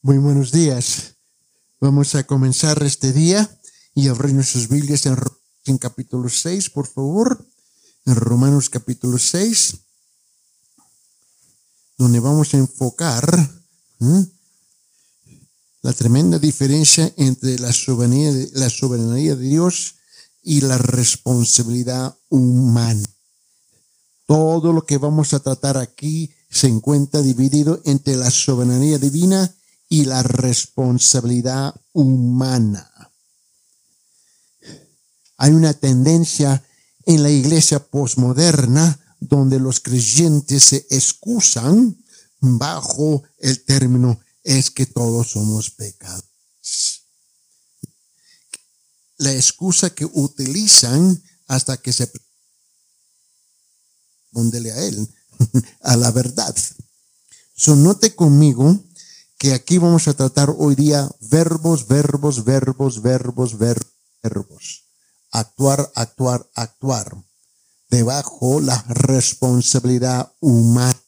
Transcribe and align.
Muy 0.00 0.18
buenos 0.18 0.52
días. 0.52 1.16
Vamos 1.80 2.14
a 2.14 2.22
comenzar 2.22 2.80
este 2.84 3.12
día 3.12 3.50
y 3.96 4.06
abrir 4.06 4.32
nuestras 4.32 4.68
Biblias 4.68 5.06
en, 5.06 5.16
en 5.64 5.76
capítulo 5.76 6.28
6, 6.28 6.70
por 6.70 6.86
favor. 6.86 7.44
En 8.06 8.14
Romanos 8.14 8.70
capítulo 8.70 9.18
6, 9.18 9.76
donde 11.96 12.20
vamos 12.20 12.54
a 12.54 12.58
enfocar 12.58 13.50
la 15.82 15.92
tremenda 15.94 16.38
diferencia 16.38 17.12
entre 17.16 17.58
la 17.58 17.72
soberanía, 17.72 18.30
la 18.52 18.70
soberanía 18.70 19.34
de 19.34 19.48
Dios 19.48 19.96
y 20.44 20.60
la 20.60 20.78
responsabilidad 20.78 22.16
humana. 22.28 23.02
Todo 24.26 24.72
lo 24.72 24.86
que 24.86 24.96
vamos 24.96 25.34
a 25.34 25.40
tratar 25.40 25.76
aquí 25.76 26.32
se 26.48 26.68
encuentra 26.68 27.20
dividido 27.20 27.82
entre 27.84 28.14
la 28.14 28.30
soberanía 28.30 28.98
divina 28.98 29.52
y 29.88 30.04
la 30.04 30.22
responsabilidad 30.22 31.74
humana. 31.92 32.90
Hay 35.36 35.52
una 35.52 35.72
tendencia 35.72 36.64
en 37.06 37.22
la 37.22 37.30
iglesia 37.30 37.78
posmoderna 37.78 39.16
donde 39.20 39.58
los 39.58 39.80
creyentes 39.80 40.64
se 40.64 40.86
excusan 40.90 41.96
bajo 42.40 43.22
el 43.38 43.64
término 43.64 44.20
es 44.44 44.70
que 44.70 44.86
todos 44.86 45.30
somos 45.30 45.70
pecadores. 45.70 47.02
La 49.16 49.32
excusa 49.34 49.90
que 49.90 50.04
utilizan 50.04 51.22
hasta 51.46 51.76
que 51.76 51.92
se 51.92 52.10
respondele 54.32 54.72
a 54.72 54.80
él, 54.82 55.08
a 55.80 55.96
la 55.96 56.10
verdad. 56.10 56.54
So, 57.56 57.74
note 57.74 58.14
conmigo 58.14 58.78
que 59.38 59.54
aquí 59.54 59.78
vamos 59.78 60.08
a 60.08 60.14
tratar 60.14 60.52
hoy 60.58 60.74
día 60.74 61.08
verbos, 61.20 61.86
verbos, 61.86 62.44
verbos, 62.44 63.02
verbos, 63.02 63.56
verbos. 63.56 64.84
Actuar, 65.30 65.92
actuar, 65.94 66.50
actuar. 66.54 67.16
Debajo 67.88 68.60
la 68.60 68.84
responsabilidad 68.88 70.32
humana. 70.40 71.00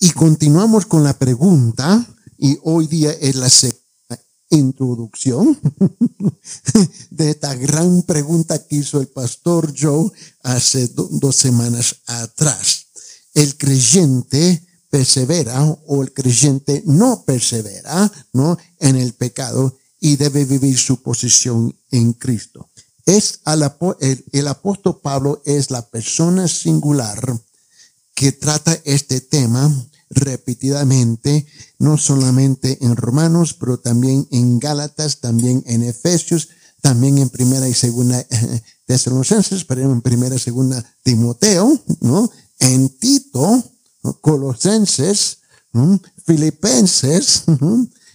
Y 0.00 0.10
continuamos 0.10 0.86
con 0.86 1.02
la 1.02 1.18
pregunta, 1.18 2.06
y 2.36 2.58
hoy 2.62 2.86
día 2.86 3.10
es 3.12 3.34
la 3.34 3.48
introducción 4.50 5.58
de 7.10 7.30
esta 7.30 7.54
gran 7.54 8.02
pregunta 8.02 8.64
que 8.64 8.76
hizo 8.76 9.00
el 9.00 9.08
pastor 9.08 9.74
Joe 9.76 10.12
hace 10.42 10.88
dos 10.88 11.36
semanas 11.36 11.96
atrás. 12.06 12.86
El 13.34 13.56
creyente 13.56 14.67
persevera 14.90 15.62
o 15.86 16.02
el 16.02 16.12
creyente 16.12 16.82
no 16.86 17.24
persevera, 17.24 18.10
¿no? 18.32 18.56
En 18.78 18.96
el 18.96 19.14
pecado 19.14 19.76
y 20.00 20.16
debe 20.16 20.44
vivir 20.44 20.78
su 20.78 21.02
posición 21.02 21.76
en 21.90 22.12
Cristo. 22.12 22.70
Es 23.04 23.40
el, 24.00 24.24
el 24.32 24.48
apóstol 24.48 25.00
Pablo 25.02 25.42
es 25.44 25.70
la 25.70 25.88
persona 25.88 26.46
singular 26.46 27.20
que 28.14 28.32
trata 28.32 28.78
este 28.84 29.20
tema 29.20 29.72
repetidamente, 30.10 31.46
no 31.78 31.98
solamente 31.98 32.78
en 32.80 32.96
Romanos, 32.96 33.54
pero 33.54 33.78
también 33.78 34.26
en 34.30 34.58
Gálatas, 34.58 35.20
también 35.20 35.62
en 35.66 35.82
Efesios, 35.82 36.48
también 36.80 37.18
en 37.18 37.28
primera 37.28 37.68
y 37.68 37.74
segunda 37.74 38.24
Tesalonicenses, 38.86 39.64
pero 39.64 39.82
en 39.82 40.00
primera 40.00 40.34
y 40.34 40.38
segunda 40.38 40.84
Timoteo, 41.02 41.80
¿no? 42.00 42.30
En 42.58 42.88
Tito, 42.88 43.62
Colosenses, 44.20 45.38
Filipenses 46.24 47.44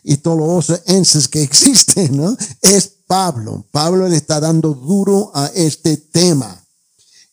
y 0.04 0.18
todos 0.18 0.68
los 0.70 0.82
enses 0.88 1.28
que 1.28 1.44
existen, 1.44 2.18
¿no? 2.18 2.36
Es 2.62 2.88
Pablo. 3.08 3.66
Pablo 3.72 4.08
le 4.08 4.18
está 4.18 4.40
dando 4.40 4.74
duro 4.74 5.32
a 5.34 5.48
este 5.54 5.98
tema. 5.98 6.60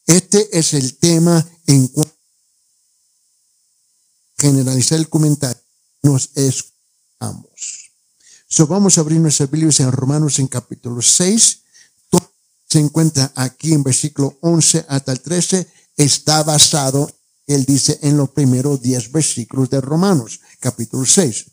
Este 0.06 0.58
es 0.58 0.74
el 0.74 0.98
tema 0.98 1.46
en 1.66 1.88
cuanto 1.88 2.20
generalizar 4.40 4.98
el 4.98 5.08
comentario. 5.08 5.62
Nos 6.02 6.30
escuchamos. 6.34 7.90
So, 8.48 8.66
vamos 8.66 8.96
a 8.96 9.02
abrir 9.02 9.20
nuestras 9.20 9.50
Biblias 9.50 9.78
en 9.80 9.92
Romanos 9.92 10.38
en 10.38 10.48
capítulo 10.48 11.02
6. 11.02 11.60
Todo 12.08 12.32
se 12.66 12.80
encuentra 12.80 13.30
aquí 13.36 13.72
en 13.72 13.82
versículo 13.82 14.38
11 14.40 14.86
hasta 14.88 15.12
el 15.12 15.20
13. 15.20 15.68
Está 15.96 16.42
basado 16.42 17.10
él 17.54 17.64
dice 17.64 17.98
en 18.02 18.16
los 18.16 18.30
primeros 18.30 18.80
diez 18.80 19.10
versículos 19.10 19.70
de 19.70 19.80
Romanos, 19.80 20.40
capítulo 20.58 21.04
6. 21.04 21.46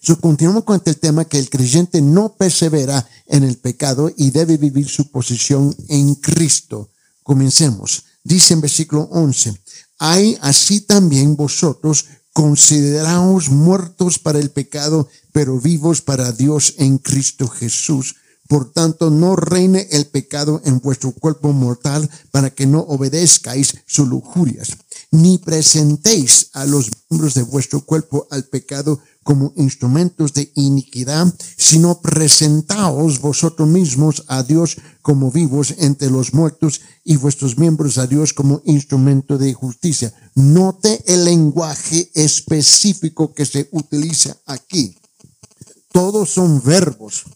So, 0.00 0.18
continuamos 0.18 0.64
con 0.64 0.80
el 0.84 0.96
tema 0.96 1.26
que 1.26 1.38
el 1.38 1.50
creyente 1.50 2.00
no 2.00 2.34
persevera 2.34 3.06
en 3.26 3.44
el 3.44 3.58
pecado 3.58 4.10
y 4.16 4.30
debe 4.30 4.56
vivir 4.56 4.88
su 4.88 5.10
posición 5.10 5.74
en 5.88 6.14
Cristo. 6.14 6.90
Comencemos. 7.22 8.04
Dice 8.24 8.54
en 8.54 8.60
versículo 8.60 9.02
11, 9.12 9.54
hay 9.98 10.36
así 10.40 10.80
también 10.80 11.36
vosotros 11.36 12.06
consideraos 12.32 13.50
muertos 13.50 14.18
para 14.18 14.38
el 14.38 14.50
pecado, 14.50 15.08
pero 15.32 15.60
vivos 15.60 16.00
para 16.00 16.32
Dios 16.32 16.74
en 16.78 16.98
Cristo 16.98 17.48
Jesús. 17.48 18.16
Por 18.50 18.72
tanto, 18.72 19.10
no 19.10 19.36
reine 19.36 19.86
el 19.92 20.08
pecado 20.08 20.60
en 20.64 20.80
vuestro 20.80 21.12
cuerpo 21.12 21.52
mortal 21.52 22.10
para 22.32 22.50
que 22.50 22.66
no 22.66 22.80
obedezcáis 22.80 23.76
sus 23.86 24.08
lujurias, 24.08 24.70
ni 25.12 25.38
presentéis 25.38 26.48
a 26.52 26.64
los 26.64 26.90
miembros 27.08 27.34
de 27.34 27.42
vuestro 27.42 27.82
cuerpo 27.82 28.26
al 28.28 28.42
pecado 28.42 28.98
como 29.22 29.52
instrumentos 29.54 30.34
de 30.34 30.50
iniquidad, 30.56 31.32
sino 31.56 32.00
presentaos 32.00 33.20
vosotros 33.20 33.68
mismos 33.68 34.24
a 34.26 34.42
Dios 34.42 34.78
como 35.00 35.30
vivos 35.30 35.72
entre 35.78 36.10
los 36.10 36.34
muertos 36.34 36.80
y 37.04 37.14
vuestros 37.18 37.56
miembros 37.56 37.98
a 37.98 38.08
Dios 38.08 38.32
como 38.32 38.62
instrumento 38.64 39.38
de 39.38 39.54
justicia. 39.54 40.12
Note 40.34 41.04
el 41.06 41.24
lenguaje 41.24 42.10
específico 42.14 43.32
que 43.32 43.46
se 43.46 43.68
utiliza 43.70 44.36
aquí. 44.44 44.98
Todos 45.92 46.30
son 46.30 46.60
verbos 46.64 47.26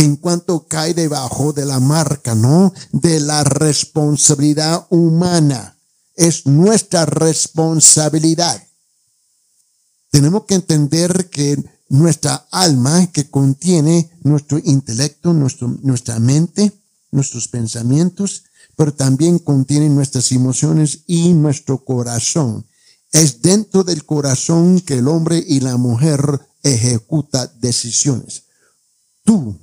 en 0.00 0.16
cuanto 0.16 0.66
cae 0.66 0.94
debajo 0.94 1.52
de 1.52 1.66
la 1.66 1.78
marca, 1.78 2.34
¿no? 2.34 2.72
De 2.90 3.20
la 3.20 3.44
responsabilidad 3.44 4.86
humana. 4.88 5.76
Es 6.14 6.46
nuestra 6.46 7.04
responsabilidad. 7.04 8.66
Tenemos 10.10 10.44
que 10.44 10.54
entender 10.54 11.28
que 11.28 11.62
nuestra 11.90 12.46
alma, 12.50 13.08
que 13.12 13.28
contiene 13.28 14.10
nuestro 14.22 14.58
intelecto, 14.64 15.34
nuestro, 15.34 15.68
nuestra 15.82 16.18
mente, 16.18 16.72
nuestros 17.10 17.48
pensamientos, 17.48 18.44
pero 18.76 18.94
también 18.94 19.38
contiene 19.38 19.90
nuestras 19.90 20.32
emociones 20.32 21.00
y 21.08 21.34
nuestro 21.34 21.84
corazón. 21.84 22.64
Es 23.12 23.42
dentro 23.42 23.84
del 23.84 24.06
corazón 24.06 24.80
que 24.80 24.94
el 24.94 25.08
hombre 25.08 25.44
y 25.46 25.60
la 25.60 25.76
mujer 25.76 26.40
ejecuta 26.62 27.48
decisiones. 27.60 28.44
Tú 29.24 29.58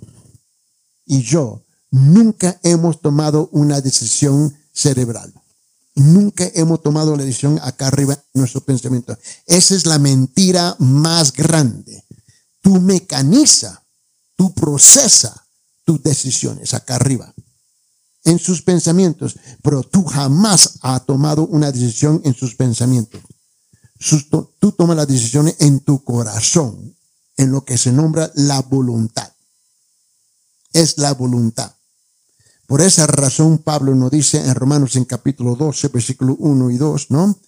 y 1.08 1.24
yo 1.24 1.64
nunca 1.90 2.60
hemos 2.64 3.02
tomado 3.02 3.50
una 3.54 3.82
decisión 3.82 4.56
cerebral. 4.74 5.34
Nunca 5.96 6.48
hemos 6.54 6.84
tomado 6.84 7.16
la 7.16 7.24
decisión 7.24 7.60
acá 7.64 7.88
arriba 7.88 8.14
en 8.14 8.42
nuestro 8.42 8.62
pensamiento. 8.62 9.18
Esa 9.48 9.74
es 9.74 9.88
la 9.88 9.98
mentira 9.98 10.76
más 10.78 11.34
grande. 11.34 12.04
Tú 12.62 12.80
mecaniza, 12.80 13.84
tú 14.36 14.54
procesa 14.54 15.48
tus 15.84 16.04
decisiones 16.04 16.74
acá 16.74 16.96
arriba 16.96 17.34
en 18.26 18.38
sus 18.38 18.62
pensamientos, 18.62 19.38
pero 19.64 19.82
tú 19.84 20.04
jamás 20.04 20.80
has 20.82 21.06
tomado 21.06 21.48
una 21.48 21.72
decisión 21.72 22.22
en 22.26 22.36
sus 22.36 22.56
pensamientos. 22.56 23.22
Tú 24.60 24.72
tomas 24.74 24.98
la 24.98 25.06
decisión 25.06 25.52
en 25.60 25.80
tu 25.80 26.04
corazón, 26.04 26.96
en 27.38 27.52
lo 27.52 27.64
que 27.64 27.78
se 27.78 27.92
nombra 27.92 28.30
la 28.36 28.62
voluntad 28.62 29.32
es 30.74 30.98
la 30.98 31.14
voluntad. 31.14 31.74
Por 32.68 32.82
esa 32.82 33.08
razón 33.08 33.60
Pablo 33.60 33.96
nos 33.96 34.12
dice 34.12 34.40
en 34.40 34.54
Romanos 34.54 34.96
en 34.96 35.06
capítulo 35.06 35.56
12, 35.56 35.88
versículo 35.88 36.36
1 36.38 36.72
y 36.72 36.78
2, 36.78 37.12
¿no? 37.12 37.40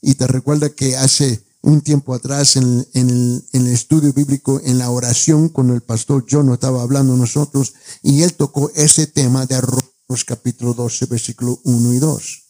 Y 0.00 0.14
te 0.14 0.26
recuerda 0.26 0.70
que 0.70 0.96
hace 0.96 1.44
un 1.62 1.80
tiempo 1.80 2.14
atrás 2.14 2.56
en, 2.56 2.86
el, 2.94 3.66
estudio 3.66 4.12
bíblico, 4.12 4.60
en 4.64 4.78
la 4.78 4.90
oración, 4.90 5.48
cuando 5.48 5.74
el 5.74 5.80
pastor 5.80 6.24
John 6.30 6.46
nos 6.46 6.54
estaba 6.54 6.82
hablando 6.82 7.16
nosotros, 7.16 7.74
y 8.02 8.22
él 8.22 8.34
tocó 8.34 8.70
ese 8.74 9.08
tema 9.08 9.46
de 9.46 9.60
Romanos 9.60 10.24
capítulo 10.24 10.74
12, 10.74 11.06
versículo 11.06 11.60
1 11.64 11.94
y 11.94 11.98
2, 11.98 12.42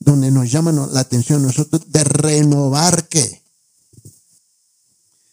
donde 0.00 0.30
nos 0.30 0.50
llaman 0.50 0.92
la 0.92 1.00
atención 1.00 1.42
nosotros 1.42 1.90
de 1.90 2.04
renovar 2.04 3.08
qué. 3.08 3.42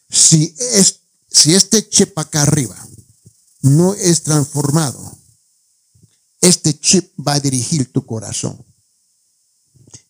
Si 0.10 0.56
es 0.58 1.02
si 1.32 1.56
este 1.56 1.88
chip 1.88 2.18
acá 2.18 2.44
arriba 2.44 2.78
no 3.62 3.94
es 3.94 4.24
transformado, 4.24 5.18
este 6.42 6.80
chip 6.80 7.14
va 7.20 7.34
a 7.34 7.40
dirigir 7.40 7.92
tu 7.92 8.06
corazón. 8.06 8.66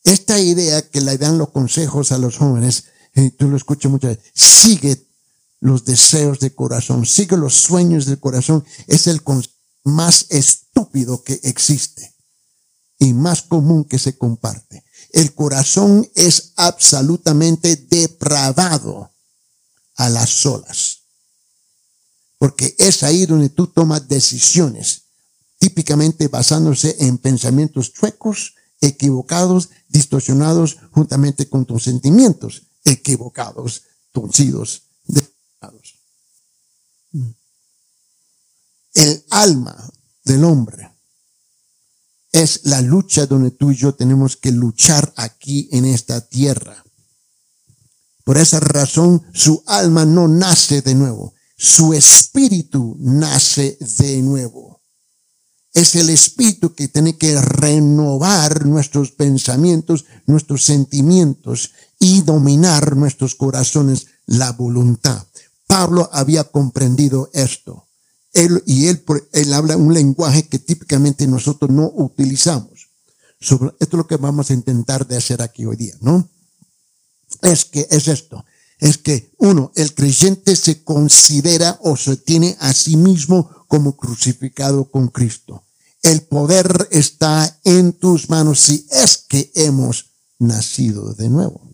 Esta 0.03 0.39
idea 0.39 0.87
que 0.89 1.01
le 1.01 1.17
dan 1.17 1.37
los 1.37 1.49
consejos 1.49 2.11
a 2.11 2.17
los 2.17 2.37
jóvenes, 2.37 2.85
y 3.15 3.31
tú 3.31 3.49
lo 3.49 3.57
escuchas 3.57 3.91
muchas 3.91 4.17
veces, 4.17 4.31
sigue 4.33 5.07
los 5.59 5.83
deseos 5.85 6.39
de 6.39 6.55
corazón, 6.55 7.05
sigue 7.05 7.35
los 7.35 7.53
sueños 7.55 8.05
del 8.05 8.19
corazón, 8.19 8.63
es 8.87 9.07
el 9.07 9.21
más 9.83 10.27
estúpido 10.29 11.23
que 11.23 11.39
existe 11.43 12.15
y 12.97 13.13
más 13.13 13.41
común 13.41 13.83
que 13.85 13.99
se 13.99 14.17
comparte. 14.17 14.83
El 15.11 15.33
corazón 15.33 16.09
es 16.15 16.53
absolutamente 16.55 17.75
depravado 17.75 19.11
a 19.95 20.09
las 20.09 20.29
solas. 20.29 20.98
Porque 22.39 22.75
es 22.79 23.03
ahí 23.03 23.27
donde 23.27 23.49
tú 23.49 23.67
tomas 23.67 24.07
decisiones, 24.07 25.03
típicamente 25.59 26.27
basándose 26.27 26.95
en 26.99 27.19
pensamientos 27.19 27.93
chuecos, 27.93 28.55
equivocados, 28.81 29.69
distorsionados, 29.89 30.77
juntamente 30.91 31.47
con 31.47 31.65
tus 31.65 31.83
sentimientos 31.83 32.63
equivocados, 32.83 33.83
torcidos, 34.11 34.83
depravados. 35.05 35.95
El 38.93 39.23
alma 39.29 39.91
del 40.23 40.43
hombre 40.43 40.91
es 42.31 42.61
la 42.63 42.81
lucha 42.81 43.25
donde 43.25 43.51
tú 43.51 43.71
y 43.71 43.75
yo 43.75 43.93
tenemos 43.95 44.37
que 44.37 44.51
luchar 44.51 45.13
aquí 45.15 45.69
en 45.71 45.85
esta 45.85 46.21
tierra. 46.27 46.83
Por 48.23 48.37
esa 48.37 48.59
razón, 48.59 49.25
su 49.33 49.63
alma 49.65 50.05
no 50.05 50.27
nace 50.27 50.81
de 50.81 50.95
nuevo, 50.95 51.33
su 51.61 51.93
espíritu 51.93 52.95
nace 53.01 53.77
de 53.99 54.21
nuevo. 54.21 54.81
Es 55.73 55.93
el 55.95 56.09
espíritu 56.09 56.73
que 56.73 56.87
tiene 56.87 57.17
que 57.17 57.39
renovar 57.39 58.65
nuestros 58.65 59.11
pensamientos, 59.11 60.05
nuestros 60.25 60.63
sentimientos 60.63 61.71
y 61.99 62.21
dominar 62.21 62.95
nuestros 62.95 63.35
corazones, 63.35 64.07
la 64.25 64.53
voluntad. 64.53 65.27
Pablo 65.67 66.09
había 66.13 66.45
comprendido 66.45 67.29
esto. 67.33 67.89
Él, 68.31 68.63
y 68.65 68.87
él, 68.87 69.03
él 69.33 69.53
habla 69.53 69.75
un 69.75 69.93
lenguaje 69.93 70.47
que 70.47 70.59
típicamente 70.59 71.27
nosotros 71.27 71.69
no 71.69 71.91
utilizamos. 71.93 72.87
Sobre, 73.41 73.73
esto 73.81 73.97
es 73.97 73.99
lo 73.99 74.07
que 74.07 74.15
vamos 74.15 74.49
a 74.49 74.53
intentar 74.53 75.05
de 75.05 75.17
hacer 75.17 75.41
aquí 75.41 75.65
hoy 75.65 75.75
día, 75.75 75.95
¿no? 75.99 76.29
Es 77.41 77.65
que 77.65 77.85
es 77.91 78.07
esto. 78.07 78.45
Es 78.79 78.97
que 78.97 79.33
uno, 79.37 79.71
el 79.75 79.93
creyente 79.93 80.55
se 80.55 80.83
considera 80.83 81.77
o 81.83 81.97
se 81.97 82.17
tiene 82.17 82.57
a 82.59 82.73
sí 82.73 82.97
mismo 82.97 83.49
como 83.67 83.95
crucificado 83.95 84.89
con 84.89 85.09
Cristo. 85.09 85.65
El 86.01 86.21
poder 86.23 86.87
está 86.91 87.59
en 87.65 87.93
tus 87.93 88.29
manos 88.29 88.61
si 88.61 88.87
es 88.89 89.17
que 89.17 89.51
hemos 89.53 90.11
nacido 90.39 91.13
de 91.13 91.29
nuevo. 91.29 91.69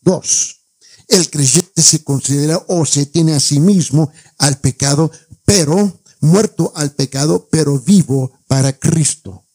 Dos, 0.00 0.66
el 1.06 1.30
creyente 1.30 1.82
se 1.82 2.02
considera 2.02 2.64
o 2.68 2.84
se 2.84 3.06
tiene 3.06 3.34
a 3.34 3.40
sí 3.40 3.60
mismo 3.60 4.10
al 4.38 4.58
pecado 4.58 5.10
pero 5.48 6.02
muerto 6.20 6.72
al 6.76 6.92
pecado, 6.92 7.48
pero 7.50 7.78
vivo 7.78 8.38
para 8.46 8.74
Cristo. 8.74 9.46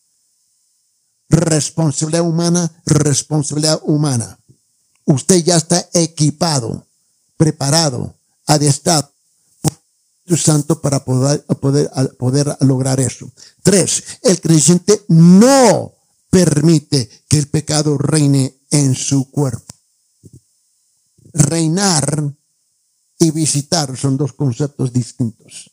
Responsabilidad 1.29 2.25
humana, 2.25 2.71
responsabilidad 2.85 3.79
humana. 3.83 4.39
Usted 5.05 5.43
ya 5.43 5.57
está 5.57 5.89
equipado, 5.93 6.87
preparado, 7.37 8.15
adestrado 8.45 9.11
por 9.61 10.37
Santo 10.37 10.81
para 10.81 11.03
poder, 11.03 11.43
poder, 11.59 11.89
poder 12.17 12.57
lograr 12.61 12.99
eso. 12.99 13.29
Tres, 13.61 14.03
el 14.21 14.39
creyente 14.39 15.03
no 15.09 15.93
permite 16.29 17.09
que 17.27 17.37
el 17.37 17.47
pecado 17.49 17.97
reine 17.97 18.55
en 18.71 18.95
su 18.95 19.29
cuerpo. 19.29 19.73
Reinar 21.33 22.33
y 23.19 23.31
visitar 23.31 23.95
son 23.97 24.17
dos 24.17 24.33
conceptos 24.33 24.93
distintos. 24.93 25.71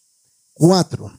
Cuatro, 0.53 1.13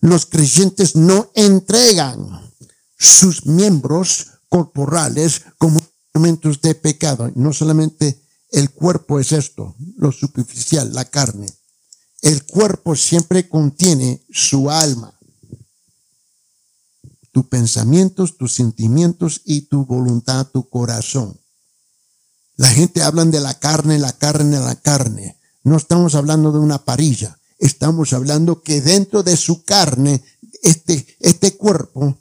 los 0.00 0.26
creyentes 0.26 0.96
no 0.96 1.30
entregan 1.34 2.52
sus 2.98 3.46
miembros 3.46 4.26
corporales 4.48 5.42
como 5.58 5.80
elementos 6.14 6.60
de 6.60 6.74
pecado. 6.74 7.30
No 7.34 7.52
solamente 7.52 8.22
el 8.50 8.70
cuerpo 8.70 9.20
es 9.20 9.32
esto, 9.32 9.74
lo 9.96 10.12
superficial, 10.12 10.94
la 10.94 11.04
carne. 11.04 11.46
El 12.22 12.44
cuerpo 12.44 12.96
siempre 12.96 13.48
contiene 13.48 14.24
su 14.30 14.70
alma, 14.70 15.18
tus 17.32 17.46
pensamientos, 17.46 18.38
tus 18.38 18.54
sentimientos 18.54 19.42
y 19.44 19.62
tu 19.62 19.84
voluntad, 19.84 20.46
tu 20.46 20.68
corazón. 20.68 21.38
La 22.56 22.68
gente 22.68 23.02
habla 23.02 23.24
de 23.24 23.40
la 23.40 23.58
carne, 23.58 23.98
la 23.98 24.12
carne, 24.12 24.58
la 24.60 24.76
carne. 24.76 25.38
No 25.64 25.76
estamos 25.76 26.14
hablando 26.14 26.52
de 26.52 26.60
una 26.60 26.84
parilla 26.84 27.38
estamos 27.58 28.12
hablando 28.12 28.62
que 28.62 28.80
dentro 28.80 29.22
de 29.22 29.36
su 29.36 29.64
carne, 29.64 30.22
este, 30.62 31.16
este 31.20 31.56
cuerpo, 31.56 32.18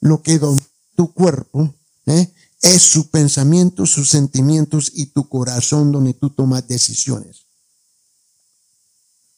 lo 0.00 0.22
que 0.22 0.38
domina 0.38 0.66
tu 0.96 1.14
cuerpo, 1.14 1.74
¿eh? 2.06 2.32
Es 2.62 2.82
su 2.82 3.10
pensamiento, 3.10 3.86
sus 3.86 4.08
sentimientos 4.08 4.92
y 4.94 5.06
tu 5.06 5.28
corazón 5.28 5.92
donde 5.92 6.14
tú 6.14 6.30
tomas 6.30 6.66
decisiones. 6.68 7.46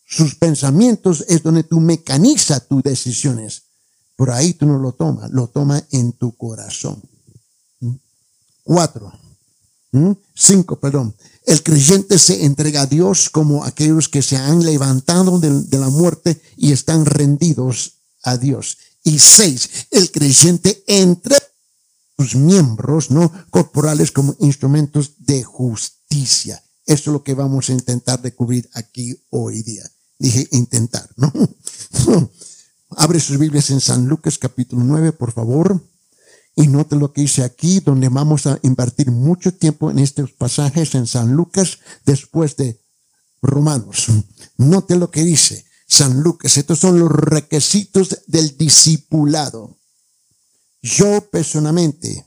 Sus 0.06 0.34
pensamientos 0.34 1.24
es 1.28 1.42
donde 1.42 1.62
tú 1.62 1.80
mecanizas 1.80 2.69
tus 2.69 2.82
decisiones. 2.82 3.62
Por 4.16 4.30
ahí 4.30 4.52
tú 4.54 4.66
no 4.66 4.78
lo 4.78 4.92
tomas, 4.92 5.30
lo 5.30 5.48
tomas 5.48 5.84
en 5.90 6.12
tu 6.12 6.36
corazón. 6.36 7.02
¿Mm? 7.80 7.94
Cuatro. 8.62 9.12
¿Mm? 9.92 10.12
Cinco, 10.34 10.76
perdón. 10.76 11.14
El 11.44 11.62
creyente 11.62 12.19
se 12.19 12.44
entrega 12.44 12.82
a 12.82 12.86
Dios 12.86 13.30
como 13.30 13.64
aquellos 13.64 14.08
que 14.08 14.22
se 14.22 14.36
han 14.36 14.64
levantado 14.64 15.38
de, 15.38 15.78
la 15.78 15.88
muerte 15.88 16.40
y 16.56 16.72
están 16.72 17.04
rendidos 17.04 17.94
a 18.22 18.36
Dios. 18.36 18.78
Y 19.02 19.19
seis, 19.19 19.69
el 19.90 20.12
creyente 20.12 20.84
entre 20.86 21.36
miembros, 22.34 23.10
¿no? 23.10 23.32
Corporales 23.50 24.12
como 24.12 24.36
instrumentos 24.40 25.14
de 25.19 25.42
justicia. 25.42 26.62
Eso 26.86 27.10
es 27.10 27.12
lo 27.12 27.22
que 27.22 27.34
vamos 27.34 27.69
a 27.69 27.72
intentar 27.72 28.20
descubrir 28.20 28.69
aquí 28.74 29.16
hoy 29.30 29.62
día. 29.62 29.82
Dije 30.19 30.48
intentar, 30.52 31.08
¿no? 31.16 31.32
Abre 32.90 33.20
sus 33.20 33.38
Biblias 33.38 33.70
en 33.70 33.80
San 33.80 34.06
Lucas 34.06 34.38
capítulo 34.38 34.84
9, 34.84 35.12
por 35.12 35.32
favor. 35.32 35.82
Y 36.54 36.66
note 36.66 36.96
lo 36.96 37.12
que 37.12 37.22
dice 37.22 37.44
aquí, 37.44 37.80
donde 37.80 38.08
vamos 38.08 38.46
a 38.46 38.58
invertir 38.62 39.10
mucho 39.10 39.54
tiempo 39.54 39.90
en 39.90 39.98
estos 39.98 40.32
pasajes 40.32 40.94
en 40.94 41.06
San 41.06 41.32
Lucas 41.32 41.78
después 42.04 42.56
de 42.56 42.79
Romanos. 43.41 44.08
Note 44.58 44.96
lo 44.96 45.10
que 45.10 45.24
dice 45.24 45.64
San 45.86 46.22
Lucas. 46.22 46.58
Estos 46.58 46.79
son 46.79 46.98
los 46.98 47.10
requisitos 47.10 48.20
del 48.26 48.56
discipulado. 48.56 49.79
Yo 50.82 51.20
personalmente, 51.31 52.27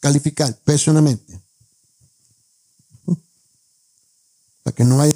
calificar 0.00 0.56
personalmente, 0.64 1.40
para 4.62 4.74
que 4.74 4.84
no 4.84 5.00
haya, 5.00 5.14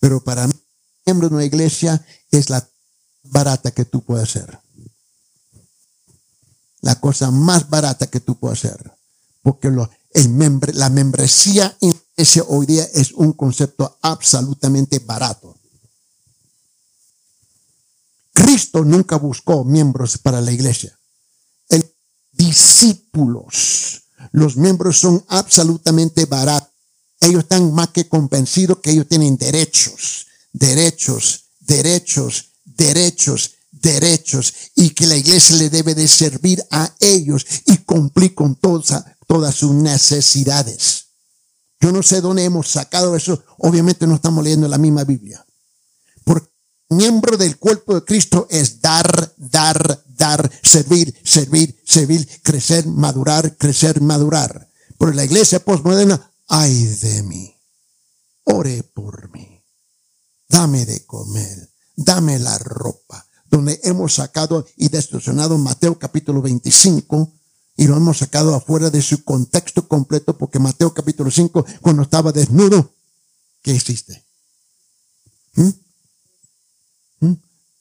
pero 0.00 0.22
para 0.22 0.46
mí, 0.46 0.54
miembro 1.06 1.28
de 1.28 1.34
una 1.34 1.44
iglesia 1.44 2.04
es 2.30 2.50
la 2.50 2.68
barata 3.24 3.70
que 3.70 3.84
tú 3.84 4.02
puedes 4.04 4.28
hacer. 4.28 4.58
La 6.82 7.00
cosa 7.00 7.30
más 7.30 7.68
barata 7.68 8.08
que 8.08 8.20
tú 8.20 8.38
puedes 8.38 8.64
hacer. 8.64 8.92
Porque 9.42 9.70
lo, 9.70 9.90
el 10.10 10.60
la 10.74 10.90
membresía 10.90 11.76
en 11.80 11.98
ese 12.16 12.42
hoy 12.46 12.66
día 12.66 12.84
es 12.92 13.12
un 13.12 13.32
concepto 13.32 13.98
absolutamente 14.02 14.98
barato. 14.98 15.58
Cristo 18.34 18.84
nunca 18.84 19.16
buscó 19.16 19.64
miembros 19.64 20.18
para 20.18 20.42
la 20.42 20.52
iglesia. 20.52 20.98
El 21.68 21.90
discípulos. 22.32 24.02
Los 24.32 24.56
miembros 24.56 24.98
son 24.98 25.24
absolutamente 25.28 26.26
baratos. 26.26 26.70
Ellos 27.20 27.44
están 27.44 27.72
más 27.72 27.88
que 27.88 28.08
convencidos 28.08 28.80
que 28.80 28.90
ellos 28.90 29.08
tienen 29.08 29.38
derechos, 29.38 30.26
derechos, 30.52 31.44
derechos, 31.60 32.50
derechos, 32.64 33.52
derechos 33.70 34.52
y 34.74 34.90
que 34.90 35.06
la 35.06 35.16
iglesia 35.16 35.56
le 35.56 35.70
debe 35.70 35.94
de 35.94 36.08
servir 36.08 36.62
a 36.70 36.92
ellos 37.00 37.46
y 37.66 37.78
cumplir 37.78 38.34
con 38.34 38.56
todas, 38.56 39.04
todas 39.26 39.54
sus 39.54 39.72
necesidades. 39.72 41.06
Yo 41.80 41.92
no 41.92 42.02
sé 42.02 42.20
dónde 42.20 42.44
hemos 42.44 42.68
sacado 42.68 43.14
eso. 43.14 43.44
Obviamente 43.58 44.06
no 44.06 44.16
estamos 44.16 44.42
leyendo 44.42 44.68
la 44.68 44.78
misma 44.78 45.04
Biblia. 45.04 45.44
Miembro 46.96 47.36
del 47.36 47.58
cuerpo 47.58 47.94
de 47.94 48.04
Cristo 48.04 48.46
es 48.50 48.80
dar, 48.80 49.34
dar, 49.36 50.04
dar, 50.16 50.50
servir, 50.62 51.14
servir, 51.24 51.80
servir, 51.84 52.28
crecer, 52.42 52.86
madurar, 52.86 53.56
crecer, 53.56 54.00
madurar. 54.00 54.70
Pero 54.98 55.12
la 55.12 55.24
iglesia 55.24 55.60
postmoderna, 55.60 56.30
ay 56.48 56.84
de 56.84 57.22
mí. 57.22 57.54
Ore 58.44 58.82
por 58.82 59.30
mí. 59.32 59.62
Dame 60.48 60.84
de 60.86 61.04
comer 61.04 61.74
dame 61.96 62.38
la 62.38 62.58
ropa, 62.58 63.26
donde 63.50 63.80
hemos 63.84 64.14
sacado 64.14 64.66
y 64.76 64.88
distorsionado 64.88 65.58
Mateo 65.58 65.98
capítulo 65.98 66.42
25 66.42 67.32
y 67.76 67.86
lo 67.86 67.96
hemos 67.96 68.18
sacado 68.18 68.54
afuera 68.54 68.90
de 68.90 69.02
su 69.02 69.24
contexto 69.24 69.88
completo 69.88 70.36
porque 70.36 70.58
Mateo 70.58 70.94
capítulo 70.94 71.30
5, 71.30 71.64
cuando 71.80 72.02
estaba 72.02 72.32
desnudo, 72.32 72.94
¿qué 73.62 73.72
hiciste? 73.72 74.24
¿Mm? 75.54 75.68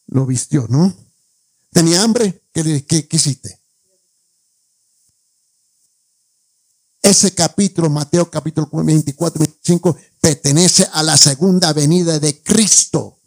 Lo 0.08 0.26
vistió, 0.26 0.68
¿no? 0.70 0.94
¿Tenía 1.72 2.04
hambre? 2.04 2.44
¿Qué, 2.54 2.86
qué, 2.86 3.08
hiciste? 3.10 3.60
Ese 7.02 7.34
capítulo, 7.34 7.90
Mateo 7.90 8.30
capítulo 8.30 8.70
24, 8.72 9.40
25, 9.40 9.98
pertenece 10.22 10.88
a 10.94 11.04
la 11.04 11.18
segunda 11.18 11.74
venida 11.74 12.20
de 12.20 12.42
Cristo, 12.42 13.20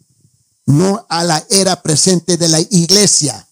no 0.65 1.05
a 1.09 1.23
la 1.23 1.45
era 1.49 1.81
presente 1.83 2.37
de 2.37 2.47
la 2.47 2.59
iglesia. 2.59 3.47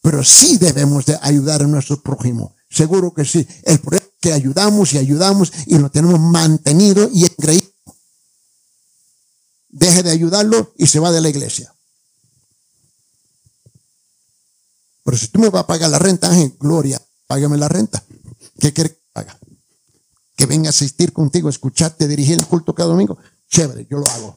Pero 0.00 0.22
sí 0.22 0.58
debemos 0.58 1.06
de 1.06 1.18
ayudar 1.22 1.62
a 1.62 1.66
nuestro 1.66 2.00
prójimo. 2.02 2.54
Seguro 2.70 3.12
que 3.12 3.24
sí. 3.24 3.46
El 3.64 3.80
problema 3.80 4.06
es 4.06 4.12
que 4.20 4.32
ayudamos 4.32 4.92
y 4.92 4.98
ayudamos 4.98 5.52
y 5.66 5.78
lo 5.78 5.90
tenemos 5.90 6.20
mantenido 6.20 7.08
y 7.12 7.24
engreído. 7.24 7.66
Deje 9.70 10.02
de 10.02 10.10
ayudarlo 10.10 10.72
y 10.76 10.86
se 10.86 10.98
va 10.98 11.10
de 11.10 11.20
la 11.20 11.28
iglesia. 11.28 11.74
Pero 15.08 15.16
si 15.16 15.28
tú 15.28 15.38
me 15.38 15.48
vas 15.48 15.62
a 15.62 15.66
pagar 15.66 15.88
la 15.88 15.98
renta, 15.98 16.28
Ángel, 16.28 16.54
gloria, 16.60 17.00
págame 17.26 17.56
la 17.56 17.66
renta. 17.66 18.04
¿Qué 18.60 18.74
quiere 18.74 18.90
que 18.90 19.00
haga? 19.14 19.38
que 20.36 20.44
venga 20.44 20.68
a 20.68 20.68
asistir 20.68 21.14
contigo, 21.14 21.48
escucharte, 21.48 22.06
dirigir 22.06 22.38
el 22.38 22.46
culto 22.46 22.74
cada 22.74 22.90
domingo, 22.90 23.16
chévere, 23.48 23.86
yo 23.90 24.00
lo 24.00 24.06
hago. 24.06 24.36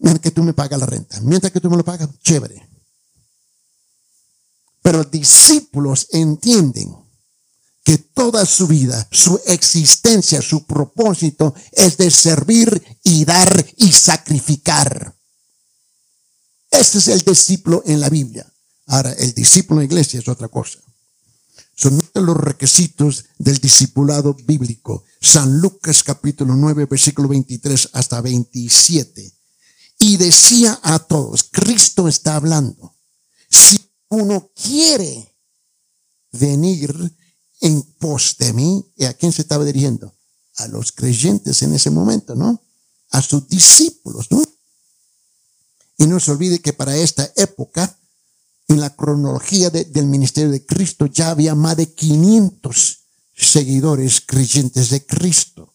Mientras 0.00 0.22
que 0.22 0.32
tú 0.32 0.42
me 0.42 0.54
pagas 0.54 0.80
la 0.80 0.86
renta, 0.86 1.20
mientras 1.20 1.52
que 1.52 1.60
tú 1.60 1.70
me 1.70 1.76
lo 1.76 1.84
pagas, 1.84 2.08
chévere. 2.20 2.68
Pero 4.82 5.04
discípulos 5.04 6.08
entienden 6.10 6.92
que 7.84 7.98
toda 7.98 8.44
su 8.46 8.66
vida, 8.66 9.06
su 9.12 9.40
existencia, 9.46 10.42
su 10.42 10.66
propósito 10.66 11.54
es 11.70 11.96
de 11.96 12.10
servir 12.10 12.98
y 13.04 13.24
dar 13.24 13.64
y 13.76 13.92
sacrificar. 13.92 15.16
Ese 16.72 16.98
es 16.98 17.06
el 17.06 17.20
discípulo 17.20 17.84
en 17.86 18.00
la 18.00 18.08
Biblia. 18.08 18.50
Ahora, 18.86 19.12
el 19.12 19.32
discípulo 19.34 19.80
en 19.80 19.88
la 19.88 19.92
iglesia 19.92 20.20
es 20.20 20.28
otra 20.28 20.48
cosa. 20.48 20.78
Son 21.76 22.00
los 22.14 22.36
requisitos 22.36 23.24
del 23.38 23.58
discipulado 23.58 24.34
bíblico. 24.34 25.04
San 25.20 25.58
Lucas 25.58 26.02
capítulo 26.04 26.54
9, 26.54 26.86
versículo 26.86 27.28
23 27.28 27.90
hasta 27.92 28.20
27. 28.20 29.32
Y 29.98 30.16
decía 30.16 30.78
a 30.82 30.98
todos, 30.98 31.44
Cristo 31.50 32.06
está 32.08 32.36
hablando, 32.36 32.94
si 33.48 33.80
uno 34.08 34.50
quiere 34.54 35.32
venir 36.32 37.16
en 37.60 37.82
pos 37.82 38.36
de 38.38 38.52
mí, 38.52 38.84
¿y 38.96 39.04
a 39.04 39.14
quién 39.14 39.32
se 39.32 39.42
estaba 39.42 39.64
dirigiendo? 39.64 40.14
A 40.56 40.68
los 40.68 40.92
creyentes 40.92 41.62
en 41.62 41.74
ese 41.74 41.90
momento, 41.90 42.34
¿no? 42.34 42.62
A 43.10 43.22
sus 43.22 43.48
discípulos, 43.48 44.30
¿no? 44.30 44.42
Y 45.96 46.06
no 46.06 46.20
se 46.20 46.32
olvide 46.32 46.60
que 46.60 46.72
para 46.72 46.96
esta 46.96 47.32
época, 47.36 47.98
en 48.68 48.80
la 48.80 48.94
cronología 48.94 49.70
del 49.70 50.06
ministerio 50.06 50.50
de 50.50 50.64
Cristo 50.64 51.06
ya 51.06 51.30
había 51.30 51.54
más 51.54 51.76
de 51.76 51.92
500 51.92 52.98
seguidores 53.36 54.20
creyentes 54.20 54.90
de 54.90 55.04
Cristo. 55.04 55.74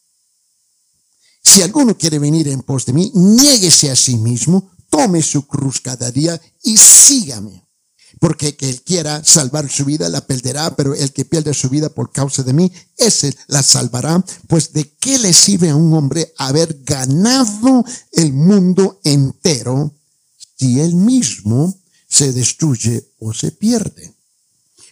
Si 1.43 1.61
alguno 1.61 1.97
quiere 1.97 2.19
venir 2.19 2.47
en 2.47 2.61
pos 2.61 2.85
de 2.85 2.93
mí, 2.93 3.11
niéguese 3.13 3.91
a 3.91 3.95
sí 3.95 4.17
mismo, 4.17 4.71
tome 4.89 5.21
su 5.21 5.47
cruz 5.47 5.79
cada 5.81 6.11
día 6.11 6.39
y 6.63 6.77
sígame. 6.77 7.65
Porque 8.19 8.55
que 8.55 8.75
quiera 8.79 9.23
salvar 9.23 9.69
su 9.69 9.85
vida 9.85 10.09
la 10.09 10.25
perderá, 10.25 10.75
pero 10.75 10.93
el 10.93 11.13
que 11.13 11.25
pierde 11.25 11.53
su 11.53 11.69
vida 11.69 11.89
por 11.89 12.11
causa 12.11 12.43
de 12.43 12.53
mí, 12.53 12.71
ese 12.97 13.33
la 13.47 13.63
salvará. 13.63 14.23
Pues 14.47 14.73
de 14.73 14.91
qué 14.99 15.17
le 15.19 15.31
sirve 15.31 15.69
a 15.69 15.75
un 15.75 15.93
hombre 15.93 16.33
haber 16.37 16.81
ganado 16.83 17.85
el 18.11 18.33
mundo 18.33 18.99
entero 19.03 19.93
si 20.57 20.81
él 20.81 20.95
mismo 20.95 21.78
se 22.09 22.33
destruye 22.33 23.13
o 23.19 23.33
se 23.33 23.51
pierde. 23.51 24.13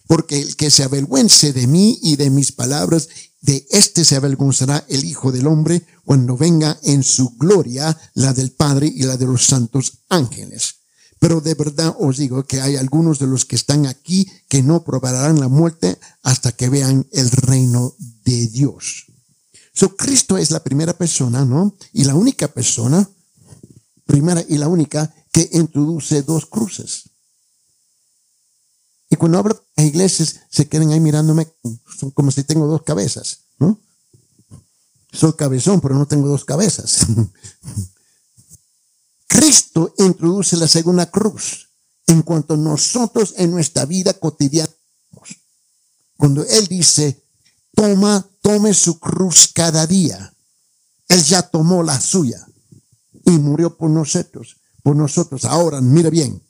Porque 0.07 0.39
el 0.39 0.55
que 0.55 0.71
se 0.71 0.83
avergüence 0.83 1.51
de 1.51 1.67
mí 1.67 1.99
y 2.01 2.15
de 2.15 2.29
mis 2.29 2.53
palabras, 2.53 3.09
de 3.41 3.67
éste 3.71 4.05
se 4.05 4.15
avergonzará 4.15 4.85
el 4.87 5.03
Hijo 5.03 5.31
del 5.31 5.47
Hombre 5.47 5.85
cuando 6.05 6.37
venga 6.37 6.79
en 6.83 7.03
su 7.03 7.31
gloria 7.37 7.97
la 8.13 8.33
del 8.33 8.51
Padre 8.51 8.87
y 8.87 9.03
la 9.03 9.17
de 9.17 9.25
los 9.25 9.45
santos 9.45 9.99
ángeles. 10.07 10.75
Pero 11.19 11.41
de 11.41 11.55
verdad 11.55 11.95
os 11.99 12.17
digo 12.17 12.45
que 12.45 12.61
hay 12.61 12.75
algunos 12.75 13.19
de 13.19 13.27
los 13.27 13.45
que 13.45 13.55
están 13.55 13.87
aquí 13.87 14.29
que 14.47 14.61
no 14.61 14.83
probarán 14.83 15.39
la 15.39 15.47
muerte 15.47 15.97
hasta 16.23 16.51
que 16.51 16.69
vean 16.69 17.07
el 17.11 17.31
reino 17.31 17.95
de 18.23 18.47
Dios. 18.47 19.07
So, 19.73 19.95
Cristo 19.95 20.37
es 20.37 20.51
la 20.51 20.63
primera 20.63 20.97
persona, 20.97 21.45
¿no? 21.45 21.75
Y 21.93 22.03
la 22.03 22.15
única 22.15 22.47
persona, 22.47 23.07
primera 24.05 24.43
y 24.47 24.57
la 24.57 24.67
única, 24.67 25.13
que 25.31 25.49
introduce 25.53 26.23
dos 26.23 26.45
cruces. 26.47 27.06
Cuando 29.17 29.39
hablo 29.39 29.65
de 29.75 29.85
iglesias, 29.85 30.41
se 30.49 30.67
quedan 30.67 30.91
ahí 30.91 30.99
mirándome 30.99 31.47
como 32.13 32.31
si 32.31 32.43
tengo 32.43 32.67
dos 32.67 32.83
cabezas, 32.83 33.39
¿no? 33.59 33.79
Soy 35.11 35.33
cabezón, 35.33 35.81
pero 35.81 35.95
no 35.95 36.05
tengo 36.05 36.27
dos 36.27 36.45
cabezas. 36.45 37.07
Cristo 39.27 39.93
introduce 39.97 40.55
la 40.57 40.67
segunda 40.67 41.09
cruz 41.09 41.69
en 42.05 42.21
cuanto 42.21 42.55
nosotros 42.55 43.33
en 43.37 43.51
nuestra 43.51 43.85
vida 43.85 44.13
cotidiana. 44.13 44.71
Cuando 46.17 46.43
Él 46.43 46.67
dice, 46.67 47.23
toma, 47.73 48.25
tome 48.41 48.73
su 48.73 48.99
cruz 48.99 49.49
cada 49.53 49.85
día. 49.85 50.33
Él 51.07 51.23
ya 51.23 51.41
tomó 51.41 51.83
la 51.83 51.99
suya 51.99 52.45
y 53.25 53.31
murió 53.31 53.75
por 53.75 53.89
nosotros 53.89 54.57
por 54.87 54.95
nosotros. 54.95 55.43
Ahora, 55.43 55.81
mira 55.81 56.09
bien. 56.09 56.41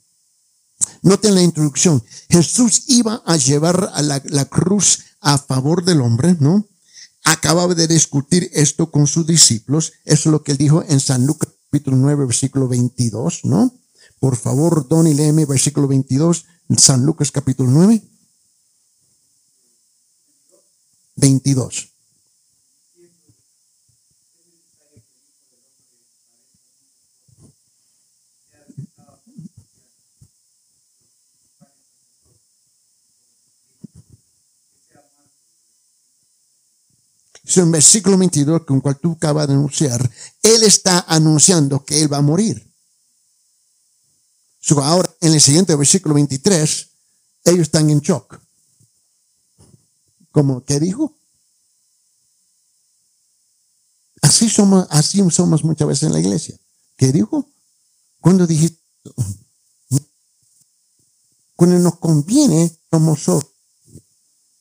Noten 1.02 1.36
la 1.36 1.42
introducción. 1.42 2.04
Jesús 2.30 2.84
iba 2.88 3.22
a 3.26 3.38
llevar 3.38 3.92
a 3.94 4.02
la, 4.02 4.46
cruz 4.46 5.00
a 5.22 5.38
favor 5.38 5.84
del 5.84 6.02
hombre, 6.02 6.36
¿no? 6.40 6.68
Acababa 7.24 7.74
de 7.74 7.88
discutir 7.88 8.50
esto 8.54 8.92
con 8.92 9.08
sus 9.08 9.26
discípulos. 9.26 9.94
Eso 10.06 10.30
es 10.30 10.32
lo 10.32 10.44
que 10.44 10.54
él 10.54 10.58
dijo 10.58 10.84
en 10.88 11.00
San 11.00 11.26
Lucas 11.26 11.50
capítulo 11.66 11.98
9, 11.98 12.26
versículo 12.26 12.68
22, 12.68 13.42
¿no? 13.44 13.74
Por 14.20 14.36
favor, 14.36 14.88
Don 14.88 15.08
y 15.08 15.14
léeme 15.14 15.46
versículo 15.46 15.88
22, 15.88 16.46
San 16.78 17.06
Lucas 17.06 17.32
capítulo 17.32 17.70
9. 17.70 18.02
22. 21.18 21.97
Es 37.48 37.56
un 37.56 37.72
versículo 37.72 38.18
22 38.18 38.66
con 38.66 38.82
cual 38.82 39.00
tú 39.00 39.14
acabas 39.14 39.48
de 39.48 39.54
anunciar. 39.54 40.12
Él 40.42 40.64
está 40.64 41.06
anunciando 41.08 41.86
que 41.86 42.02
él 42.02 42.12
va 42.12 42.18
a 42.18 42.22
morir. 42.22 42.62
ahora, 44.84 45.10
en 45.22 45.34
el 45.34 45.40
siguiente 45.40 45.74
versículo 45.74 46.16
23, 46.16 46.90
ellos 47.46 47.62
están 47.62 47.90
en 47.90 48.02
shock. 48.02 48.38
¿Cómo? 50.32 50.66
¿Qué 50.66 50.78
dijo? 50.82 51.16
Así 54.22 54.50
somos, 54.50 54.86
así 54.90 55.24
somos 55.32 55.64
muchas 55.64 55.88
veces 55.88 56.04
en 56.04 56.14
la 56.14 56.20
iglesia. 56.20 56.60
¿Qué 56.98 57.14
dijo? 57.14 57.50
Cuando 58.20 58.46
dijiste, 58.46 58.84
cuando 61.56 61.80
nos 61.80 61.98
conviene, 61.98 62.78
somos 62.92 63.26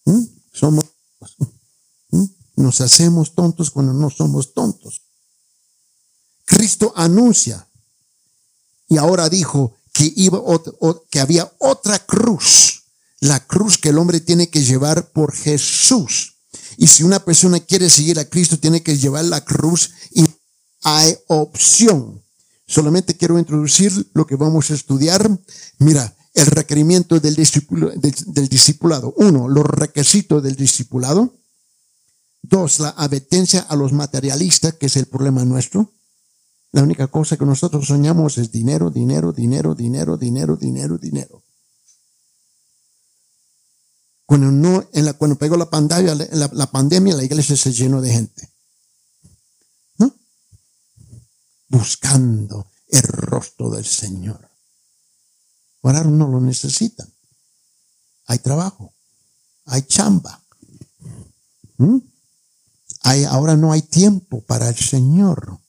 ¿Mm? 0.04 0.22
Somos 0.52 0.84
nos 2.56 2.80
hacemos 2.80 3.34
tontos 3.34 3.70
cuando 3.70 3.92
no 3.92 4.10
somos 4.10 4.54
tontos. 4.54 5.02
Cristo 6.44 6.92
anuncia 6.96 7.68
y 8.88 8.96
ahora 8.98 9.28
dijo 9.28 9.74
que, 9.92 10.12
iba, 10.16 10.40
que 11.10 11.20
había 11.20 11.52
otra 11.58 11.98
cruz, 11.98 12.84
la 13.20 13.44
cruz 13.46 13.78
que 13.78 13.90
el 13.90 13.98
hombre 13.98 14.20
tiene 14.20 14.48
que 14.48 14.62
llevar 14.62 15.10
por 15.10 15.34
Jesús. 15.34 16.34
Y 16.76 16.86
si 16.86 17.02
una 17.02 17.24
persona 17.24 17.60
quiere 17.60 17.90
seguir 17.90 18.18
a 18.18 18.26
Cristo, 18.26 18.58
tiene 18.58 18.82
que 18.82 18.96
llevar 18.96 19.24
la 19.24 19.44
cruz 19.44 19.90
y 20.12 20.24
hay 20.82 21.16
opción. 21.28 22.22
Solamente 22.66 23.16
quiero 23.16 23.38
introducir 23.38 24.10
lo 24.12 24.26
que 24.26 24.36
vamos 24.36 24.70
a 24.70 24.74
estudiar. 24.74 25.30
Mira, 25.78 26.14
el 26.34 26.46
requerimiento 26.46 27.18
del 27.18 27.34
discipulado. 27.34 29.14
Uno, 29.16 29.48
los 29.48 29.64
requisitos 29.64 30.42
del 30.42 30.56
discipulado. 30.56 31.34
Dos, 32.48 32.78
la 32.78 32.90
advertencia 32.90 33.60
a 33.62 33.74
los 33.74 33.92
materialistas, 33.92 34.74
que 34.74 34.86
es 34.86 34.96
el 34.96 35.06
problema 35.06 35.44
nuestro. 35.44 35.92
La 36.70 36.82
única 36.82 37.08
cosa 37.08 37.36
que 37.36 37.44
nosotros 37.44 37.86
soñamos 37.86 38.38
es 38.38 38.52
dinero, 38.52 38.90
dinero, 38.90 39.32
dinero, 39.32 39.74
dinero, 39.74 40.16
dinero, 40.16 40.56
dinero, 40.56 40.98
dinero. 40.98 41.42
Cuando 44.26 44.52
no, 44.52 44.88
en 44.92 45.04
la, 45.04 45.14
cuando 45.14 45.36
pegó 45.36 45.56
la 45.56 45.68
pandemia, 45.68 46.14
la, 46.14 46.70
pandemia, 46.70 47.16
la 47.16 47.24
iglesia 47.24 47.56
se 47.56 47.72
llenó 47.72 48.00
de 48.00 48.12
gente. 48.12 48.48
¿No? 49.98 50.14
Buscando 51.68 52.70
el 52.88 53.02
rostro 53.02 53.70
del 53.70 53.84
Señor. 53.84 54.48
Ahora 55.82 56.04
no 56.04 56.28
lo 56.28 56.40
necesitan. 56.40 57.12
Hay 58.26 58.38
trabajo. 58.38 58.92
Hay 59.64 59.82
chamba. 59.82 60.44
¿Mm? 61.78 61.98
Ahora 63.06 63.56
no 63.56 63.72
hay 63.72 63.82
tiempo 63.82 64.40
para 64.42 64.68
el 64.68 64.74
Señor. 64.74 65.60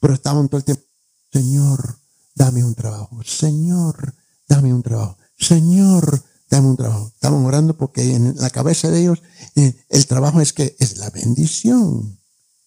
Pero 0.00 0.14
estaban 0.14 0.48
todo 0.48 0.58
el 0.58 0.64
tiempo, 0.64 0.84
Señor, 1.32 1.98
dame 2.34 2.62
un 2.62 2.74
trabajo. 2.74 3.22
Señor, 3.24 4.14
dame 4.48 4.72
un 4.72 4.82
trabajo. 4.82 5.16
Señor, 5.36 6.22
dame 6.48 6.68
un 6.68 6.76
trabajo. 6.76 7.10
Estaban 7.14 7.44
orando 7.44 7.76
porque 7.76 8.14
en 8.14 8.36
la 8.36 8.50
cabeza 8.50 8.88
de 8.90 9.00
ellos 9.00 9.20
eh, 9.56 9.84
el 9.88 10.06
trabajo 10.06 10.40
es 10.40 10.52
que 10.52 10.76
es 10.78 10.98
la 10.98 11.10
bendición. 11.10 12.20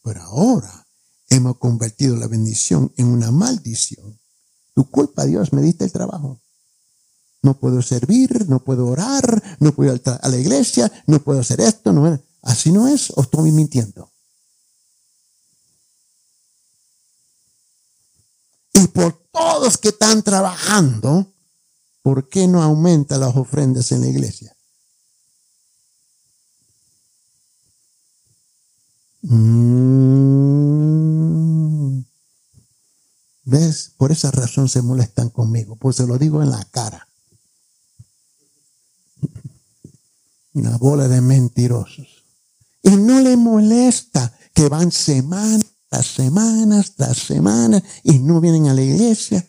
Pero 0.04 0.22
ahora 0.24 0.86
hemos 1.30 1.58
convertido 1.58 2.18
la 2.18 2.28
bendición 2.28 2.92
en 2.98 3.08
una 3.08 3.32
maldición. 3.32 4.20
Tu 4.74 4.90
culpa, 4.90 5.26
Dios, 5.26 5.54
me 5.54 5.62
diste 5.62 5.86
el 5.86 5.94
trabajo. 5.94 6.42
No 7.42 7.58
puedo 7.58 7.82
servir, 7.82 8.50
no 8.50 8.66
puedo 8.66 8.88
orar, 8.88 9.58
no 9.60 9.74
puedo 9.74 9.96
ir 9.96 10.02
a 10.06 10.28
la 10.28 10.38
iglesia, 10.38 10.92
no 11.08 11.24
puedo 11.24 11.40
hacer 11.40 11.62
esto, 11.62 11.94
no 11.94 12.20
Así 12.42 12.72
no 12.72 12.88
es, 12.88 13.12
o 13.16 13.22
estoy 13.22 13.52
mintiendo. 13.52 14.12
Y 18.74 18.88
por 18.88 19.14
todos 19.32 19.78
que 19.78 19.90
están 19.90 20.24
trabajando, 20.24 21.34
¿por 22.02 22.30
qué 22.30 22.48
no 22.48 22.64
aumenta 22.64 23.18
las 23.18 23.36
ofrendas 23.36 23.92
en 23.92 24.02
la 24.02 24.08
iglesia? 24.08 24.56
Mm. 29.22 30.70
¿Ves? 33.44 33.94
Por 33.98 34.12
esa 34.12 34.32
razón 34.32 34.70
se 34.70 34.82
molestan 34.82 35.30
conmigo, 35.30 35.76
pues 35.76 35.98
se 35.98 36.08
lo 36.08 36.18
digo 36.18 36.42
en 36.44 36.52
la 36.52 36.64
cara. 36.66 37.08
Una 40.54 40.78
bola 40.78 41.08
de 41.08 41.20
mentirosos. 41.22 42.19
Y 42.82 42.92
no 42.92 43.20
le 43.20 43.36
molesta 43.38 44.38
que 44.54 44.68
van 44.70 44.92
semanas 44.92 45.66
tras 45.90 46.06
semanas 46.06 46.96
tras 46.96 47.18
semanas 47.18 47.82
y 48.04 48.20
no 48.20 48.40
vienen 48.40 48.68
a 48.68 48.74
la 48.74 48.82
iglesia. 48.82 49.46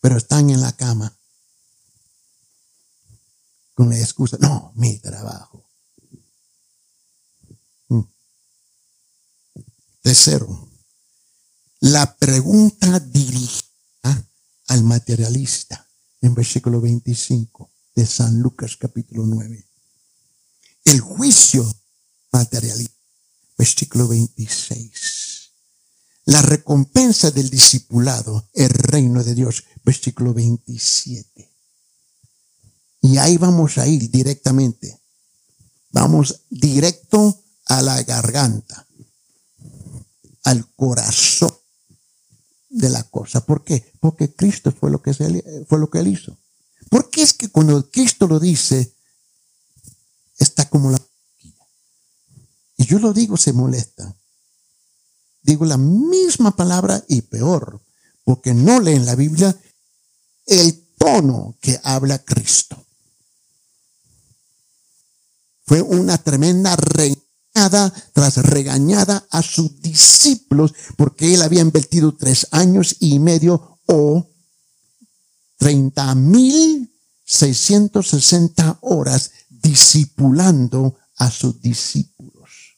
Pero 0.00 0.16
están 0.16 0.50
en 0.50 0.60
la 0.60 0.72
cama 0.72 1.16
con 3.74 3.90
la 3.90 3.98
excusa, 3.98 4.38
no, 4.40 4.72
mi 4.76 4.98
trabajo. 4.98 5.64
Mm. 7.88 8.02
Tercero, 10.02 10.68
la 11.80 12.16
pregunta 12.16 13.00
dirigida 13.00 14.30
al 14.68 14.84
materialista 14.84 15.86
en 16.20 16.34
versículo 16.34 16.80
25 16.80 17.70
de 17.94 18.06
San 18.06 18.40
Lucas 18.40 18.76
capítulo 18.76 19.26
9. 19.26 19.73
El 20.84 21.00
juicio 21.00 21.64
materialista, 22.30 22.94
versículo 23.56 24.08
26. 24.08 25.50
La 26.26 26.42
recompensa 26.42 27.30
del 27.30 27.50
discipulado, 27.50 28.48
el 28.54 28.70
reino 28.70 29.22
de 29.22 29.34
Dios, 29.34 29.64
versículo 29.84 30.32
27. 30.32 31.50
Y 33.02 33.18
ahí 33.18 33.36
vamos 33.36 33.76
a 33.78 33.86
ir 33.86 34.10
directamente. 34.10 35.00
Vamos 35.90 36.40
directo 36.48 37.42
a 37.66 37.82
la 37.82 38.02
garganta, 38.02 38.86
al 40.44 40.74
corazón 40.74 41.54
de 42.70 42.88
la 42.88 43.02
cosa. 43.04 43.44
¿Por 43.44 43.62
qué? 43.62 43.92
Porque 44.00 44.34
Cristo 44.34 44.72
fue 44.72 44.90
lo 44.90 45.00
que, 45.02 45.12
fue 45.68 45.78
lo 45.78 45.90
que 45.90 45.98
él 46.00 46.08
hizo. 46.08 46.36
Porque 46.90 47.22
es 47.22 47.34
que 47.34 47.48
cuando 47.48 47.90
Cristo 47.90 48.26
lo 48.26 48.40
dice, 48.40 48.93
como 50.74 50.90
la... 50.90 51.00
Y 52.78 52.84
yo 52.84 52.98
lo 52.98 53.12
digo, 53.12 53.36
se 53.36 53.52
molesta. 53.52 54.12
Digo 55.40 55.64
la 55.64 55.78
misma 55.78 56.56
palabra 56.56 57.00
y 57.06 57.22
peor, 57.22 57.80
porque 58.24 58.54
no 58.54 58.80
leen 58.80 59.06
la 59.06 59.14
Biblia 59.14 59.56
el 60.46 60.84
tono 60.98 61.56
que 61.60 61.78
habla 61.84 62.18
Cristo. 62.24 62.84
Fue 65.64 65.80
una 65.80 66.18
tremenda 66.18 66.74
regañada 66.74 67.94
tras 68.12 68.38
regañada 68.38 69.28
a 69.30 69.42
sus 69.42 69.80
discípulos 69.80 70.74
porque 70.96 71.34
él 71.34 71.42
había 71.42 71.60
invertido 71.60 72.16
tres 72.16 72.48
años 72.50 72.96
y 72.98 73.20
medio 73.20 73.78
o 73.86 74.28
treinta 75.56 76.16
mil 76.16 76.92
seiscientos 77.24 78.08
sesenta 78.08 78.76
horas 78.80 79.30
discipulando 79.64 80.94
a 81.16 81.30
sus 81.30 81.60
discípulos. 81.60 82.76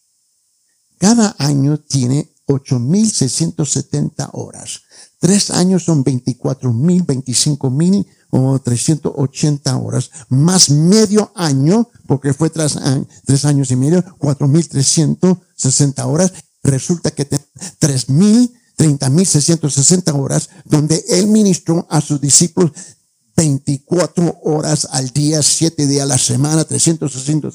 Cada 0.99 1.35
año 1.39 1.79
tiene 1.79 2.33
8.670 2.47 4.31
horas. 4.33 4.83
Tres 5.19 5.51
años 5.51 5.83
son 5.85 6.05
24.000, 6.05 7.05
25.000 7.05 8.07
o 8.31 8.59
380 8.59 9.77
horas, 9.77 10.11
más 10.29 10.71
medio 10.71 11.33
año, 11.35 11.89
porque 12.07 12.33
fue 12.33 12.51
tras 12.51 12.79
tres 13.25 13.45
años 13.45 13.71
y 13.71 13.77
medio, 13.77 14.05
4.360 14.19 16.05
horas. 16.05 16.33
Resulta 16.63 17.11
que 17.11 17.25
tiene 17.25 17.45
3.000, 17.81 18.53
30.660 18.77 20.15
horas, 20.15 20.51
donde 20.65 21.05
él 21.09 21.27
ministró 21.29 21.87
a 21.91 22.01
sus 22.01 22.21
discípulos 22.21 22.73
24 23.37 24.41
horas 24.45 24.89
al 24.91 25.11
día, 25.11 25.43
7 25.43 25.87
días 25.87 26.05
a 26.05 26.07
la 26.07 26.19
semana, 26.19 26.65
365 26.65 27.51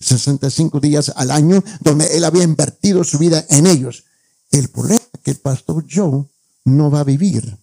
65 0.00 0.80
días 0.80 1.12
al 1.14 1.30
año, 1.30 1.62
donde 1.80 2.16
él 2.16 2.24
había 2.24 2.42
invertido 2.42 3.04
su 3.04 3.18
vida 3.18 3.46
en 3.50 3.66
ellos. 3.66 4.04
El 4.50 4.68
problema 4.68 5.00
es 5.14 5.20
que 5.22 5.30
el 5.30 5.38
pastor 5.38 5.84
Joe 5.88 6.26
no 6.64 6.90
va 6.90 7.00
a 7.00 7.04
vivir 7.04 7.56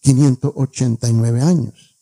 589 0.00 1.40
años. 1.40 1.96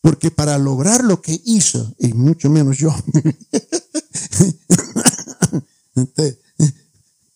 Porque 0.00 0.30
para 0.30 0.56
lograr 0.58 1.04
lo 1.04 1.20
que 1.20 1.38
hizo, 1.44 1.94
y 1.98 2.14
mucho 2.14 2.48
menos 2.48 2.78
yo, 2.78 2.94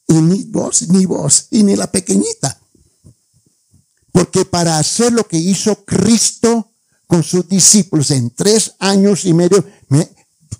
y 0.06 0.14
ni 0.14 0.44
vos, 0.44 0.88
ni 0.88 1.04
vos, 1.04 1.48
y 1.50 1.64
ni 1.64 1.76
la 1.76 1.90
pequeñita, 1.90 2.61
porque 4.12 4.44
para 4.44 4.78
hacer 4.78 5.12
lo 5.12 5.26
que 5.26 5.38
hizo 5.38 5.84
Cristo 5.84 6.72
con 7.06 7.22
sus 7.22 7.48
discípulos 7.48 8.10
en 8.10 8.30
tres 8.30 8.74
años 8.78 9.24
y 9.24 9.32
medio, 9.32 9.64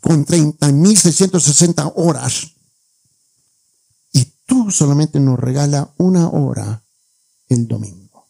con 0.01 0.27
30.660 0.27 1.93
horas, 1.97 2.53
y 4.13 4.25
tú 4.47 4.71
solamente 4.71 5.21
nos 5.21 5.39
regala 5.39 5.93
una 5.99 6.29
hora 6.29 6.83
el 7.49 7.69
domingo. 7.69 8.27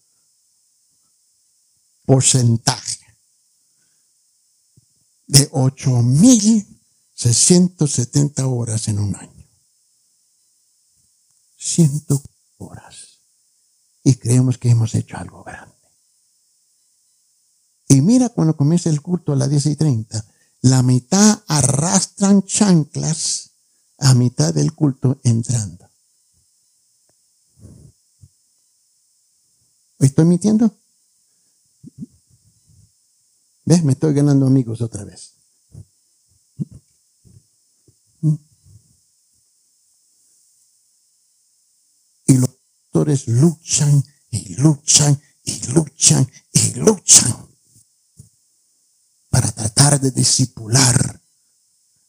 porcentaje 2.05 2.99
de 5.27 5.51
8.670 5.51 8.43
horas 8.45 8.87
en 8.87 8.99
un 8.99 9.15
año. 9.15 9.45
100 11.57 12.05
horas. 12.57 13.19
Y 14.03 14.15
creemos 14.15 14.57
que 14.57 14.69
hemos 14.69 14.95
hecho 14.95 15.17
algo 15.17 15.43
grande. 15.43 15.73
Y 17.87 18.01
mira 18.01 18.29
cuando 18.29 18.57
comienza 18.57 18.89
el 18.89 19.01
culto 19.01 19.33
a 19.33 19.35
las 19.35 19.49
10 19.49 19.65
y 19.67 19.75
30, 19.75 20.25
la 20.61 20.81
mitad 20.81 21.43
arrastran 21.47 22.43
chanclas 22.43 23.51
a 23.99 24.13
mitad 24.13 24.53
del 24.53 24.73
culto 24.73 25.19
entrando. 25.23 25.82
¿Estoy 30.03 30.25
mintiendo? 30.25 30.77
¿Ves? 33.63 33.83
Me 33.83 33.93
estoy 33.93 34.13
ganando 34.13 34.45
amigos 34.45 34.81
otra 34.81 35.05
vez. 35.05 35.35
Y 42.25 42.33
los 42.37 42.49
pastores 42.49 43.27
luchan 43.29 44.03
y 44.29 44.55
luchan 44.55 45.21
y 45.45 45.67
luchan 45.67 46.29
y 46.51 46.73
luchan 46.73 47.47
para 49.29 49.49
tratar 49.53 50.01
de 50.01 50.11
disipular 50.11 51.21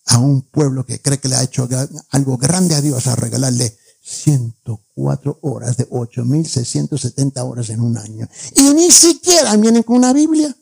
a 0.07 0.19
un 0.19 0.43
pueblo 0.43 0.85
que 0.85 1.01
cree 1.01 1.21
que 1.21 1.29
le 1.29 1.37
ha 1.37 1.45
hecho 1.45 1.69
algo 2.11 2.39
grande 2.39 2.75
a 2.75 2.81
Dios 2.81 3.07
a 3.07 3.15
regalarle 3.15 3.79
104 4.05 5.39
horas 5.41 5.79
de 5.79 5.89
8.670 5.89 7.43
horas 7.43 7.71
en 7.71 7.81
un 7.81 7.97
año. 7.97 8.29
Y 8.55 8.63
ni 8.75 8.91
siquiera 8.91 9.57
vienen 9.57 9.83
con 9.83 9.97
una 9.97 10.13
Biblia. 10.13 10.55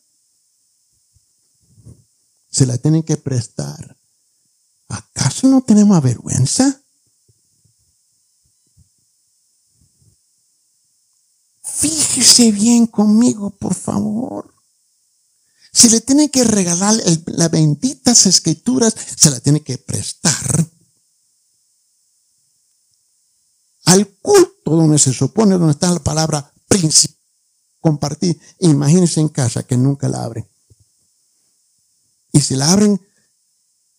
Se 2.50 2.66
la 2.66 2.78
tienen 2.78 3.02
que 3.02 3.16
prestar. 3.16 3.96
¿Acaso 4.88 5.48
no 5.48 5.62
tenemos 5.62 6.00
vergüenza? 6.02 6.81
Fíjese 11.62 12.52
bien 12.52 12.87
conmigo, 12.87 13.50
por 13.50 13.74
favor. 13.74 14.55
Si 15.72 15.88
le 15.88 16.00
tiene 16.00 16.31
que 16.31 16.44
regalar 16.44 16.94
las 17.26 17.50
benditas 17.50 18.26
escrituras, 18.26 18.94
se 19.16 19.31
la 19.31 19.40
tiene 19.40 19.62
que 19.62 19.78
prestar 19.78 20.71
al 23.92 24.09
culto 24.22 24.70
donde 24.70 24.98
se 24.98 25.12
supone, 25.12 25.59
donde 25.59 25.72
está 25.72 25.92
la 25.92 26.00
palabra 26.00 26.50
principal, 26.66 27.18
compartir. 27.78 28.40
Imagínense 28.61 29.20
en 29.20 29.28
casa 29.28 29.64
que 29.64 29.76
nunca 29.76 30.09
la 30.09 30.24
abren. 30.24 30.48
Y 32.33 32.40
si 32.40 32.57
la 32.57 32.72
abren, 32.72 32.98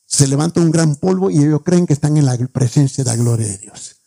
se 0.07 0.27
levanta 0.27 0.61
un 0.61 0.71
gran 0.71 0.95
polvo 0.95 1.29
y 1.29 1.37
ellos 1.37 1.61
creen 1.63 1.85
que 1.85 1.93
están 1.93 2.17
en 2.17 2.25
la 2.25 2.35
presencia 2.51 3.03
de 3.03 3.09
la 3.11 3.15
gloria 3.15 3.47
de 3.47 3.57
Dios. 3.59 3.97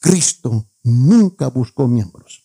Cristo 0.00 0.66
nunca 0.82 1.48
buscó 1.48 1.86
miembros. 1.86 2.42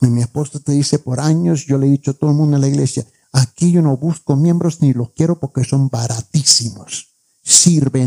Mi 0.00 0.22
esposa 0.22 0.60
te 0.60 0.72
dice, 0.72 0.98
por 0.98 1.20
años 1.20 1.66
yo 1.66 1.76
le 1.76 1.88
he 1.88 1.90
dicho 1.90 2.12
a 2.12 2.14
todo 2.14 2.30
el 2.30 2.36
mundo 2.36 2.56
en 2.56 2.62
la 2.62 2.68
iglesia, 2.68 3.06
aquí 3.32 3.70
yo 3.70 3.82
no 3.82 3.96
busco 3.98 4.34
miembros 4.34 4.80
ni 4.80 4.94
los 4.94 5.10
quiero 5.10 5.38
porque 5.38 5.64
son 5.64 5.88
baratísimos 5.88 7.15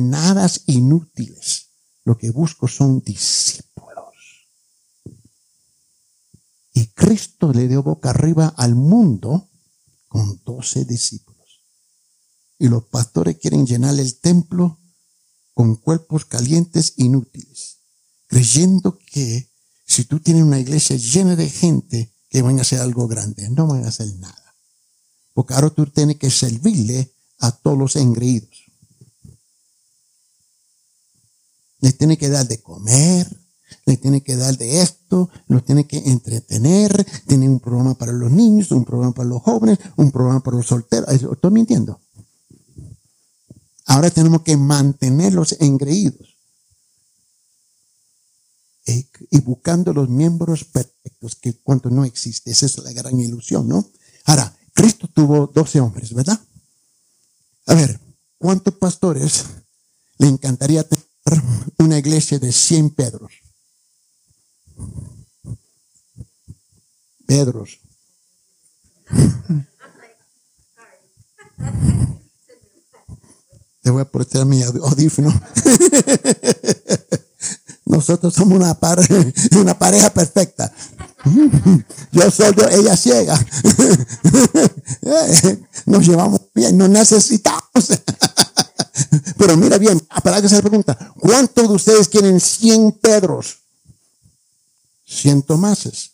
nada 0.02 0.50
inútiles. 0.66 1.68
Lo 2.04 2.18
que 2.18 2.32
busco 2.32 2.68
son 2.68 3.02
discípulos. 3.02 4.16
Y 6.74 6.88
Cristo 6.88 7.52
le 7.54 7.68
dio 7.68 7.84
boca 7.84 8.12
arriba 8.12 8.54
al 8.58 8.76
mundo 8.76 9.50
con 10.08 10.42
doce 10.46 10.86
discípulos. 10.86 11.62
Y 12.58 12.68
los 12.68 12.86
pastores 12.86 13.38
quieren 13.38 13.66
llenar 13.66 14.00
el 14.00 14.20
templo 14.20 14.80
con 15.54 15.76
cuerpos 15.76 16.26
calientes 16.26 16.94
inútiles, 16.98 17.80
creyendo 18.28 18.98
que 18.98 19.50
si 19.86 20.06
tú 20.06 20.20
tienes 20.20 20.44
una 20.44 20.60
iglesia 20.60 20.96
llena 20.96 21.36
de 21.36 21.50
gente, 21.50 22.14
que 22.30 22.42
van 22.42 22.60
a 22.60 22.62
hacer 22.62 22.80
algo 22.80 23.08
grande. 23.08 23.50
No 23.50 23.68
van 23.68 23.84
a 23.84 23.90
hacer 23.90 24.14
nada. 24.18 24.56
Porque 25.34 25.54
ahora 25.54 25.70
tú 25.70 25.86
tienes 25.88 26.18
que 26.18 26.30
servirle 26.30 27.12
a 27.40 27.52
todos 27.52 27.78
los 27.78 27.96
engreídos. 27.96 28.59
Le 31.82 31.94
tiene 31.94 32.18
que 32.18 32.30
dar 32.30 32.48
de 32.48 32.62
comer, 32.62 33.28
le 33.86 33.98
tiene 33.98 34.22
que 34.22 34.36
dar 34.36 34.58
de 34.58 34.82
esto, 34.82 35.30
lo 35.48 35.64
tiene 35.64 35.86
que 35.86 35.98
entretener, 35.98 37.06
tiene 37.28 37.48
un 37.48 37.60
programa 37.60 37.96
para 37.96 38.12
los 38.12 38.32
niños, 38.32 38.72
un 38.72 38.86
programa 38.86 39.14
para 39.14 39.30
los 39.30 39.42
jóvenes, 39.42 39.80
un 39.96 40.12
programa 40.12 40.42
para 40.42 40.58
los 40.58 40.68
solteros. 40.68 41.10
Estoy 41.10 41.52
mintiendo. 41.52 42.00
Ahora 43.86 44.12
tenemos 44.12 44.44
que 44.44 44.56
mantenerlos 44.58 45.56
engreídos 45.60 46.30
y 49.30 49.40
buscando 49.42 49.94
los 49.94 50.10
miembros 50.10 50.64
perfectos, 50.64 51.36
que 51.36 51.54
cuanto 51.54 51.90
no 51.90 52.06
existe, 52.06 52.52
esa 52.52 52.66
es 52.66 52.78
la 52.80 52.92
gran 52.92 53.20
ilusión, 53.20 53.68
¿no? 53.68 53.86
Ahora, 54.26 54.56
Cristo 54.74 55.08
tuvo 55.08 55.48
12 55.48 55.80
hombres, 55.80 56.14
¿verdad? 56.14 56.40
A 57.68 57.74
ver, 57.76 58.00
¿cuántos 58.38 58.74
pastores 58.76 59.46
le 60.18 60.28
encantaría 60.28 60.88
tener? 60.88 60.99
Una 61.78 61.98
iglesia 61.98 62.40
de 62.40 62.52
100 62.52 62.90
Pedros. 62.92 63.32
Pedros. 67.26 67.80
Te 73.82 73.90
voy 73.92 74.02
a 74.02 74.06
poner 74.06 74.46
mi 74.46 74.62
audífono. 74.64 75.34
Nosotros 77.86 78.34
somos 78.34 78.58
una, 78.58 78.78
una 79.60 79.78
pareja 79.78 80.10
perfecta. 80.12 80.72
Yo 82.12 82.32
soy 82.32 82.54
yo, 82.56 82.70
ella 82.70 82.96
ciega. 82.96 83.38
Nos 85.86 86.08
llevamos 86.08 86.42
bien, 86.56 86.78
no 86.78 86.88
necesitamos. 86.88 87.62
Pero 89.50 89.58
mira 89.58 89.80
bien, 89.80 90.00
para 90.24 90.44
que 90.44 90.48
se 90.48 90.62
pregunta, 90.62 90.96
¿cuántos 91.20 91.68
de 91.68 91.74
ustedes 91.74 92.08
quieren 92.08 92.40
100 92.40 92.92
Pedros? 93.02 93.58
100 95.08 95.42
Tomases. 95.42 96.12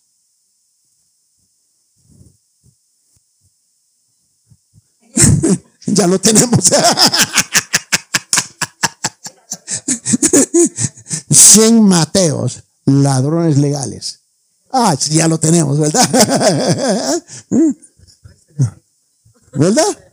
ya 5.85 6.07
lo 6.07 6.17
tenemos. 6.17 6.63
100 11.29 11.83
Mateos, 11.83 12.63
ladrones 12.85 13.57
legales. 13.57 14.21
Ah, 14.71 14.95
ya 15.09 15.27
lo 15.27 15.41
tenemos, 15.41 15.77
¿verdad? 15.77 16.09
¿Verdad? 19.51 20.04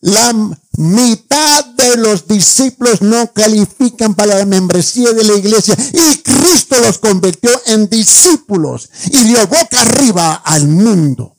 La 0.00 0.32
mitad 0.76 1.64
de 1.74 1.96
los 1.96 2.28
discípulos 2.28 3.02
no 3.02 3.32
califican 3.32 4.14
para 4.14 4.38
la 4.38 4.46
membresía 4.46 5.12
de 5.12 5.24
la 5.24 5.34
iglesia 5.34 5.76
y 5.92 6.18
Cristo 6.18 6.78
los 6.80 6.98
convirtió 6.98 7.50
en 7.66 7.88
discípulos 7.88 8.88
y 9.06 9.24
dio 9.24 9.44
boca 9.48 9.80
arriba 9.80 10.34
al 10.34 10.68
mundo. 10.68 11.36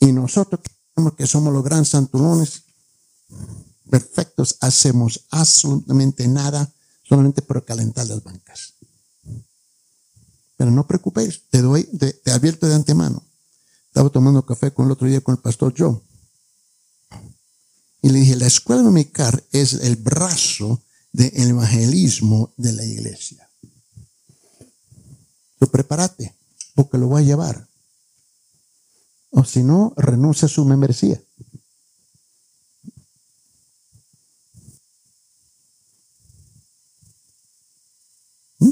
Y 0.00 0.12
nosotros 0.12 0.60
que 1.16 1.26
somos 1.26 1.52
los 1.52 1.64
grandes 1.64 1.88
santurones 1.88 2.64
perfectos, 3.88 4.56
hacemos 4.60 5.26
absolutamente 5.30 6.28
nada 6.28 6.70
solamente 7.02 7.40
por 7.40 7.64
calentar 7.64 8.06
las 8.06 8.22
bancas. 8.22 8.74
Pero 10.56 10.70
no 10.70 10.86
preocupéis, 10.86 11.48
te 11.48 11.62
doy, 11.62 11.84
te, 11.84 12.12
te 12.12 12.30
advierto 12.30 12.66
de 12.66 12.74
antemano. 12.74 13.24
Estaba 13.86 14.10
tomando 14.10 14.44
café 14.44 14.72
con 14.72 14.86
el 14.86 14.92
otro 14.92 15.08
día 15.08 15.22
con 15.22 15.36
el 15.36 15.40
pastor 15.40 15.74
Joe 15.76 16.00
y 18.02 18.08
le 18.08 18.20
dije, 18.20 18.36
la 18.36 18.46
escuela 18.46 18.82
dominical 18.82 19.44
es 19.52 19.74
el 19.74 19.96
brazo 19.96 20.82
del 21.12 21.50
evangelismo 21.50 22.54
de 22.56 22.72
la 22.72 22.84
iglesia. 22.84 23.48
Tú 25.58 25.66
prepárate, 25.66 26.34
porque 26.74 26.96
lo 26.96 27.08
voy 27.08 27.22
a 27.22 27.26
llevar. 27.26 27.68
O 29.30 29.44
si 29.44 29.62
no, 29.62 29.92
renuncia 29.96 30.46
a 30.46 30.48
su 30.48 30.64
membresía. 30.64 31.22
¿Mm? 38.58 38.70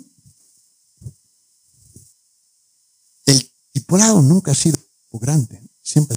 El 3.27 3.51
tipulado 3.73 4.23
nunca 4.23 4.53
ha 4.53 4.55
sido 4.55 4.79
grande, 5.12 5.61
siempre 5.83 6.17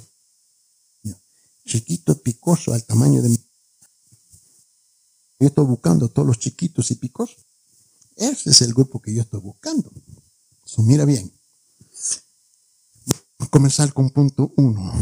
chiquito, 1.72 2.20
picoso, 2.20 2.74
al 2.74 2.84
tamaño 2.84 3.22
de. 3.22 3.30
Yo 5.40 5.48
estoy 5.48 5.64
buscando 5.64 6.10
todos 6.10 6.28
los 6.28 6.38
chiquitos 6.38 6.90
y 6.90 6.96
picosos. 6.96 7.38
Ese 8.16 8.50
es 8.50 8.60
el 8.60 8.74
grupo 8.74 9.00
que 9.00 9.14
yo 9.14 9.22
estoy 9.22 9.40
buscando. 9.40 9.90
Mira 10.78 11.04
bien. 11.04 11.32
comenzar 13.50 13.92
con 13.92 14.10
punto 14.10 14.52
uno. 14.56 14.92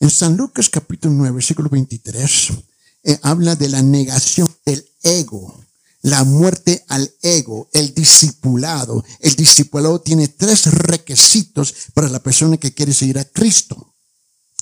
En 0.00 0.10
San 0.10 0.36
Lucas 0.36 0.68
capítulo 0.68 1.14
9, 1.14 1.34
versículo 1.34 1.68
23, 1.68 2.52
eh, 3.04 3.18
habla 3.22 3.54
de 3.54 3.68
la 3.68 3.82
negación 3.82 4.48
del 4.64 4.88
ego, 5.02 5.54
la 6.02 6.24
muerte 6.24 6.84
al 6.88 7.12
ego, 7.22 7.68
el 7.72 7.94
discipulado. 7.94 9.04
El 9.20 9.34
discipulado 9.36 10.00
tiene 10.00 10.28
tres 10.28 10.66
requisitos 10.72 11.74
para 11.94 12.08
la 12.08 12.20
persona 12.20 12.56
que 12.56 12.74
quiere 12.74 12.92
seguir 12.92 13.18
a 13.18 13.24
Cristo. 13.24 13.91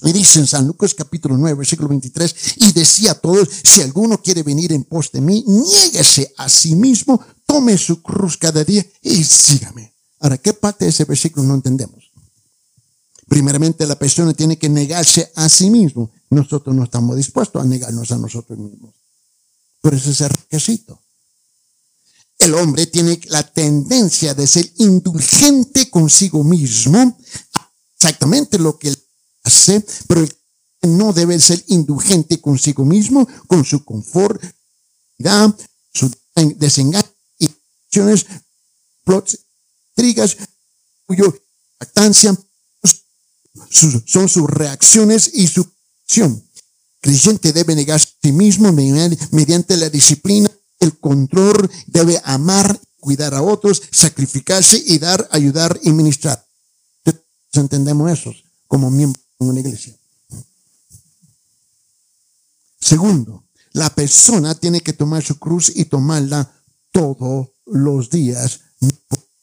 Y 0.02 0.12
dice 0.12 0.38
en 0.40 0.46
San 0.46 0.66
Lucas 0.66 0.94
capítulo 0.94 1.36
9, 1.36 1.58
versículo 1.58 1.88
23, 1.88 2.34
y 2.56 2.72
decía 2.72 3.12
a 3.12 3.14
todos, 3.14 3.48
si 3.62 3.82
alguno 3.82 4.20
quiere 4.22 4.42
venir 4.42 4.72
en 4.72 4.84
pos 4.84 5.12
de 5.12 5.20
mí, 5.20 5.44
niéguese 5.46 6.32
a 6.38 6.48
sí 6.48 6.74
mismo, 6.74 7.20
tome 7.44 7.76
su 7.76 8.02
cruz 8.02 8.38
cada 8.38 8.64
día 8.64 8.84
y 9.02 9.22
sígame. 9.24 9.94
Ahora, 10.20 10.38
¿qué 10.38 10.54
parte 10.54 10.86
de 10.86 10.90
ese 10.90 11.04
versículo 11.04 11.46
no 11.46 11.54
entendemos? 11.54 12.10
Primeramente, 13.28 13.86
la 13.86 13.98
persona 13.98 14.32
tiene 14.32 14.58
que 14.58 14.68
negarse 14.68 15.30
a 15.36 15.48
sí 15.48 15.70
mismo. 15.70 16.10
Nosotros 16.30 16.74
no 16.74 16.84
estamos 16.84 17.16
dispuestos 17.16 17.62
a 17.62 17.66
negarnos 17.66 18.10
a 18.10 18.18
nosotros 18.18 18.58
mismos. 18.58 18.94
Por 19.80 19.94
eso 19.94 20.10
ese 20.10 20.28
requisito. 20.28 21.00
El 22.38 22.54
hombre 22.54 22.86
tiene 22.86 23.20
la 23.26 23.42
tendencia 23.42 24.34
de 24.34 24.46
ser 24.46 24.70
indulgente 24.78 25.90
consigo 25.90 26.42
mismo, 26.42 27.18
exactamente 27.94 28.58
lo 28.58 28.78
que 28.78 28.88
él 28.88 28.98
pero 30.06 30.26
no 30.82 31.12
debe 31.12 31.38
ser 31.38 31.62
indulgente 31.68 32.40
consigo 32.40 32.84
mismo, 32.84 33.28
con 33.46 33.64
su 33.64 33.84
confort, 33.84 34.42
su 35.92 36.10
desengaño 36.56 37.06
y 37.38 37.50
acciones, 37.86 38.26
plots, 39.04 39.38
intrigas, 39.90 40.36
cuyo 41.06 41.34
actancia 41.78 42.36
son 43.68 44.28
sus 44.28 44.48
reacciones 44.48 45.30
y 45.34 45.46
su 45.48 45.66
acción. 46.04 46.42
Creyente 47.00 47.52
debe 47.52 47.74
negarse 47.74 48.08
a 48.08 48.18
sí 48.22 48.32
mismo 48.32 48.72
mediante 48.72 49.76
la 49.76 49.90
disciplina, 49.90 50.50
el 50.78 50.98
control, 50.98 51.70
debe 51.86 52.20
amar, 52.24 52.78
cuidar 53.00 53.34
a 53.34 53.42
otros, 53.42 53.82
sacrificarse 53.90 54.82
y 54.86 54.98
dar, 54.98 55.28
ayudar 55.30 55.78
y 55.82 55.92
ministrar. 55.92 56.46
Entendemos 57.52 58.10
eso 58.10 58.32
como 58.66 58.90
miembros 58.90 59.24
en 59.40 59.48
una 59.48 59.60
iglesia. 59.60 59.96
Segundo, 62.78 63.44
la 63.72 63.94
persona 63.94 64.54
tiene 64.54 64.80
que 64.80 64.92
tomar 64.92 65.22
su 65.22 65.38
cruz 65.38 65.72
y 65.74 65.84
tomarla 65.84 66.50
todos 66.92 67.48
los 67.66 68.10
días, 68.10 68.60
una 68.80 68.92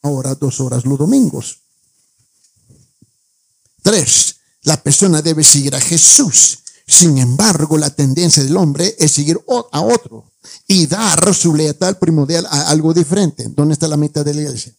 hora, 0.02 0.34
dos 0.34 0.60
horas 0.60 0.84
los 0.84 0.98
domingos. 0.98 1.60
Tres, 3.82 4.36
la 4.62 4.82
persona 4.82 5.22
debe 5.22 5.44
seguir 5.44 5.74
a 5.74 5.80
Jesús. 5.80 6.58
Sin 6.86 7.18
embargo, 7.18 7.78
la 7.78 7.90
tendencia 7.90 8.42
del 8.42 8.56
hombre 8.56 8.94
es 8.98 9.12
seguir 9.12 9.38
a 9.72 9.80
otro 9.80 10.32
y 10.66 10.86
dar 10.86 11.34
su 11.34 11.54
lealtad 11.54 11.98
primordial 11.98 12.46
a 12.46 12.68
algo 12.70 12.94
diferente. 12.94 13.48
¿Dónde 13.48 13.74
está 13.74 13.88
la 13.88 13.96
meta 13.96 14.24
de 14.24 14.34
la 14.34 14.42
iglesia? 14.42 14.74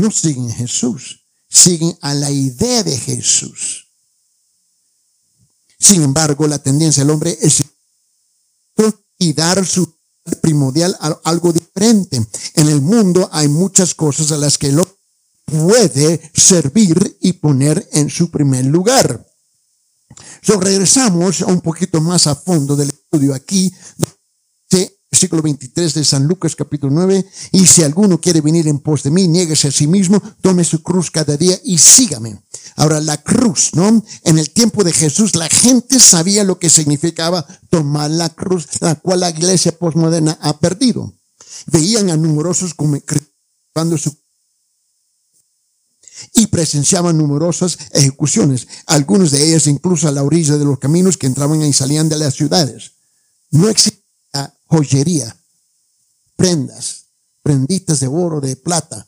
No 0.00 0.10
siguen 0.10 0.50
Jesús, 0.50 1.26
siguen 1.48 1.96
a 2.00 2.14
la 2.14 2.30
idea 2.30 2.82
de 2.82 2.96
Jesús. 2.96 3.88
Sin 5.78 6.02
embargo, 6.02 6.46
la 6.46 6.58
tendencia 6.58 7.02
del 7.02 7.10
hombre 7.10 7.36
es 7.40 7.62
y 9.20 9.34
dar 9.34 9.64
su 9.66 10.00
primordial 10.40 10.96
a 10.98 11.20
algo 11.24 11.52
diferente. 11.52 12.26
En 12.54 12.68
el 12.68 12.80
mundo 12.80 13.28
hay 13.32 13.48
muchas 13.48 13.94
cosas 13.94 14.32
a 14.32 14.38
las 14.38 14.58
que 14.58 14.72
lo 14.72 14.98
puede 15.44 16.30
servir 16.34 17.18
y 17.20 17.34
poner 17.34 17.86
en 17.92 18.08
su 18.08 18.30
primer 18.30 18.64
lugar. 18.64 19.26
So, 20.42 20.58
regresamos 20.58 21.42
un 21.42 21.60
poquito 21.60 22.00
más 22.00 22.26
a 22.26 22.34
fondo 22.34 22.76
del 22.76 22.88
estudio 22.88 23.34
aquí, 23.34 23.72
versículo 25.10 25.42
23 25.42 25.94
de 25.94 26.04
San 26.04 26.26
Lucas 26.26 26.54
capítulo 26.54 26.92
9, 26.94 27.26
y 27.52 27.66
si 27.66 27.82
alguno 27.82 28.20
quiere 28.20 28.40
venir 28.40 28.68
en 28.68 28.78
pos 28.78 29.02
de 29.02 29.10
mí, 29.10 29.26
nieguese 29.26 29.68
a 29.68 29.72
sí 29.72 29.86
mismo, 29.86 30.22
tome 30.40 30.62
su 30.62 30.82
cruz 30.82 31.10
cada 31.10 31.36
día 31.36 31.58
y 31.64 31.78
sígame. 31.78 32.40
Ahora, 32.76 33.00
la 33.00 33.16
cruz, 33.16 33.70
¿no? 33.74 34.04
En 34.24 34.38
el 34.38 34.50
tiempo 34.50 34.84
de 34.84 34.92
Jesús, 34.92 35.34
la 35.34 35.48
gente 35.48 35.98
sabía 35.98 36.44
lo 36.44 36.58
que 36.58 36.70
significaba 36.70 37.44
tomar 37.70 38.10
la 38.10 38.28
cruz, 38.28 38.68
la 38.80 38.94
cual 38.94 39.20
la 39.20 39.30
iglesia 39.30 39.76
postmoderna 39.76 40.38
ha 40.40 40.58
perdido. 40.58 41.12
Veían 41.66 42.10
a 42.10 42.16
numerosos 42.16 42.74
como 42.74 42.96
su 43.98 44.16
y 46.34 46.48
presenciaban 46.48 47.16
numerosas 47.16 47.78
ejecuciones, 47.92 48.68
algunos 48.86 49.30
de 49.30 49.42
ellas 49.42 49.66
incluso 49.66 50.06
a 50.06 50.12
la 50.12 50.22
orilla 50.22 50.58
de 50.58 50.64
los 50.66 50.78
caminos 50.78 51.16
que 51.16 51.26
entraban 51.26 51.62
y 51.62 51.72
salían 51.72 52.08
de 52.08 52.18
las 52.18 52.34
ciudades. 52.34 52.92
No 53.50 53.68
existía 53.68 53.99
joyería, 54.70 55.36
prendas, 56.36 57.06
prenditas 57.42 58.00
de 58.00 58.06
oro, 58.06 58.40
de 58.40 58.56
plata, 58.56 59.06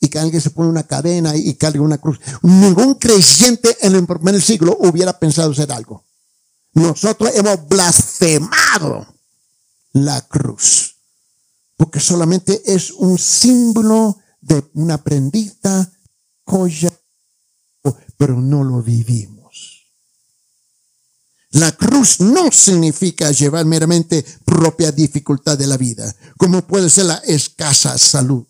y 0.00 0.08
que 0.08 0.18
alguien 0.18 0.40
se 0.40 0.50
pone 0.50 0.68
una 0.68 0.84
cadena 0.84 1.34
y 1.34 1.54
cargue 1.54 1.80
una 1.80 1.98
cruz. 1.98 2.20
Ningún 2.42 2.94
creyente 2.94 3.76
en 3.80 3.96
el 3.96 4.06
primer 4.06 4.40
siglo 4.40 4.76
hubiera 4.80 5.18
pensado 5.18 5.50
hacer 5.50 5.72
algo. 5.72 6.04
Nosotros 6.74 7.32
hemos 7.34 7.66
blasfemado 7.66 9.06
la 9.92 10.20
cruz, 10.28 10.96
porque 11.76 11.98
solamente 11.98 12.62
es 12.66 12.92
un 12.92 13.18
símbolo 13.18 14.18
de 14.40 14.62
una 14.74 15.02
prendita, 15.02 15.90
joya, 16.44 16.92
pero 18.16 18.40
no 18.40 18.62
lo 18.62 18.82
vivimos. 18.82 19.37
La 21.52 21.72
cruz 21.72 22.20
no 22.20 22.50
significa 22.52 23.30
llevar 23.30 23.64
meramente 23.64 24.24
propia 24.44 24.92
dificultad 24.92 25.56
de 25.56 25.66
la 25.66 25.78
vida, 25.78 26.14
como 26.36 26.66
puede 26.66 26.90
ser 26.90 27.06
la 27.06 27.16
escasa 27.18 27.96
salud. 27.96 28.44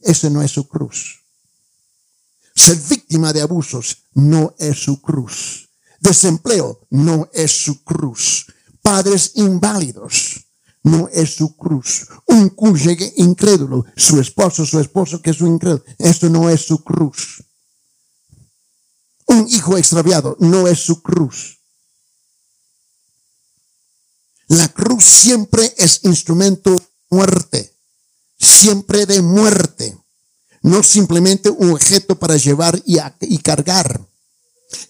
Ese 0.00 0.30
no 0.30 0.42
es 0.42 0.52
su 0.52 0.68
cruz. 0.68 1.22
Ser 2.54 2.76
víctima 2.88 3.32
de 3.32 3.40
abusos 3.40 4.04
no 4.14 4.54
es 4.58 4.78
su 4.78 5.00
cruz. 5.00 5.68
Desempleo 5.98 6.86
no 6.90 7.28
es 7.32 7.50
su 7.50 7.82
cruz. 7.82 8.46
Padres 8.80 9.32
inválidos 9.34 10.44
no 10.84 11.08
es 11.08 11.34
su 11.34 11.56
cruz. 11.56 12.06
Un 12.26 12.50
cónyuge 12.50 13.12
incrédulo, 13.16 13.86
su 13.96 14.20
esposo, 14.20 14.64
su 14.64 14.78
esposo 14.78 15.20
que 15.20 15.30
es 15.30 15.40
un 15.40 15.54
incrédulo, 15.54 15.82
esto 15.98 16.28
no 16.28 16.48
es 16.48 16.60
su 16.60 16.84
cruz. 16.84 17.42
Un 19.26 19.48
hijo 19.48 19.76
extraviado 19.76 20.36
no 20.38 20.68
es 20.68 20.78
su 20.78 21.02
cruz. 21.02 21.53
La 24.48 24.68
cruz 24.68 25.04
siempre 25.04 25.74
es 25.78 26.00
instrumento 26.02 26.70
de 26.70 26.82
muerte, 27.10 27.72
siempre 28.38 29.06
de 29.06 29.22
muerte, 29.22 29.96
no 30.62 30.82
simplemente 30.82 31.50
un 31.50 31.70
objeto 31.70 32.18
para 32.18 32.36
llevar 32.36 32.82
y, 32.84 33.38
cargar. 33.38 34.00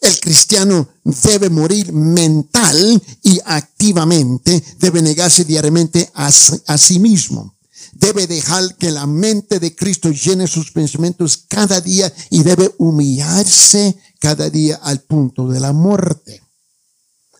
El 0.00 0.18
cristiano 0.20 0.88
debe 1.04 1.50
morir 1.50 1.92
mental 1.92 3.02
y 3.22 3.40
activamente, 3.44 4.62
debe 4.78 5.02
negarse 5.02 5.44
diariamente 5.44 6.10
a, 6.14 6.26
a, 6.28 6.78
sí 6.78 6.98
mismo. 6.98 7.54
Debe 7.92 8.26
dejar 8.26 8.76
que 8.76 8.90
la 8.90 9.06
mente 9.06 9.60
de 9.60 9.74
Cristo 9.74 10.10
llene 10.10 10.46
sus 10.46 10.72
pensamientos 10.72 11.44
cada 11.48 11.80
día 11.80 12.12
y 12.30 12.42
debe 12.42 12.74
humillarse 12.78 13.96
cada 14.18 14.50
día 14.50 14.76
al 14.82 15.00
punto 15.00 15.48
de 15.48 15.60
la 15.60 15.72
muerte. 15.72 16.43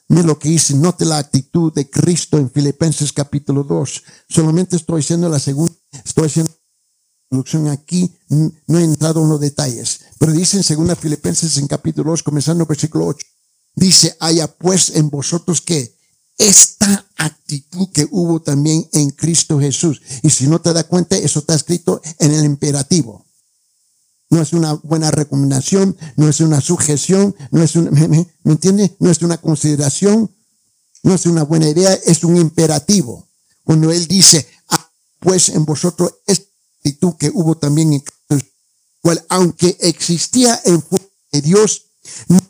Mira 0.09 0.23
lo 0.23 0.39
que 0.39 0.51
dice, 0.51 0.75
note 0.75 1.05
la 1.05 1.19
actitud 1.19 1.73
de 1.73 1.89
Cristo 1.89 2.37
en 2.39 2.51
Filipenses 2.51 3.13
capítulo 3.13 3.65
2. 3.65 4.03
Solamente 4.29 4.77
estoy 4.77 5.01
haciendo 5.01 5.29
la 5.29 5.39
segunda, 5.39 5.75
estoy 6.05 6.27
haciendo 6.27 6.53
introducción 7.31 7.69
aquí, 7.69 8.15
no 8.67 8.79
he 8.79 8.85
entrado 8.85 9.23
en 9.23 9.31
los 9.31 9.41
detalles, 9.41 10.01
pero 10.19 10.33
dice 10.33 10.59
en 10.59 10.63
segunda 10.63 10.95
Filipenses 10.95 11.57
en 11.57 11.67
capítulo 11.67 12.11
2, 12.11 12.23
comenzando 12.23 12.67
versículo 12.67 13.07
8, 13.07 13.27
dice, 13.77 14.17
haya 14.21 14.47
pues 14.47 14.91
en 14.91 15.09
vosotros 15.09 15.63
que 15.63 15.97
esta 16.37 17.07
actitud 17.17 17.89
que 17.93 18.07
hubo 18.11 18.43
también 18.43 18.87
en 18.93 19.11
Cristo 19.11 19.59
Jesús. 19.59 20.03
Y 20.23 20.31
si 20.31 20.49
no 20.49 20.61
te 20.61 20.73
das 20.73 20.85
cuenta, 20.85 21.17
eso 21.17 21.39
está 21.39 21.55
escrito 21.55 22.03
en 22.19 22.33
el 22.33 22.45
imperativo 22.45 23.24
no 24.35 24.43
es 24.43 24.53
una 24.53 24.73
buena 24.73 25.13
recomendación, 25.13 25.97
no 26.17 26.29
es 26.29 26.41
una 26.41 26.61
sujeción, 26.61 27.37
no 27.53 27.63
es 27.63 27.77
una, 27.77 27.91
¿me, 28.09 28.27
entiende? 28.45 28.97
No 28.99 29.09
es 29.09 29.23
una 29.23 29.37
consideración, 29.39 30.29
no 31.05 31.15
es 31.15 31.27
una 31.27 31.45
buena 31.45 31.69
idea, 31.69 31.95
es 32.05 32.25
un 32.25 32.37
imperativo. 32.37 33.29
Cuando 33.63 33.93
él 33.93 34.09
dice, 34.09 34.45
ah, 34.71 34.91
pues 35.21 35.51
en 35.51 35.65
vosotros 35.65 36.15
esta 36.27 36.49
actitud 36.79 37.15
que 37.15 37.31
hubo 37.33 37.57
también 37.57 37.93
en 37.93 38.01
Cristo, 38.01 38.51
cual 39.01 39.25
aunque 39.29 39.77
existía 39.81 40.61
en 40.65 40.83
de 41.31 41.41
Dios, 41.41 41.83
no 42.27 42.41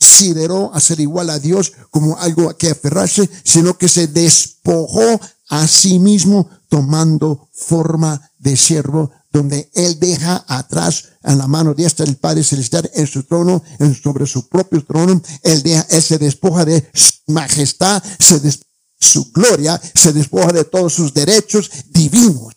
consideró 0.00 0.74
hacer 0.74 0.98
igual 0.98 1.30
a 1.30 1.38
Dios 1.38 1.72
como 1.90 2.18
algo 2.18 2.50
a 2.50 2.58
que 2.58 2.70
aferrarse, 2.70 3.30
sino 3.44 3.78
que 3.78 3.88
se 3.88 4.08
despojó 4.08 5.20
a 5.50 5.68
sí 5.68 6.00
mismo 6.00 6.50
tomando 6.68 7.48
forma 7.52 8.31
de 8.42 8.56
siervo 8.56 9.10
donde 9.30 9.70
Él 9.74 9.98
deja 10.00 10.44
atrás 10.48 11.04
en 11.22 11.38
la 11.38 11.46
mano 11.46 11.74
diestra 11.74 12.04
del 12.04 12.16
Padre 12.16 12.42
Celestial 12.42 12.90
en 12.92 13.06
su 13.06 13.22
trono, 13.22 13.62
en, 13.78 13.94
sobre 13.94 14.26
su 14.26 14.48
propio 14.48 14.84
trono. 14.84 15.22
Él, 15.42 15.62
deja, 15.62 15.84
se 15.84 16.18
despoja 16.18 16.64
de 16.64 16.90
su 16.92 17.12
majestad, 17.28 18.02
se 18.18 18.40
despoja 18.40 18.68
de 18.98 19.08
su 19.08 19.32
gloria, 19.32 19.80
se 19.94 20.12
despoja 20.12 20.52
de 20.52 20.64
todos 20.64 20.92
sus 20.92 21.14
derechos 21.14 21.70
divinos. 21.90 22.54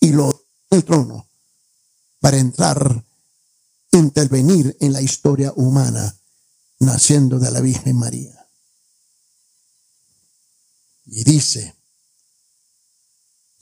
Y 0.00 0.08
lo 0.08 0.42
el 0.70 0.82
trono 0.82 1.28
para 2.20 2.38
entrar, 2.38 3.04
intervenir 3.92 4.76
en 4.80 4.92
la 4.92 5.02
historia 5.02 5.52
humana, 5.56 6.16
naciendo 6.78 7.38
de 7.38 7.50
la 7.50 7.60
Virgen 7.60 7.96
María. 7.96 8.46
Y 11.06 11.22
dice, 11.22 11.74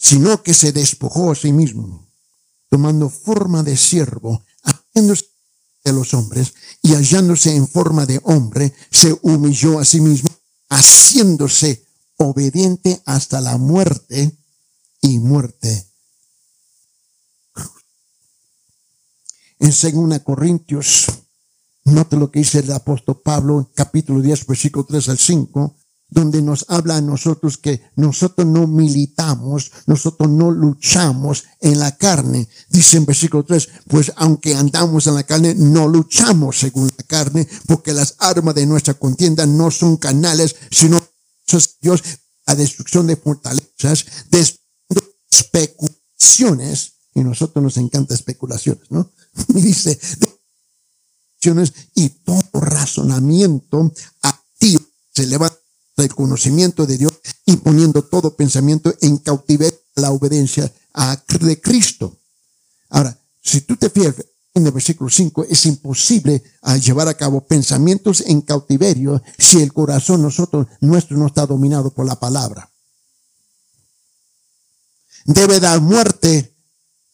sino 0.03 0.43
que 0.43 0.53
se 0.53 0.73
despojó 0.73 1.31
a 1.31 1.37
sí 1.37 1.53
mismo, 1.53 2.09
tomando 2.69 3.09
forma 3.09 3.63
de 3.63 3.77
siervo, 3.77 4.43
haciéndose 4.65 5.27
de 5.85 5.93
los 5.93 6.13
hombres 6.13 6.55
y 6.83 6.95
hallándose 6.95 7.55
en 7.55 7.69
forma 7.69 8.05
de 8.05 8.21
hombre, 8.25 8.75
se 8.91 9.17
humilló 9.23 9.79
a 9.79 9.85
sí 9.85 10.01
mismo, 10.01 10.29
haciéndose 10.69 11.87
obediente 12.17 13.01
hasta 13.07 13.41
la 13.41 13.57
muerte 13.59 14.37
y 15.01 15.21
muerte. 15.21 15.87
En 19.61 19.71
2 19.71 20.19
Corintios, 20.25 21.07
note 21.85 22.17
lo 22.17 22.29
que 22.33 22.41
dice 22.41 22.59
el 22.59 22.73
apóstol 22.73 23.21
Pablo, 23.23 23.71
capítulo 23.73 24.21
10, 24.21 24.47
versículo 24.47 24.85
3 24.85 25.11
al 25.11 25.19
5, 25.19 25.77
donde 26.13 26.43
nos 26.43 26.67
habla 26.69 26.97
a 26.97 27.01
nosotros 27.01 27.59
que 27.59 27.83
nosotros 27.97 28.47
no 28.47 28.67
militamos, 28.67 29.73
nosotros 29.87 30.29
no 30.29 30.51
luchamos 30.51 31.45
en 31.61 31.79
la 31.79 31.97
carne. 31.97 32.49
Dice 32.69 32.99
en 32.99 33.07
versículo 33.07 33.45
3, 33.45 33.69
pues 33.89 34.13
aunque 34.17 34.55
andamos 34.55 35.07
en 35.07 35.15
la 35.15 35.25
carne, 35.25 35.55
no 35.55 35.89
luchamos 35.89 36.59
según 36.59 36.91
la 36.97 37.05
carne, 37.05 37.49
porque 37.67 37.93
las 37.93 38.15
armas 38.19 38.55
de 38.55 38.67
nuestra 38.67 38.95
contienda 38.95 39.47
no 39.47 39.71
son 39.71 39.97
canales, 39.97 40.57
sino 40.71 41.03
Dios 41.81 42.03
destrucción 42.55 43.07
de 43.07 43.17
fortalezas, 43.17 44.07
de 44.31 44.47
especulaciones, 45.31 46.93
y 47.15 47.21
a 47.21 47.25
nosotros 47.25 47.63
nos 47.63 47.77
encanta 47.77 48.15
especulaciones, 48.15 48.91
¿no? 48.91 49.13
Y 49.49 49.61
dice, 49.61 49.99
y 51.95 52.09
todo 52.09 52.61
razonamiento 52.61 53.93
activo 54.23 54.81
se 55.13 55.27
levanta 55.27 55.52
del 56.03 56.15
conocimiento 56.15 56.87
de 56.87 56.99
Dios 56.99 57.13
y 57.47 57.57
poniendo 57.57 58.03
todo 58.03 58.37
pensamiento 58.37 58.95
en 59.01 59.19
cautiverio 59.19 59.79
la 59.95 60.11
obediencia 60.11 60.73
a, 60.95 61.23
de 61.41 61.61
Cristo. 61.61 62.19
Ahora, 62.91 63.19
si 63.43 63.63
tú 63.63 63.77
te 63.77 63.91
fijas 63.91 64.17
en 64.55 64.67
el 64.67 64.73
versículo 64.73 65.09
5, 65.09 65.45
es 65.45 65.67
imposible 65.67 66.43
ah, 66.63 66.77
llevar 66.77 67.09
a 67.09 67.15
cabo 67.17 67.47
pensamientos 67.47 68.23
en 68.27 68.43
cautiverio 68.43 69.23
si 69.39 69.63
el 69.63 69.73
corazón 69.73 70.23
nosotros, 70.23 70.67
nuestro 70.81 71.17
no 71.17 71.27
está 71.27 71.47
dominado 71.47 71.91
por 71.91 72.07
la 72.07 72.19
palabra. 72.19 72.71
Debe 75.25 75.61
dar 75.61 75.81
muerte 75.81 76.55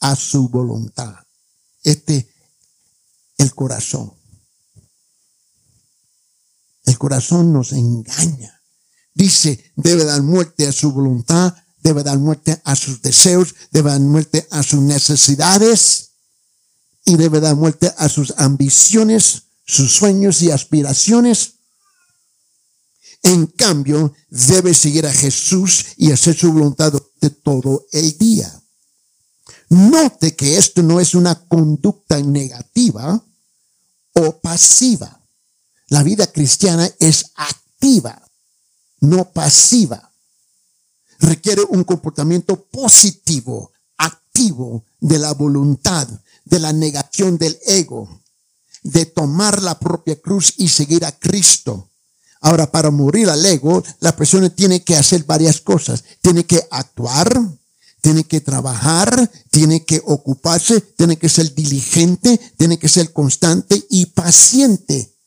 a 0.01 0.17
su 0.17 0.49
voluntad. 0.49 1.15
Este, 1.83 2.29
el 3.37 3.55
corazón. 3.55 4.13
El 6.85 6.99
corazón 6.99 7.53
nos 7.53 7.73
engaña. 7.73 8.58
Dice, 9.19 9.73
debe 9.75 10.05
dar 10.05 10.23
muerte 10.23 10.69
a 10.69 10.71
su 10.71 10.93
voluntad, 10.93 11.53
debe 11.83 12.05
dar 12.05 12.19
muerte 12.19 12.63
a 12.65 12.77
sus 12.77 13.03
deseos, 13.03 13.53
debe 13.73 13.91
dar 13.91 13.99
muerte 13.99 14.47
a 14.49 14.63
sus 14.63 14.81
necesidades 14.81 16.11
y 17.05 17.17
debe 17.17 17.41
dar 17.41 17.57
muerte 17.57 17.93
a 17.99 18.09
sus 18.09 18.33
ambiciones, 18.37 19.43
sus 19.67 19.93
sueños 19.93 20.41
y 20.43 20.53
aspiraciones. 20.53 21.55
En 23.25 23.47
cambio, 23.47 24.15
debe 24.31 24.73
seguir 24.73 25.05
a 25.05 25.13
Jesús 25.13 25.87
y 25.97 26.13
hacer 26.13 26.37
su 26.37 26.53
voluntad 26.53 26.93
de 27.21 27.31
todo 27.31 27.87
el 27.91 28.17
día. 28.19 28.63
Note 29.69 30.37
que 30.37 30.59
esto 30.59 30.81
no 30.85 31.01
es 31.01 31.17
una 31.17 31.35
conducta 31.49 32.21
negativa 32.21 33.21
o 34.13 34.41
pasiva. 34.41 35.21
La 35.89 36.05
vida 36.05 36.29
cristiana 36.29 36.89
es 37.01 37.33
activa 37.35 38.28
no 39.01 39.31
pasiva. 39.31 40.11
Requiere 41.21 41.63
un 41.69 41.85
comportamiento 41.85 42.65
positivo, 42.65 43.73
activo 43.97 44.85
de 45.01 45.19
la 45.19 45.35
voluntad, 45.35 46.09
de 46.45 46.59
la 46.59 46.73
negación 46.73 47.39
del 47.39 47.59
ego, 47.67 48.23
de 48.83 49.07
tomar 49.07 49.63
la 49.63 49.79
propia 49.79 50.21
cruz 50.21 50.55
y 50.57 50.69
seguir 50.69 51.05
a 51.05 51.13
Cristo. 51.13 51.89
Ahora, 52.41 52.71
para 52.71 52.91
morir 52.91 53.29
al 53.29 53.45
ego, 53.45 53.83
la 54.01 54.15
persona 54.15 54.49
tiene 54.49 54.85
que 54.85 54.97
hacer 54.97 55.25
varias 55.25 55.61
cosas. 55.61 56.05
Tiene 56.21 56.45
que 56.45 56.63
actuar, 56.71 57.29
tiene 58.01 58.25
que 58.25 58.41
trabajar, 58.41 59.31
tiene 59.51 59.85
que 59.85 60.01
ocuparse, 60.05 60.81
tiene 60.81 61.17
que 61.17 61.29
ser 61.29 61.53
diligente, 61.55 62.41
tiene 62.57 62.79
que 62.79 62.89
ser 62.89 63.13
constante 63.13 63.85
y 63.91 64.07
paciente. 64.07 65.18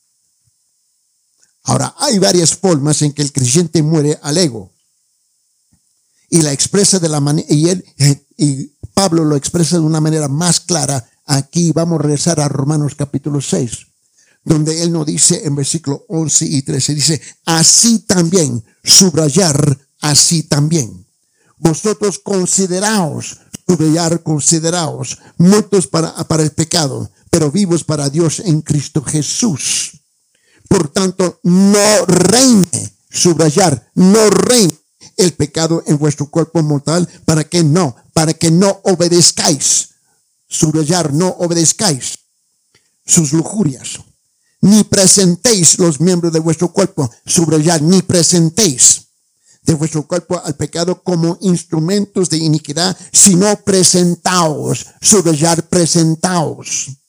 Ahora, 1.64 1.94
hay 1.98 2.18
varias 2.18 2.54
formas 2.54 3.02
en 3.02 3.12
que 3.12 3.22
el 3.22 3.32
creyente 3.32 3.82
muere 3.82 4.18
al 4.22 4.38
ego. 4.38 4.72
Y 6.28 6.42
la 6.42 6.52
expresa 6.52 6.98
de 6.98 7.08
la 7.08 7.22
y 7.48 7.68
él, 7.68 7.84
y 8.36 8.72
Pablo 8.94 9.24
lo 9.24 9.36
expresa 9.36 9.76
de 9.76 9.82
una 9.82 10.00
manera 10.00 10.28
más 10.28 10.60
clara. 10.60 11.08
Aquí 11.26 11.72
vamos 11.72 12.00
a 12.00 12.02
regresar 12.02 12.40
a 12.40 12.48
Romanos 12.48 12.94
capítulo 12.96 13.40
6, 13.40 13.86
donde 14.44 14.82
él 14.82 14.92
nos 14.92 15.06
dice 15.06 15.42
en 15.44 15.54
versículo 15.54 16.04
11 16.08 16.46
y 16.46 16.62
13, 16.62 16.94
dice, 16.94 17.22
así 17.44 18.00
también, 18.00 18.64
subrayar, 18.82 19.78
así 20.00 20.42
también. 20.44 21.06
Vosotros 21.58 22.18
consideraos, 22.18 23.38
subrayar, 23.68 24.22
consideraos, 24.22 25.18
muertos 25.36 25.86
para, 25.86 26.12
para 26.26 26.42
el 26.42 26.50
pecado, 26.50 27.10
pero 27.30 27.52
vivos 27.52 27.84
para 27.84 28.10
Dios 28.10 28.40
en 28.40 28.62
Cristo 28.62 29.02
Jesús 29.02 30.01
por 30.72 30.88
tanto, 30.88 31.38
no 31.42 32.06
reine, 32.06 32.96
subrayar, 33.10 33.90
no 33.94 34.30
reine 34.30 34.72
el 35.18 35.34
pecado 35.34 35.82
en 35.86 35.98
vuestro 35.98 36.30
cuerpo 36.30 36.62
mortal 36.62 37.06
para 37.26 37.44
que 37.44 37.62
no, 37.62 37.94
para 38.14 38.32
que 38.32 38.50
no 38.50 38.80
obedezcáis. 38.84 39.90
Subrayar, 40.48 41.12
no 41.12 41.28
obedezcáis 41.28 42.18
sus 43.04 43.34
lujurias. 43.34 44.00
Ni 44.62 44.82
presentéis 44.84 45.78
los 45.78 46.00
miembros 46.00 46.32
de 46.32 46.40
vuestro 46.40 46.72
cuerpo, 46.72 47.10
subrayar, 47.26 47.82
ni 47.82 48.00
presentéis 48.00 49.08
de 49.64 49.74
vuestro 49.74 50.06
cuerpo 50.06 50.40
al 50.42 50.56
pecado 50.56 51.02
como 51.02 51.36
instrumentos 51.42 52.30
de 52.30 52.38
iniquidad, 52.38 52.96
sino 53.12 53.54
presentaos, 53.56 54.86
subrayar, 55.02 55.68
presentaos 55.68 57.01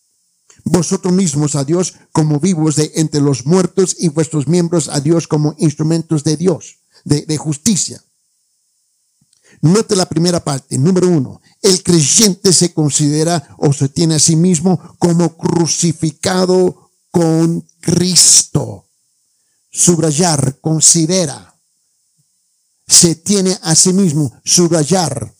vosotros 0.63 1.13
mismos 1.13 1.56
a 1.56 1.63
Dios 1.63 1.93
como 2.12 2.39
vivos 2.39 2.76
de 2.76 2.91
entre 2.95 3.21
los 3.21 3.45
muertos 3.45 3.95
y 3.99 4.10
vuestros 4.10 4.47
miembros 4.47 4.88
a 4.89 4.99
Dios 4.99 5.28
como 5.28 5.56
instrumentos 5.58 6.23
de 6.23 6.38
Dios, 6.38 6.78
de, 7.04 7.38
justicia. 7.38 8.02
Note 9.62 9.95
la 9.95 10.08
primera 10.08 10.43
parte. 10.43 10.78
Número 10.78 11.08
uno, 11.08 11.41
el 11.62 11.84
creyente 11.84 12.54
se 12.54 12.73
considera 12.73 13.56
o 13.58 13.73
se 13.73 13.89
tiene 13.89 14.15
a 14.15 14.19
sí 14.19 14.36
mismo 14.36 14.95
como 14.99 15.38
crucificado 15.38 16.91
con 17.12 17.65
Cristo. 17.80 18.88
Subrayar, 19.71 20.60
considera. 20.60 21.56
Se 22.88 23.15
tiene 23.15 23.58
a 23.62 23.76
sí 23.76 23.93
mismo, 23.93 24.34
subrayar. 24.43 25.34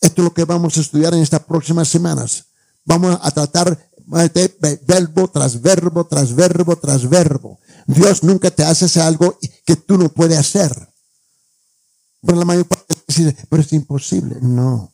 Esto 0.00 0.22
es 0.22 0.24
lo 0.24 0.34
que 0.34 0.44
vamos 0.44 0.76
a 0.76 0.80
estudiar 0.80 1.14
en 1.14 1.22
estas 1.22 1.44
próximas 1.44 1.88
semanas. 1.88 2.44
Vamos 2.84 3.18
a 3.20 3.30
tratar 3.32 3.85
verbo 4.06 5.28
tras 5.28 5.60
verbo, 5.60 6.06
tras 6.06 6.34
verbo, 6.34 6.76
tras 6.76 7.08
verbo. 7.08 7.58
Dios 7.86 8.22
nunca 8.22 8.50
te 8.50 8.64
hace 8.64 9.00
algo 9.00 9.38
que 9.64 9.76
tú 9.76 9.98
no 9.98 10.08
puedes 10.08 10.38
hacer. 10.38 10.88
Pero 12.22 12.38
la 12.38 12.44
mayor 12.44 12.66
parte 12.66 12.94
dice, 13.06 13.36
pero 13.48 13.62
es 13.62 13.72
imposible. 13.72 14.36
No, 14.40 14.92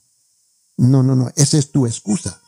no, 0.76 1.02
no, 1.02 1.14
no. 1.14 1.30
Esa 1.36 1.58
es 1.58 1.70
tu 1.70 1.86
excusa. 1.86 2.40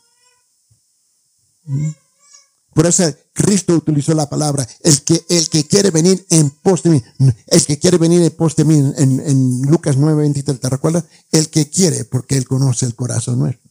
Por 2.73 2.85
eso 2.85 3.03
Cristo 3.33 3.73
utilizó 3.73 4.13
la 4.13 4.29
palabra, 4.29 4.67
el 4.81 5.01
que, 5.03 5.25
el 5.29 5.49
que 5.49 5.65
quiere 5.65 5.91
venir 5.91 6.25
en 6.29 6.49
pos 6.49 6.83
de 6.83 6.89
mí, 6.89 7.03
el 7.47 7.65
que 7.65 7.79
quiere 7.79 7.97
venir 7.97 8.21
en 8.21 8.31
pos 8.31 8.55
de 8.55 8.65
mí, 8.65 8.75
en, 8.97 9.19
en 9.21 9.61
Lucas 9.63 9.95
9, 9.97 10.21
23, 10.23 10.59
¿te 10.59 10.69
recuerdas? 10.69 11.05
El 11.31 11.49
que 11.49 11.69
quiere, 11.69 12.03
porque 12.03 12.37
Él 12.37 12.45
conoce 12.45 12.85
el 12.85 12.93
corazón 12.93 13.39
nuestro. 13.39 13.64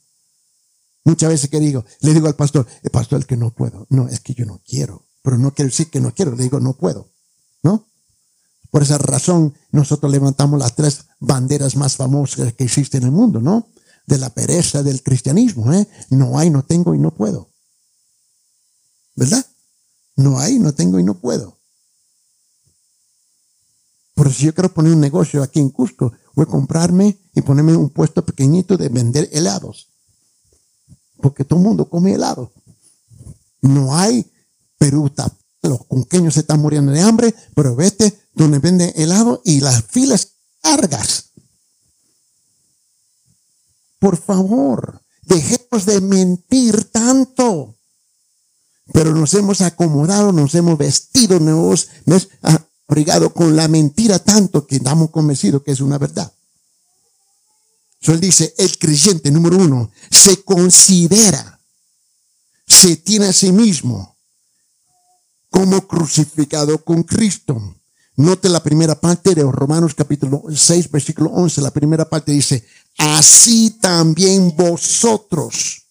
Muchas 1.05 1.29
veces 1.29 1.51
que 1.51 1.61
digo, 1.61 1.85
le 2.01 2.15
digo 2.15 2.27
al 2.27 2.37
pastor, 2.37 2.67
el 2.83 2.91
pastor 2.91 3.21
es 3.21 3.27
que 3.27 3.37
no 3.37 3.51
puedo. 3.51 3.87
No, 3.91 4.09
es 4.09 4.21
que 4.21 4.35
yo 4.35 4.47
no 4.47 4.63
quiero. 4.67 5.07
Pero 5.23 5.39
no 5.39 5.53
quiero 5.53 5.71
decir 5.71 5.91
que 5.91 6.01
no 6.01 6.13
quiero, 6.13 6.35
le 6.35 6.43
digo 6.43 6.61
no 6.61 6.77
puedo. 6.77 7.11
¿No? 7.63 7.87
Por 8.71 8.83
esa 8.83 8.99
razón 8.99 9.55
nosotros 9.71 10.11
levantamos 10.11 10.59
las 10.59 10.75
tres 10.75 11.07
banderas 11.21 11.77
más 11.77 11.97
famosas 11.97 12.53
que 12.55 12.65
existen 12.65 13.03
en 13.03 13.09
el 13.09 13.13
mundo, 13.15 13.41
¿no? 13.41 13.69
de 14.07 14.19
la 14.19 14.31
pereza 14.31 14.83
del 14.83 15.03
cristianismo. 15.03 15.73
¿eh? 15.73 15.89
No 16.11 16.39
hay, 16.39 16.51
no 16.51 16.65
tengo 16.65 16.95
y 16.95 16.99
no 16.99 17.13
puedo. 17.13 17.51
¿Verdad? 19.15 19.45
No 20.17 20.39
hay, 20.39 20.59
no 20.59 20.75
tengo 20.75 20.99
y 20.99 21.03
no 21.03 21.15
puedo. 21.21 21.59
Por 24.15 24.33
si 24.33 24.47
yo 24.47 24.55
quiero 24.55 24.73
poner 24.73 24.93
un 24.93 25.01
negocio 25.01 25.43
aquí 25.43 25.59
en 25.59 25.71
Cusco, 25.71 26.13
voy 26.35 26.45
a 26.45 26.51
comprarme 26.51 27.19
y 27.35 27.43
ponerme 27.43 27.77
un 27.77 27.91
puesto 27.91 28.25
pequeñito 28.25 28.77
de 28.77 28.89
vender 28.89 29.29
helados. 29.33 29.94
Porque 31.25 31.43
todo 31.43 31.59
el 31.59 31.65
mundo 31.65 31.89
come 31.89 32.13
helado. 32.13 32.53
No 33.63 33.97
hay 33.97 34.31
Perú, 34.77 35.11
los 35.63 35.87
cunqueños 35.87 36.35
se 36.35 36.41
están 36.41 36.61
muriendo 36.61 36.93
de 36.93 37.01
hambre, 37.01 37.35
pero 37.55 37.75
vete 37.75 38.29
donde 38.35 38.59
vende 38.59 38.93
helado 38.95 39.41
y 39.43 39.61
las 39.61 39.83
filas 39.85 40.35
largas. 40.63 41.31
Por 43.99 44.19
favor, 44.19 45.01
dejemos 45.23 45.87
de 45.87 46.03
mentir 46.03 46.91
tanto. 46.93 47.75
Pero 48.93 49.15
nos 49.15 49.33
hemos 49.33 49.63
acomodado, 49.63 50.31
nos 50.31 50.55
hemos 50.55 50.77
vestido, 50.77 51.41
nos 51.41 51.89
hemos 52.05 52.29
abrigado 52.87 53.33
con 53.33 53.57
la 53.57 53.67
mentira 53.69 54.19
tanto 54.19 54.67
que 54.67 54.77
estamos 54.77 55.09
convencidos 55.09 55.63
que 55.63 55.73
es 55.73 55.81
una 55.81 55.97
verdad. 55.97 56.31
Él 58.13 58.21
dice, 58.21 58.55
el 58.59 58.79
creyente 58.79 59.31
número 59.31 59.57
uno 59.57 59.91
se 60.11 60.43
considera, 60.43 61.61
se 62.67 62.97
tiene 62.97 63.27
a 63.27 63.33
sí 63.33 63.53
mismo 63.53 64.17
como 65.49 65.87
crucificado 65.87 66.85
con 66.85 67.05
Cristo. 67.05 67.77
Note 68.17 68.49
la 68.49 68.63
primera 68.63 69.01
parte 69.01 69.35
de 69.35 69.43
Romanos 69.43 69.95
capítulo 69.95 70.43
6, 70.55 70.91
versículo 70.91 71.31
11. 71.31 71.61
La 71.63 71.71
primera 71.71 72.09
parte 72.09 72.33
dice, 72.33 72.67
así 72.99 73.71
también 73.81 74.55
vosotros 74.57 75.85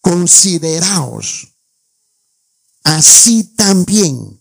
consideraos, 0.00 1.48
así 2.84 3.44
también. 3.56 4.40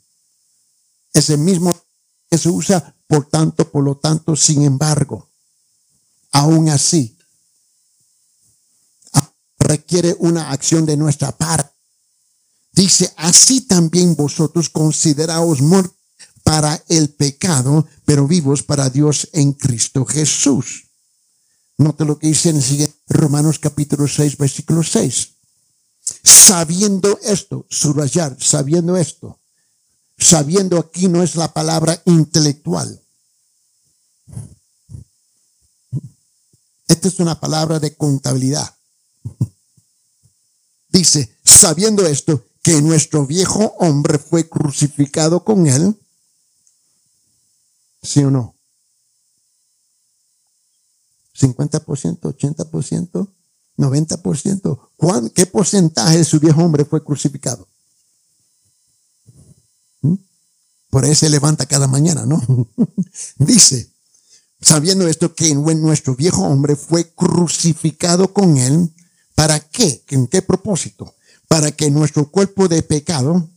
Es 1.14 1.30
el 1.30 1.39
mismo 1.39 1.76
que 2.30 2.38
se 2.38 2.49
usa, 2.49 2.95
por 3.07 3.28
tanto, 3.30 3.70
por 3.70 3.84
lo 3.84 3.95
tanto, 3.95 4.36
sin 4.36 4.64
embargo. 4.64 5.29
Aún 6.32 6.70
así, 6.70 7.18
requiere 9.60 10.16
una 10.20 10.52
acción 10.52 10.86
de 10.86 10.98
nuestra 10.98 11.32
parte. 11.32 11.72
Dice, 12.72 13.12
así 13.18 13.62
también 13.62 14.16
vosotros 14.16 14.70
consideraos 14.70 15.62
muertos 15.62 15.98
para 16.44 16.84
el 16.88 17.10
pecado, 17.10 17.88
pero 18.06 18.28
vivos 18.28 18.64
para 18.64 18.90
Dios 18.90 19.30
en 19.34 19.54
Cristo 19.54 20.06
Jesús. 20.06 20.86
Note 21.78 22.06
lo 22.06 22.18
que 22.18 22.28
dice 22.28 22.50
en 22.50 22.58
el 22.58 22.64
siguiente 22.64 22.98
Romanos 23.08 23.60
capítulo 23.60 24.08
6, 24.08 24.38
versículo 24.38 24.82
6. 24.82 25.30
Sabiendo 26.24 27.20
esto, 27.24 27.66
subrayar, 27.70 28.36
sabiendo 28.40 28.98
esto, 28.98 29.40
sabiendo 30.18 30.80
aquí 30.80 31.08
no 31.08 31.22
es 31.22 31.36
la 31.36 31.54
palabra 31.54 32.02
intelectual. 32.06 33.00
Esta 36.90 37.08
es 37.08 37.20
una 37.22 37.40
palabra 37.40 37.80
de 37.80 37.96
contabilidad. 37.96 38.76
Dice, 40.90 41.38
sabiendo 41.46 42.06
esto, 42.06 42.44
que 42.62 42.82
nuestro 42.82 43.26
viejo 43.26 43.76
hombre 43.80 44.20
fue 44.20 44.50
crucificado 44.50 45.46
con 45.46 45.66
él 45.68 45.96
¿Sí 48.02 48.24
o 48.24 48.32
no? 48.32 48.56
50%, 51.38 52.20
80%, 52.20 53.30
90%. 53.78 55.32
¿Qué 55.34 55.46
porcentaje 55.46 56.18
de 56.18 56.26
su 56.26 56.40
viejo 56.40 56.64
hombre 56.64 56.86
fue 56.86 57.04
crucificado? 57.04 57.68
¿Mm? 60.02 60.16
Por 60.90 61.06
eso 61.06 61.16
se 61.16 61.30
levanta 61.30 61.66
cada 61.66 61.88
mañana, 61.88 62.26
¿no? 62.26 62.42
Dice, 63.38 63.89
sabiendo 64.62 65.07
esto, 65.07 65.34
que 65.34 65.53
nuestro 65.55 66.16
viejo 66.16 66.43
hombre 66.43 66.76
fue 66.76 67.14
crucificado 67.14 68.34
con 68.34 68.57
él, 68.57 68.93
¿para 69.36 69.60
qué? 69.60 70.03
¿En 70.10 70.28
qué 70.28 70.41
propósito? 70.41 71.16
Para 71.47 71.72
que 71.72 71.89
nuestro 71.89 72.30
cuerpo 72.30 72.68
de 72.68 72.84
pecado, 72.84 73.49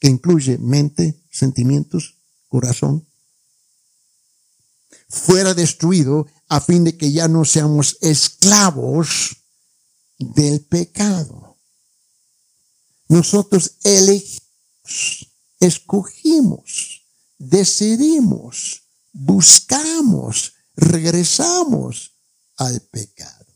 que 0.00 0.08
incluye 0.08 0.58
mente, 0.58 1.20
sentimientos, 1.30 2.14
corazón, 2.48 3.06
fuera 5.08 5.54
destruido 5.54 6.26
a 6.48 6.60
fin 6.60 6.84
de 6.84 6.96
que 6.96 7.12
ya 7.12 7.28
no 7.28 7.44
seamos 7.44 7.98
esclavos 8.00 9.36
del 10.18 10.60
pecado. 10.60 11.56
Nosotros 13.08 13.76
elegimos, 13.82 15.28
escogimos, 15.60 17.02
decidimos, 17.38 18.83
buscamos, 19.14 20.54
regresamos 20.74 22.12
al 22.56 22.80
pecado. 22.82 23.46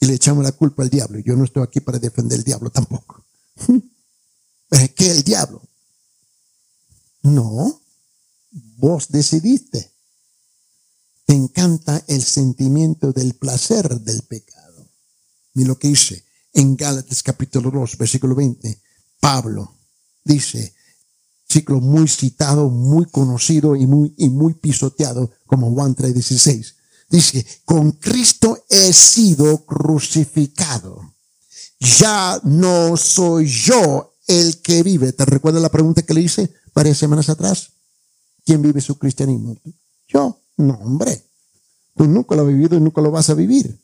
Y 0.00 0.06
le 0.06 0.14
echamos 0.14 0.42
la 0.42 0.52
culpa 0.52 0.82
al 0.82 0.90
diablo. 0.90 1.18
Yo 1.20 1.36
no 1.36 1.44
estoy 1.44 1.62
aquí 1.62 1.80
para 1.80 1.98
defender 1.98 2.38
el 2.38 2.44
diablo 2.44 2.70
tampoco. 2.70 3.24
¿Qué 4.96 5.10
el 5.10 5.22
diablo? 5.22 5.62
No, 7.22 7.82
vos 8.50 9.08
decidiste. 9.08 9.92
Te 11.26 11.34
encanta 11.34 12.02
el 12.06 12.22
sentimiento 12.22 13.12
del 13.12 13.34
placer 13.34 14.00
del 14.00 14.22
pecado. 14.22 14.88
Y 15.54 15.64
lo 15.64 15.78
que 15.78 15.88
dice 15.88 16.24
en 16.54 16.76
Gálatas 16.76 17.22
capítulo 17.22 17.70
2, 17.70 17.98
versículo 17.98 18.34
20. 18.34 18.80
Pablo 19.20 19.76
dice, 20.24 20.74
ciclo 21.48 21.80
muy 21.80 22.08
citado, 22.08 22.68
muy 22.68 23.06
conocido 23.06 23.74
y 23.74 23.86
muy, 23.86 24.14
y 24.16 24.28
muy 24.28 24.54
pisoteado 24.54 25.30
como 25.46 25.72
Juan 25.72 25.94
3:16. 25.96 26.74
Dice, 27.10 27.46
con 27.64 27.92
Cristo 27.92 28.64
he 28.68 28.92
sido 28.92 29.64
crucificado. 29.64 31.14
Ya 31.80 32.38
no 32.44 32.96
soy 32.96 33.46
yo 33.46 34.14
el 34.26 34.58
que 34.58 34.82
vive. 34.82 35.12
¿Te 35.12 35.24
recuerdas 35.24 35.62
la 35.62 35.70
pregunta 35.70 36.02
que 36.02 36.12
le 36.12 36.20
hice 36.20 36.52
varias 36.74 36.98
semanas 36.98 37.30
atrás? 37.30 37.70
¿Quién 38.44 38.60
vive 38.60 38.80
su 38.80 38.98
cristianismo? 38.98 39.56
Yo. 40.08 40.38
No, 40.58 40.74
hombre. 40.74 41.24
Tú 41.96 42.04
nunca 42.04 42.34
lo 42.34 42.42
has 42.42 42.48
vivido 42.48 42.76
y 42.76 42.80
nunca 42.80 43.00
lo 43.00 43.10
vas 43.10 43.30
a 43.30 43.34
vivir. 43.34 43.80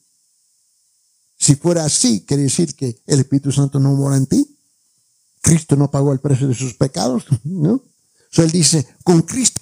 Si 1.39 1.55
fuera 1.55 1.85
así, 1.85 2.25
quiere 2.27 2.45
decir 2.45 2.75
que 2.75 3.01
el 3.07 3.21
Espíritu 3.21 3.53
Santo 3.53 3.79
no 3.79 3.93
mora 3.95 4.17
en 4.17 4.27
ti. 4.27 4.54
Cristo 5.45 5.77
no 5.77 5.91
pagó 5.91 6.15
el 6.15 6.21
precio 6.21 6.49
de 6.49 6.55
sus 6.55 6.73
pecados, 6.73 7.27
¿no? 7.45 7.83
So, 8.31 8.43
él 8.43 8.51
dice, 8.51 8.87
con 9.05 9.21
Cristo 9.21 9.61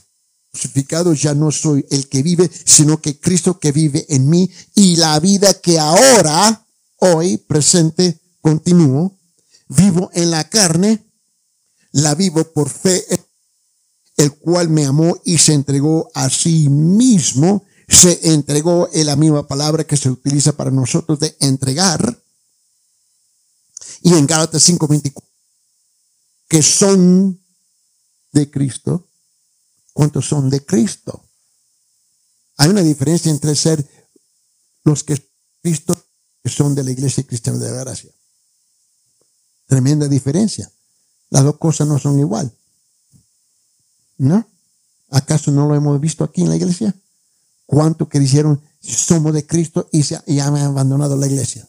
crucificado 0.52 1.12
ya 1.12 1.34
no 1.34 1.50
soy 1.50 1.84
el 1.90 2.08
que 2.08 2.22
vive, 2.22 2.48
sino 2.64 3.00
que 3.00 3.18
Cristo 3.18 3.58
que 3.58 3.72
vive 3.72 4.06
en 4.08 4.28
mí 4.28 4.48
y 4.74 4.96
la 4.96 5.18
vida 5.18 5.54
que 5.54 5.80
ahora, 5.80 6.64
hoy, 6.98 7.36
presente, 7.36 8.20
continúo, 8.40 9.18
vivo 9.68 10.08
en 10.12 10.30
la 10.30 10.48
carne, 10.48 11.04
la 11.90 12.14
vivo 12.14 12.44
por 12.52 12.68
fe, 12.68 13.02
el 14.18 14.32
cual 14.34 14.68
me 14.68 14.86
amó 14.86 15.20
y 15.24 15.38
se 15.38 15.54
entregó 15.54 16.10
a 16.14 16.30
sí 16.30 16.68
mismo, 16.68 17.64
se 17.88 18.32
entregó 18.32 18.88
en 18.92 19.06
la 19.06 19.16
misma 19.16 19.48
palabra 19.48 19.84
que 19.84 19.96
se 19.96 20.10
utiliza 20.10 20.52
para 20.52 20.70
nosotros 20.70 21.18
de 21.18 21.34
entregar. 21.40 22.22
Y 24.02 24.12
en 24.14 24.26
Gálatas 24.26 24.62
5:24, 24.62 25.31
que 26.52 26.62
son 26.62 27.42
de 28.30 28.50
Cristo, 28.50 29.08
¿cuántos 29.94 30.28
son 30.28 30.50
de 30.50 30.62
Cristo? 30.62 31.24
Hay 32.58 32.68
una 32.68 32.82
diferencia 32.82 33.30
entre 33.30 33.56
ser 33.56 33.82
los 34.84 35.02
que 35.02 35.18
Cristo 35.62 35.96
que 36.42 36.50
son 36.50 36.74
de 36.74 36.84
la 36.84 36.90
iglesia 36.90 37.24
cristiana 37.24 37.58
de 37.58 37.70
la 37.70 37.78
gracia. 37.78 38.10
Tremenda 39.66 40.08
diferencia. 40.08 40.70
Las 41.30 41.42
dos 41.42 41.56
cosas 41.56 41.88
no 41.88 41.98
son 41.98 42.18
igual. 42.20 42.54
¿No? 44.18 44.46
¿Acaso 45.08 45.50
no 45.52 45.66
lo 45.66 45.74
hemos 45.74 45.98
visto 46.02 46.22
aquí 46.22 46.42
en 46.42 46.50
la 46.50 46.56
iglesia? 46.56 46.94
¿Cuánto 47.64 48.10
que 48.10 48.20
dijeron 48.20 48.60
somos 48.78 49.32
de 49.32 49.46
Cristo 49.46 49.88
y, 49.90 50.02
se, 50.02 50.20
y 50.26 50.40
han 50.40 50.54
abandonado 50.54 51.16
la 51.16 51.28
iglesia? 51.28 51.66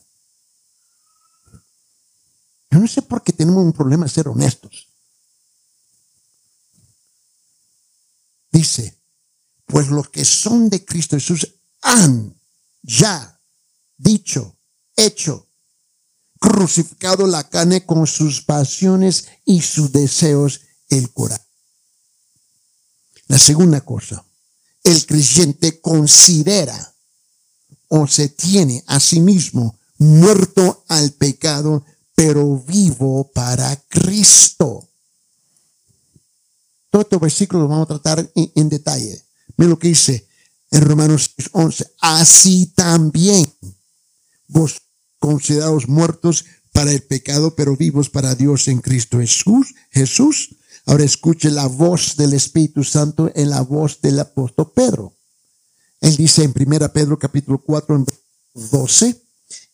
Yo 2.73 2.79
no 2.79 2.87
sé 2.87 3.03
por 3.03 3.21
qué 3.21 3.31
tenemos 3.31 3.63
un 3.63 3.71
problema 3.71 4.05
de 4.05 4.11
ser 4.11 4.27
honestos. 4.27 4.87
Dice, 8.51 8.97
pues 9.67 9.89
los 9.89 10.09
que 10.09 10.25
son 10.25 10.69
de 10.69 10.83
Cristo 10.83 11.15
Jesús 11.15 11.47
han 11.83 12.35
ya 12.81 13.39
dicho, 13.95 14.57
hecho, 14.95 15.47
crucificado 16.39 17.27
la 17.27 17.47
carne 17.47 17.85
con 17.85 18.07
sus 18.07 18.41
pasiones 18.41 19.27
y 19.45 19.61
sus 19.61 19.91
deseos, 19.91 20.61
el 20.89 21.13
corazón. 21.13 21.45
La 23.27 23.37
segunda 23.37 23.81
cosa, 23.81 24.25
el 24.83 25.05
creyente 25.05 25.79
considera 25.79 26.95
o 27.89 28.07
se 28.07 28.29
tiene 28.29 28.83
a 28.87 28.99
sí 28.99 29.19
mismo 29.19 29.77
muerto 29.99 30.83
al 30.87 31.11
pecado, 31.13 31.85
pero 32.15 32.57
vivo 32.57 33.29
para 33.33 33.75
Cristo. 33.89 34.87
Todo 36.89 37.01
este 37.01 37.17
versículo 37.17 37.63
lo 37.63 37.67
vamos 37.67 37.85
a 37.85 37.99
tratar 37.99 38.31
en, 38.35 38.69
detalle. 38.69 39.19
Mira 39.57 39.69
lo 39.69 39.79
que 39.79 39.87
dice 39.87 40.27
en 40.71 40.81
Romanos 40.81 41.31
11. 41.51 41.91
Así 41.99 42.67
también 42.75 43.51
vos 44.47 44.81
considerados 45.17 45.87
muertos 45.87 46.45
para 46.71 46.91
el 46.91 47.01
pecado, 47.01 47.55
pero 47.55 47.75
vivos 47.75 48.09
para 48.09 48.35
Dios 48.35 48.67
en 48.67 48.79
Cristo 48.79 49.19
Jesús. 49.19 49.73
Jesús. 49.89 50.55
Ahora 50.85 51.05
escuche 51.05 51.49
la 51.49 51.67
voz 51.67 52.17
del 52.17 52.33
Espíritu 52.33 52.83
Santo 52.83 53.31
en 53.33 53.49
la 53.49 53.61
voz 53.61 54.01
del 54.01 54.19
apóstol 54.19 54.71
Pedro. 54.75 55.13
Él 56.01 56.17
dice 56.17 56.43
en 56.43 56.53
1 56.53 56.91
Pedro 56.91 57.17
capítulo 57.17 57.59
4, 57.59 58.05
12, 58.53 59.22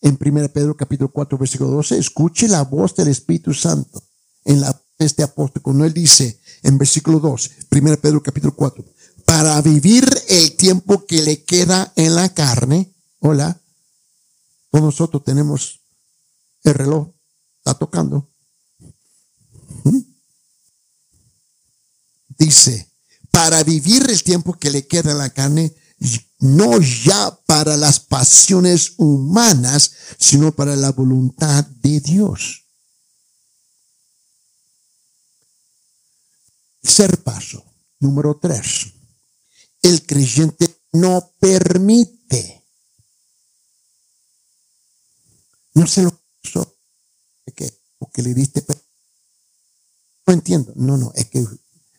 en 0.00 0.18
1 0.20 0.48
Pedro 0.52 0.76
capítulo 0.76 1.10
4, 1.10 1.38
versículo 1.38 1.70
12, 1.70 1.98
escuche 1.98 2.48
la 2.48 2.62
voz 2.62 2.94
del 2.94 3.08
Espíritu 3.08 3.54
Santo 3.54 4.02
en 4.44 4.60
la 4.60 4.80
este 5.00 5.22
apóstol, 5.22 5.62
cuando 5.62 5.84
él 5.84 5.94
dice 5.94 6.40
en 6.62 6.76
versículo 6.76 7.18
2, 7.20 7.50
1 7.70 7.96
Pedro 8.00 8.22
capítulo 8.22 8.54
4, 8.54 8.84
para 9.24 9.60
vivir 9.62 10.06
el 10.28 10.56
tiempo 10.56 11.06
que 11.06 11.22
le 11.22 11.42
queda 11.44 11.92
en 11.96 12.14
la 12.14 12.32
carne, 12.34 12.94
hola, 13.20 13.60
todos 14.70 14.84
nosotros 14.84 15.24
tenemos 15.24 15.80
el 16.64 16.74
reloj, 16.74 17.08
está 17.58 17.74
tocando. 17.74 18.30
¿Mm? 19.84 20.00
Dice, 22.38 22.90
para 23.30 23.62
vivir 23.64 24.08
el 24.10 24.22
tiempo 24.22 24.58
que 24.58 24.70
le 24.70 24.86
queda 24.86 25.12
en 25.12 25.18
la 25.18 25.30
carne, 25.30 25.74
no 26.40 26.80
ya 26.80 27.38
para 27.46 27.76
las 27.76 28.00
pasiones 28.00 28.94
humanas, 28.96 29.92
sino 30.18 30.52
para 30.52 30.74
la 30.76 30.92
voluntad 30.92 31.64
de 31.64 32.00
Dios. 32.00 32.64
Ser 36.82 37.22
paso. 37.22 37.64
Número 38.00 38.38
tres. 38.40 38.94
El 39.82 40.04
creyente 40.06 40.82
no 40.92 41.32
permite. 41.38 42.64
No 45.74 45.86
se 45.86 46.02
lo 46.02 46.10
puso 46.10 46.80
porque 47.98 48.22
le 48.22 48.34
diste. 48.34 48.64
No 50.26 50.32
entiendo. 50.32 50.72
No, 50.74 50.96
no, 50.96 51.12
es 51.14 51.26
que, 51.26 51.46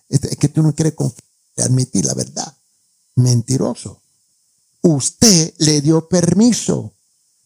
es 0.09 0.37
que 0.37 0.49
tú 0.49 0.61
no 0.63 0.73
quieres 0.73 0.95
admitir 1.57 2.05
la 2.05 2.15
verdad. 2.15 2.57
Mentiroso. 3.15 4.00
Usted 4.81 5.53
le 5.59 5.81
dio 5.81 6.07
permiso. 6.07 6.93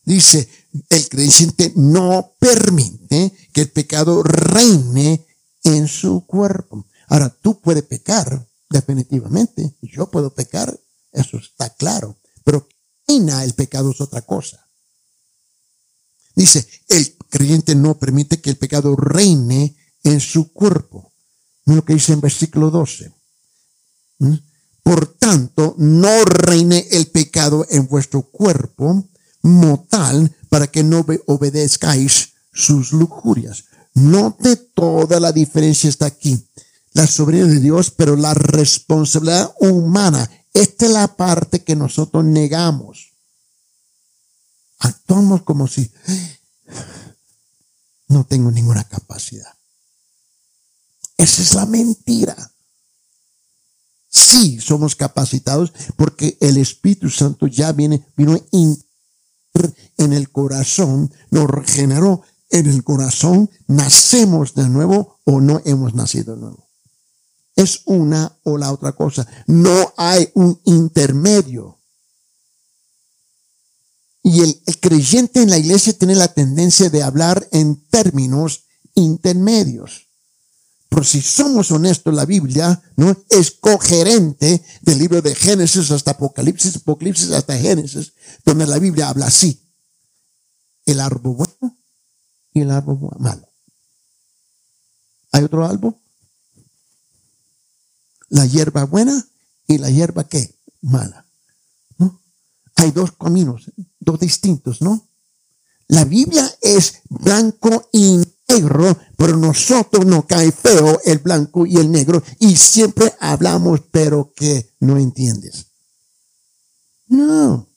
Dice, 0.04 0.48
el 0.90 1.10
creyente 1.10 1.74
no 1.76 2.36
permite 2.40 3.34
que 3.52 3.62
el 3.62 3.72
pecado 3.72 4.24
reine 4.24 5.26
en 5.64 5.88
su 5.88 6.26
cuerpo. 6.26 6.86
Ahora, 7.08 7.30
tú 7.30 7.60
puedes 7.60 7.84
pecar, 7.84 8.48
definitivamente. 8.70 9.76
Yo 9.82 10.10
puedo 10.10 10.34
pecar, 10.34 10.80
eso 11.12 11.38
está 11.38 11.70
claro. 11.72 12.18
Pero 12.44 12.68
reina 13.08 13.44
el 13.44 13.54
pecado 13.54 13.92
es 13.92 14.02
otra 14.02 14.22
cosa. 14.22 14.66
Dice, 16.36 16.68
el 16.90 17.16
creyente 17.30 17.76
no 17.76 17.98
permite 17.98 18.42
que 18.42 18.50
el 18.50 18.58
pecado 18.58 18.96
reine 18.96 19.76
en 20.04 20.20
su 20.20 20.52
cuerpo. 20.52 21.14
Mira 21.66 21.78
lo 21.78 21.86
que 21.86 21.94
dice 21.94 22.14
en 22.14 22.22
versículo 22.22 22.70
12. 22.70 23.12
Por 24.86 25.08
tanto, 25.08 25.74
no 25.80 26.26
reine 26.26 26.88
el 26.92 27.08
pecado 27.08 27.66
en 27.72 27.88
vuestro 27.88 28.22
cuerpo 28.22 29.10
mortal 29.42 30.36
para 30.48 30.68
que 30.68 30.84
no 30.84 31.04
obedezcáis 31.26 32.34
sus 32.54 32.94
lujurias. 32.94 33.64
Note 33.96 34.58
toda 34.58 35.20
la 35.20 35.32
diferencia 35.32 35.90
está 35.90 36.06
aquí. 36.06 36.48
La 36.94 37.08
soberanía 37.08 37.48
de 37.48 37.62
Dios, 37.62 37.90
pero 37.90 38.16
la 38.16 38.36
responsabilidad 38.36 39.56
humana. 39.60 40.30
Esta 40.54 40.86
es 40.86 40.92
la 40.92 41.08
parte 41.18 41.64
que 41.64 41.76
nosotros 41.76 42.24
negamos. 42.24 43.12
Actuamos 44.78 45.42
como 45.42 45.68
si 45.68 45.92
no 48.08 48.24
tengo 48.24 48.52
ninguna 48.52 48.84
capacidad. 48.84 49.52
Esa 51.18 51.42
es 51.42 51.56
la 51.56 51.66
mentira 51.66 52.52
sí 54.16 54.60
somos 54.62 54.96
capacitados 54.96 55.74
porque 55.98 56.38
el 56.40 56.58
Espíritu 56.58 57.10
Santo 57.10 57.48
ya 57.48 57.74
viene, 57.74 58.08
vino 58.16 58.40
en 59.98 60.14
el 60.14 60.32
corazón, 60.32 61.14
nos 61.32 61.50
regeneró 61.50 62.22
en 62.50 62.68
el 62.68 62.84
corazón, 62.84 63.50
nacemos 63.68 64.54
de 64.56 64.70
nuevo 64.70 65.20
o 65.26 65.42
no 65.42 65.62
hemos 65.66 65.94
nacido 65.94 66.36
de 66.36 66.42
nuevo. 66.42 66.70
Es 67.56 67.82
una 67.86 68.38
o 68.44 68.58
la 68.58 68.72
otra 68.72 68.94
cosa. 68.94 69.28
No 69.48 69.94
hay 69.98 70.30
un 70.34 70.60
intermedio. 70.66 71.80
Y 74.24 74.42
el, 74.42 74.62
el 74.66 74.80
creyente 74.80 75.42
en 75.42 75.50
la 75.50 75.58
iglesia 75.58 75.94
tiene 75.94 76.16
la 76.16 76.34
tendencia 76.34 76.90
de 76.90 77.04
hablar 77.04 77.48
en 77.52 77.86
términos 77.90 78.66
intermedios. 78.94 80.05
Si 81.04 81.22
somos 81.22 81.72
honestos, 81.72 82.14
la 82.14 82.26
Biblia 82.26 82.82
no 82.96 83.16
es 83.30 83.52
coherente 83.52 84.64
del 84.82 85.00
libro 85.00 85.22
de 85.22 85.36
Génesis 85.36 85.92
hasta 85.92 86.12
Apocalipsis, 86.12 86.78
Apocalipsis 86.78 87.32
hasta 87.32 87.58
Génesis, 87.58 88.14
donde 88.46 88.66
la 88.66 88.80
Biblia 88.80 89.10
habla 89.10 89.28
así. 89.28 89.62
El 90.86 91.00
árbol 91.00 91.36
bueno 91.36 91.78
y 92.54 92.62
el 92.62 92.72
árbol 92.72 93.00
malo. 93.20 93.48
¿Hay 95.32 95.44
otro 95.44 95.66
árbol? 95.66 95.96
La 98.30 98.46
hierba 98.46 98.86
buena 98.86 99.28
y 99.68 99.78
la 99.78 99.90
hierba 99.90 100.24
qué? 100.24 100.58
Mala. 100.82 101.26
¿No? 101.98 102.22
Hay 102.76 102.92
dos 102.92 103.12
caminos, 103.12 103.72
dos 104.00 104.20
distintos, 104.20 104.82
¿no? 104.82 105.08
La 105.88 106.06
Biblia 106.06 106.50
es 106.62 107.02
blanco 107.10 107.90
y 107.92 108.22
pero 109.18 109.38
nosotros 109.38 110.06
nos 110.06 110.26
cae 110.26 110.52
feo 110.52 111.00
el 111.04 111.20
blanco 111.20 111.66
y 111.66 111.78
el 111.78 111.92
negro 111.92 112.24
y 112.40 112.56
siempre 112.56 113.14
hablamos, 113.20 113.82
pero 113.92 114.34
que 114.36 114.74
no 114.80 114.98
entiendes. 114.98 115.68
No. 117.08 117.68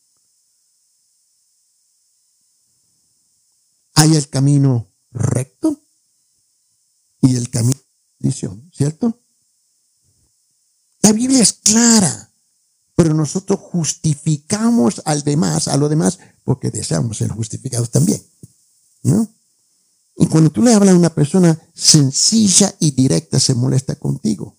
Hay 3.95 4.15
el 4.15 4.29
camino 4.29 4.87
recto 5.11 5.81
y 7.23 7.35
el 7.37 7.51
camino 7.51 7.81
de 8.21 8.33
¿cierto? 8.73 9.19
La 11.03 11.13
Biblia 11.13 11.43
es 11.43 11.53
clara, 11.55 12.31
pero 12.95 13.15
nosotros 13.15 13.59
justificamos 13.61 15.03
al 15.05 15.23
demás, 15.23 15.69
a 15.69 15.77
lo 15.77 15.89
demás, 15.89 16.19
porque 16.45 16.71
deseamos 16.71 17.19
ser 17.19 17.31
justificados 17.31 17.91
también. 17.91 18.23
¿No? 19.03 19.38
Y 20.21 20.27
cuando 20.27 20.51
tú 20.51 20.63
le 20.63 20.75
hablas 20.75 20.95
a 20.95 20.99
una 20.99 21.15
persona 21.15 21.57
sencilla 21.73 22.75
y 22.81 22.91
directa, 22.91 23.39
se 23.39 23.55
molesta 23.55 23.95
contigo. 23.95 24.59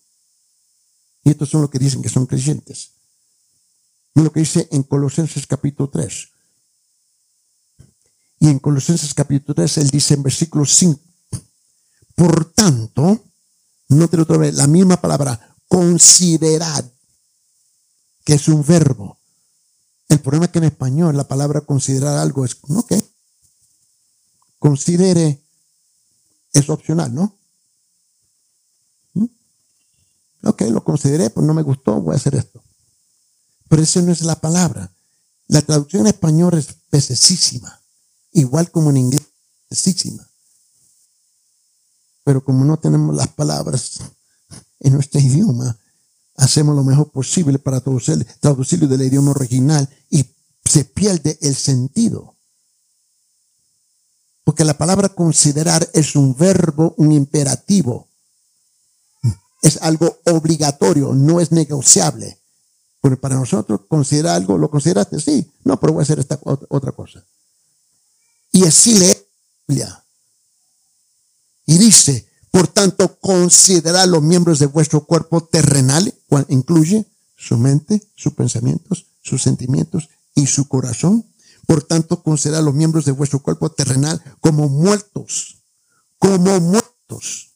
Y 1.22 1.30
estos 1.30 1.50
son 1.50 1.60
los 1.60 1.70
que 1.70 1.78
dicen 1.78 2.00
que 2.00 2.08
son 2.08 2.24
creyentes. 2.24 2.92
Y 4.14 4.22
lo 4.22 4.32
que 4.32 4.40
dice 4.40 4.68
en 4.72 4.82
Colosenses 4.82 5.46
capítulo 5.46 5.90
3. 5.90 6.28
Y 8.40 8.48
en 8.48 8.58
Colosenses 8.58 9.12
capítulo 9.12 9.54
3, 9.54 9.78
él 9.78 9.90
dice 9.90 10.14
en 10.14 10.22
versículo 10.22 10.64
5, 10.64 10.98
por 12.16 12.52
tanto, 12.52 13.22
no 13.90 14.08
te 14.08 14.16
lo 14.16 14.24
vez, 14.24 14.54
la 14.54 14.66
misma 14.66 14.98
palabra, 14.98 15.56
considerad, 15.68 16.90
que 18.24 18.32
es 18.32 18.48
un 18.48 18.64
verbo. 18.64 19.18
El 20.08 20.20
problema 20.20 20.46
es 20.46 20.52
que 20.52 20.58
en 20.58 20.64
español 20.64 21.18
la 21.18 21.28
palabra 21.28 21.60
considerar 21.60 22.16
algo 22.16 22.46
es, 22.46 22.56
ok, 22.66 22.94
considere 24.58 25.42
es 26.52 26.68
opcional, 26.68 27.14
¿no? 27.14 27.38
¿Mm? 29.14 29.26
Ok, 30.44 30.62
lo 30.62 30.82
consideré, 30.84 31.30
pues 31.30 31.46
no 31.46 31.54
me 31.54 31.62
gustó, 31.62 32.00
voy 32.00 32.14
a 32.14 32.16
hacer 32.16 32.34
esto. 32.34 32.62
Pero 33.68 33.82
esa 33.82 34.02
no 34.02 34.12
es 34.12 34.22
la 34.22 34.36
palabra. 34.36 34.92
La 35.46 35.62
traducción 35.62 36.02
en 36.02 36.08
español 36.08 36.54
es 36.54 36.68
pesesísima, 36.90 37.80
igual 38.32 38.70
como 38.70 38.90
en 38.90 38.98
inglés, 38.98 39.22
pesesísima. 39.68 40.28
Pero 42.24 42.44
como 42.44 42.64
no 42.64 42.78
tenemos 42.78 43.14
las 43.14 43.28
palabras 43.28 43.98
en 44.80 44.92
nuestro 44.92 45.20
idioma, 45.20 45.76
hacemos 46.36 46.74
lo 46.74 46.84
mejor 46.84 47.10
posible 47.10 47.58
para 47.58 47.80
traducir, 47.80 48.24
traducirlo 48.40 48.86
del 48.86 49.02
idioma 49.02 49.32
original 49.32 49.88
y 50.08 50.24
se 50.64 50.84
pierde 50.84 51.38
el 51.42 51.54
sentido. 51.54 52.36
Porque 54.50 54.64
la 54.64 54.76
palabra 54.76 55.10
considerar 55.10 55.88
es 55.92 56.16
un 56.16 56.36
verbo, 56.36 56.92
un 56.96 57.12
imperativo. 57.12 58.08
Es 59.62 59.80
algo 59.80 60.18
obligatorio, 60.24 61.14
no 61.14 61.38
es 61.38 61.52
negociable. 61.52 62.36
Pero 63.00 63.20
para 63.20 63.36
nosotros, 63.36 63.82
considera 63.86 64.34
algo, 64.34 64.58
¿lo 64.58 64.68
consideraste? 64.68 65.20
Sí. 65.20 65.48
No, 65.62 65.78
pero 65.78 65.92
voy 65.92 66.00
a 66.00 66.02
hacer 66.02 66.18
esta 66.18 66.40
otra 66.42 66.90
cosa. 66.90 67.24
Y 68.50 68.64
así 68.64 68.98
lee 68.98 69.16
la 69.68 70.04
Y 71.64 71.78
dice, 71.78 72.28
por 72.50 72.66
tanto, 72.66 73.20
considera 73.20 74.04
los 74.06 74.20
miembros 74.20 74.58
de 74.58 74.66
vuestro 74.66 75.06
cuerpo 75.06 75.44
terrenal, 75.44 76.12
cual 76.28 76.44
incluye 76.48 77.06
su 77.36 77.56
mente, 77.56 78.02
sus 78.16 78.34
pensamientos, 78.34 79.06
sus 79.22 79.42
sentimientos 79.42 80.08
y 80.34 80.48
su 80.48 80.66
corazón. 80.66 81.24
Por 81.70 81.84
tanto, 81.84 82.20
considera 82.20 82.60
los 82.62 82.74
miembros 82.74 83.04
de 83.04 83.12
vuestro 83.12 83.44
cuerpo 83.44 83.70
terrenal 83.70 84.20
como 84.40 84.68
muertos, 84.68 85.62
como 86.18 86.58
muertos. 86.58 87.52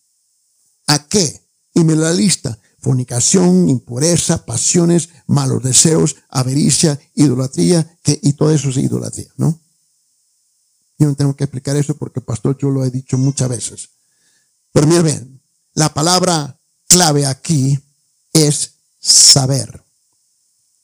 ¿A 0.87 1.09
qué? 1.09 1.43
Y 1.75 1.83
me 1.83 1.97
la 1.97 2.13
lista. 2.13 2.57
Fornicación, 2.79 3.69
impureza, 3.69 4.47
pasiones, 4.47 5.09
malos 5.27 5.65
deseos, 5.65 6.15
avericia, 6.29 6.97
idolatría, 7.17 7.99
y 8.05 8.35
todo 8.35 8.53
eso 8.53 8.69
es 8.69 8.77
idolatría, 8.77 9.33
¿no? 9.37 9.61
Yo 10.97 11.09
no 11.09 11.17
tengo 11.17 11.35
que 11.35 11.43
explicar 11.43 11.75
eso 11.75 11.97
porque, 11.97 12.21
pastor, 12.21 12.57
yo 12.57 12.71
lo 12.71 12.85
he 12.85 12.93
dicho 12.93 13.19
muchas 13.19 13.49
veces. 13.49 13.89
Pero 14.71 14.87
miren 14.87 15.05
bien, 15.05 15.43
la 15.73 15.93
palabra 15.93 16.61
clave 16.87 17.27
aquí 17.27 17.81
es 18.33 18.75
saber. 19.01 19.83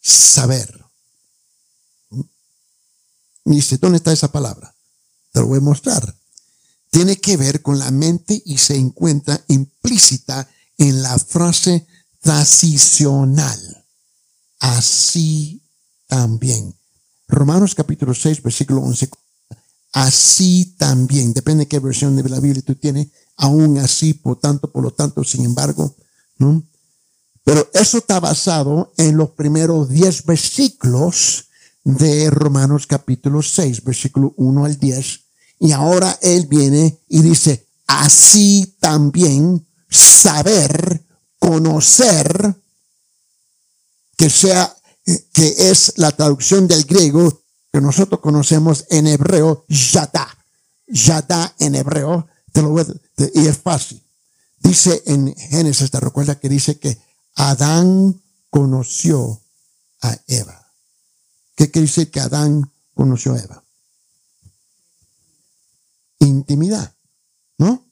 Saber. 0.01 0.80
Me 3.51 3.57
dice, 3.57 3.79
¿dónde 3.79 3.97
está 3.97 4.13
esa 4.13 4.31
palabra? 4.31 4.73
Te 5.33 5.41
lo 5.41 5.49
voy 5.49 5.59
a 5.59 5.61
mostrar. 5.61 6.17
Tiene 6.89 7.17
que 7.17 7.37
ver 7.37 7.63
con 7.63 7.81
la 7.81 7.91
mente 7.91 8.41
y 8.47 8.59
se 8.59 8.77
encuentra 8.77 9.45
implícita 9.49 10.49
en 10.79 11.03
la 11.03 11.19
frase 11.19 11.85
transicional. 12.21 13.85
Así 14.61 15.65
también. 16.07 16.73
Romanos 17.27 17.75
capítulo 17.75 18.15
6, 18.15 18.41
versículo 18.41 18.83
11 18.83 19.11
así 19.95 20.77
también, 20.79 21.33
depende 21.33 21.65
de 21.65 21.69
qué 21.69 21.81
versión 21.81 22.15
de 22.15 22.29
la 22.29 22.39
Biblia 22.39 22.63
tú 22.65 22.77
tienes, 22.77 23.09
aún 23.37 23.79
así, 23.79 24.15
por 24.15 24.39
tanto, 24.39 24.71
por 24.71 24.85
lo 24.85 24.93
tanto, 24.93 25.25
sin 25.25 25.45
embargo, 25.45 25.97
¿no? 26.39 26.63
Pero 27.43 27.69
eso 27.75 27.99
está 27.99 28.21
basado 28.21 28.93
en 28.97 29.17
los 29.17 29.31
primeros 29.31 29.89
10 29.89 30.25
versículos 30.25 31.50
de 31.85 32.31
Romanos 32.31 32.87
capítulo 32.87 33.43
6, 33.43 33.85
versículo 33.85 34.35
1 34.37 34.65
al 34.65 34.79
10. 34.79 35.21
Y 35.61 35.73
ahora 35.73 36.19
él 36.23 36.47
viene 36.47 36.99
y 37.09 37.23
dice, 37.23 37.67
así 37.87 38.77
también 38.81 39.67
saber, 39.89 41.05
conocer, 41.39 42.55
que 44.17 44.31
sea, 44.31 44.75
que 45.33 45.71
es 45.71 45.95
la 45.97 46.13
traducción 46.13 46.69
del 46.69 46.85
griego 46.85 47.43
que 47.73 47.81
nosotros 47.81 48.21
conocemos 48.21 48.85
en 48.91 49.07
hebreo, 49.07 49.65
yada. 49.69 50.29
Yada 50.87 51.55
en 51.61 51.77
hebreo, 51.77 52.27
te 52.53 52.63
lo 52.63 52.71
voy 52.71 52.83
a, 52.83 53.31
y 53.35 53.47
es 53.47 53.59
fácil. 53.59 54.03
Dice 54.59 55.03
en 55.07 55.35
Génesis, 55.37 55.91
te 55.91 56.01
recuerda 56.01 56.39
que 56.39 56.49
dice 56.49 56.79
que 56.79 56.99
Adán 57.37 58.21
conoció 58.51 59.41
a 60.03 60.17
Eva. 60.27 60.60
¿Qué 61.61 61.71
quiere 61.71 61.89
decir 61.89 62.11
que 62.11 62.21
Adán 62.21 62.73
conoció 62.95 63.35
a 63.35 63.39
Eva? 63.39 63.63
Intimidad, 66.21 66.97
¿no? 67.59 67.85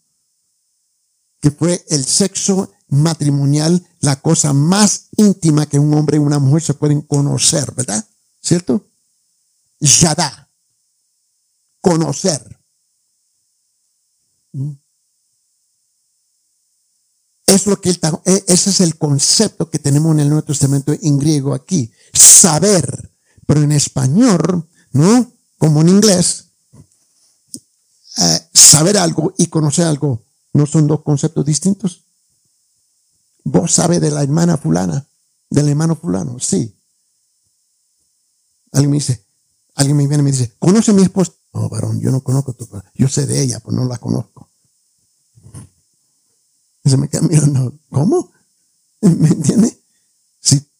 Que 1.42 1.50
fue 1.50 1.84
el 1.90 2.02
sexo 2.06 2.72
matrimonial 2.88 3.86
la 4.00 4.22
cosa 4.22 4.54
más 4.54 5.08
íntima 5.18 5.66
que 5.66 5.78
un 5.78 5.92
hombre 5.92 6.16
y 6.16 6.20
una 6.20 6.38
mujer 6.38 6.62
se 6.62 6.72
pueden 6.72 7.02
conocer, 7.02 7.70
¿verdad? 7.74 8.02
¿Cierto? 8.40 8.86
Yadá. 9.80 10.48
Conocer. 11.82 12.58
¿Mm? 14.52 14.72
Es 17.44 17.66
lo 17.66 17.78
que 17.82 17.90
e, 17.90 18.44
ese 18.46 18.70
es 18.70 18.80
el 18.80 18.96
concepto 18.96 19.68
que 19.68 19.78
tenemos 19.78 20.14
en 20.14 20.20
el 20.20 20.30
Nuevo 20.30 20.46
Testamento 20.46 20.94
en 20.94 21.18
griego 21.18 21.52
aquí. 21.52 21.92
Saber. 22.14 23.17
Pero 23.48 23.62
en 23.62 23.72
español, 23.72 24.68
¿no? 24.92 25.32
Como 25.56 25.80
en 25.80 25.88
inglés, 25.88 26.48
eh, 28.18 28.48
saber 28.52 28.98
algo 28.98 29.32
y 29.38 29.46
conocer 29.46 29.86
algo 29.86 30.22
no 30.52 30.66
son 30.66 30.86
dos 30.86 31.02
conceptos 31.02 31.46
distintos. 31.46 32.04
Vos 33.44 33.72
sabes 33.72 34.02
de 34.02 34.10
la 34.10 34.22
hermana 34.22 34.58
fulana, 34.58 35.08
del 35.48 35.70
hermano 35.70 35.96
fulano, 35.96 36.38
sí. 36.38 36.76
Alguien 38.72 38.90
me 38.90 38.96
dice, 38.98 39.24
Alguien 39.78 39.96
me 39.96 40.08
viene 40.08 40.22
y 40.22 40.24
me 40.24 40.32
dice, 40.32 40.56
¿conoce 40.58 40.92
mi 40.92 41.02
esposa? 41.02 41.32
No, 41.54 41.68
varón, 41.68 42.00
yo 42.00 42.10
no 42.10 42.20
conozco 42.20 42.52
tu 42.52 42.64
esposa. 42.64 42.90
Yo 42.94 43.06
sé 43.06 43.26
de 43.26 43.40
ella, 43.40 43.60
pero 43.60 43.76
no 43.76 43.84
la 43.84 43.96
conozco. 43.96 44.50
Y 46.82 46.90
se 46.90 46.96
me 46.96 47.08
queda 47.08 47.22
mirando, 47.22 47.78
¿cómo? 47.88 48.32
¿Me 49.00 49.28
entiende? 49.28 49.80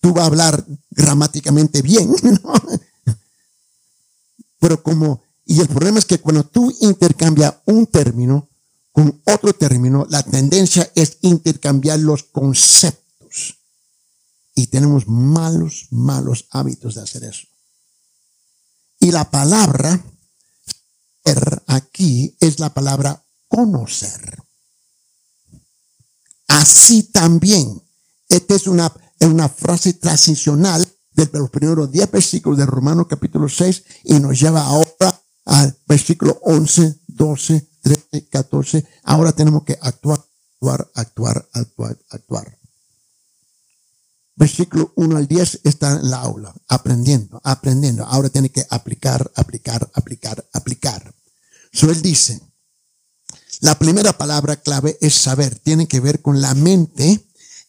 Tú 0.00 0.12
vas 0.12 0.24
a 0.24 0.26
hablar 0.26 0.64
gramáticamente 0.90 1.82
bien, 1.82 2.14
¿no? 2.42 2.52
Pero 4.60 4.82
como, 4.82 5.22
y 5.44 5.60
el 5.60 5.68
problema 5.68 5.98
es 5.98 6.04
que 6.04 6.20
cuando 6.20 6.44
tú 6.44 6.74
intercambias 6.80 7.54
un 7.66 7.86
término 7.86 8.48
con 8.92 9.22
otro 9.26 9.52
término, 9.52 10.06
la 10.10 10.22
tendencia 10.22 10.90
es 10.94 11.18
intercambiar 11.22 12.00
los 12.00 12.24
conceptos. 12.24 13.58
Y 14.54 14.66
tenemos 14.66 15.06
malos, 15.06 15.86
malos 15.90 16.46
hábitos 16.50 16.96
de 16.96 17.02
hacer 17.02 17.22
eso. 17.22 17.46
Y 18.98 19.12
la 19.12 19.30
palabra 19.30 20.02
aquí 21.66 22.36
es 22.40 22.58
la 22.58 22.72
palabra 22.74 23.22
conocer. 23.46 24.42
Así 26.48 27.04
también, 27.04 27.80
esta 28.28 28.54
es 28.54 28.66
una, 28.66 28.92
una 29.26 29.48
frase 29.48 29.94
transicional 29.94 30.86
de 31.12 31.28
los 31.32 31.50
primeros 31.50 31.90
10 31.90 32.10
versículos 32.10 32.58
de 32.58 32.66
Romanos 32.66 33.06
capítulo 33.08 33.48
6 33.48 33.82
y 34.04 34.20
nos 34.20 34.38
lleva 34.40 34.62
ahora 34.62 35.20
al 35.46 35.76
versículo 35.86 36.38
11, 36.42 37.00
12, 37.08 37.70
13, 37.82 38.28
14. 38.28 38.86
Ahora 39.04 39.32
tenemos 39.32 39.64
que 39.64 39.76
actuar, 39.80 40.24
actuar, 40.60 40.90
actuar, 40.94 41.48
actuar, 41.52 41.98
actuar 42.10 42.58
versículo 44.38 44.92
1 44.94 45.16
al 45.16 45.26
10 45.26 45.60
está 45.64 45.94
en 45.94 46.10
la 46.10 46.18
aula, 46.18 46.54
aprendiendo, 46.68 47.40
aprendiendo. 47.42 48.04
Ahora 48.06 48.30
tiene 48.30 48.50
que 48.50 48.64
aplicar, 48.70 49.30
aplicar, 49.34 49.90
aplicar, 49.94 50.48
aplicar. 50.52 51.12
So 51.72 51.90
él 51.90 52.00
dice, 52.00 52.40
la 53.60 53.76
primera 53.78 54.16
palabra 54.16 54.56
clave 54.56 54.96
es 55.00 55.14
saber, 55.14 55.58
tiene 55.58 55.88
que 55.88 55.98
ver 55.98 56.22
con 56.22 56.40
la 56.40 56.54
mente 56.54 57.27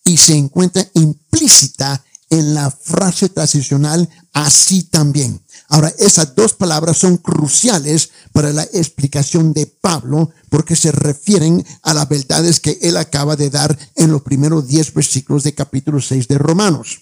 y 0.10 0.18
se 0.18 0.36
encuentra 0.36 0.90
implícita 0.96 2.04
en 2.32 2.56
la 2.56 2.72
frase 2.72 3.30
transicional 3.30 4.10
así 4.34 4.82
también. 4.82 5.40
Ahora, 5.68 5.94
esas 6.00 6.34
dos 6.34 6.54
palabras 6.54 6.98
son 6.98 7.18
cruciales 7.18 8.10
para 8.34 8.52
la 8.52 8.64
explicación 8.64 9.54
de 9.54 9.68
Pablo 9.68 10.32
porque 10.50 10.76
se 10.76 10.92
refieren 10.92 11.64
a 11.84 11.94
las 11.94 12.10
verdades 12.10 12.60
que 12.60 12.80
él 12.82 12.98
acaba 12.98 13.36
de 13.36 13.52
dar 13.52 13.78
en 13.96 14.12
los 14.12 14.24
primeros 14.24 14.68
diez 14.68 14.92
versículos 14.92 15.44
de 15.44 15.54
capítulo 15.54 16.02
6 16.02 16.28
de 16.28 16.40
Romanos. 16.40 17.02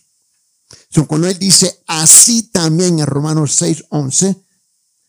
cuando 1.08 1.30
él 1.30 1.40
dice 1.40 1.80
así 1.88 2.44
también 2.44 3.00
en 3.00 3.06
Romanos 3.06 3.56
6, 3.56 3.86
11, 3.90 4.36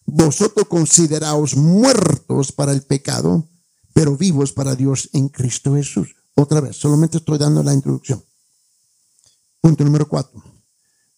vosotros 0.06 0.68
consideraos 0.68 1.56
muertos 1.56 2.52
para 2.52 2.70
el 2.70 2.82
pecado, 2.82 3.48
pero 3.92 4.16
vivos 4.16 4.52
para 4.52 4.76
Dios 4.76 5.10
en 5.12 5.28
Cristo 5.28 5.74
Jesús. 5.74 6.17
Otra 6.40 6.60
vez, 6.60 6.76
solamente 6.76 7.18
estoy 7.18 7.36
dando 7.36 7.64
la 7.64 7.74
introducción. 7.74 8.24
Punto 9.60 9.82
número 9.82 10.08
cuatro. 10.08 10.40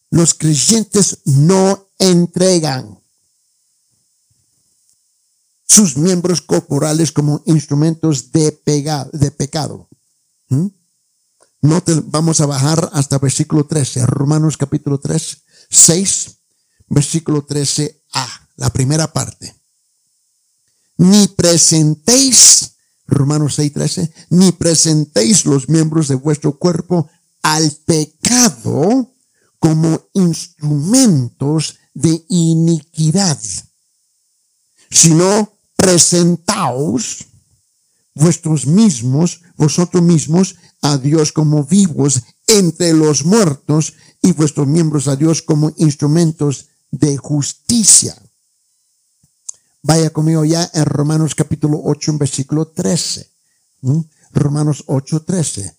Los 0.08 0.32
creyentes 0.32 1.18
no 1.26 1.88
entregan 1.98 2.98
sus 5.66 5.98
miembros 5.98 6.40
corporales 6.40 7.12
como 7.12 7.42
instrumentos 7.44 8.32
de, 8.32 8.50
pecado. 9.36 9.90
¿Mm? 10.48 10.68
No 11.60 11.82
te, 11.82 12.00
vamos 12.06 12.40
a 12.40 12.46
bajar 12.46 12.88
hasta 12.94 13.18
versículo 13.18 13.66
13, 13.66 14.06
Romanos 14.06 14.56
capítulo 14.56 14.98
3, 14.98 15.36
6, 15.68 16.30
versículo 16.88 17.46
13a, 17.46 18.26
la 18.56 18.70
primera 18.70 19.12
parte. 19.12 19.54
Ni 20.96 21.28
presentéis, 21.28 22.69
Romanos 23.10 23.54
6, 23.56 23.72
13, 23.72 24.12
ni 24.30 24.52
presentéis 24.52 25.44
los 25.44 25.68
miembros 25.68 26.08
de 26.08 26.14
vuestro 26.14 26.58
cuerpo 26.58 27.08
al 27.42 27.70
pecado 27.84 29.12
como 29.58 30.00
instrumentos 30.14 31.76
de 31.92 32.24
iniquidad, 32.28 33.38
sino 34.90 35.52
presentaos 35.76 37.26
vuestros 38.14 38.66
mismos, 38.66 39.42
vosotros 39.56 40.02
mismos, 40.02 40.56
a 40.82 40.96
Dios 40.96 41.32
como 41.32 41.64
vivos 41.64 42.22
entre 42.46 42.92
los 42.92 43.24
muertos 43.24 43.94
y 44.22 44.32
vuestros 44.32 44.66
miembros 44.66 45.08
a 45.08 45.16
Dios 45.16 45.42
como 45.42 45.72
instrumentos 45.76 46.68
de 46.90 47.16
justicia. 47.16 48.16
Vaya 49.82 50.10
conmigo 50.10 50.44
ya 50.44 50.70
en 50.74 50.84
Romanos 50.84 51.34
capítulo 51.34 51.80
8, 51.82 52.12
en 52.12 52.18
versículo 52.18 52.68
13. 52.68 53.30
¿Mm? 53.82 54.00
Romanos 54.32 54.84
8, 54.86 55.22
13. 55.22 55.76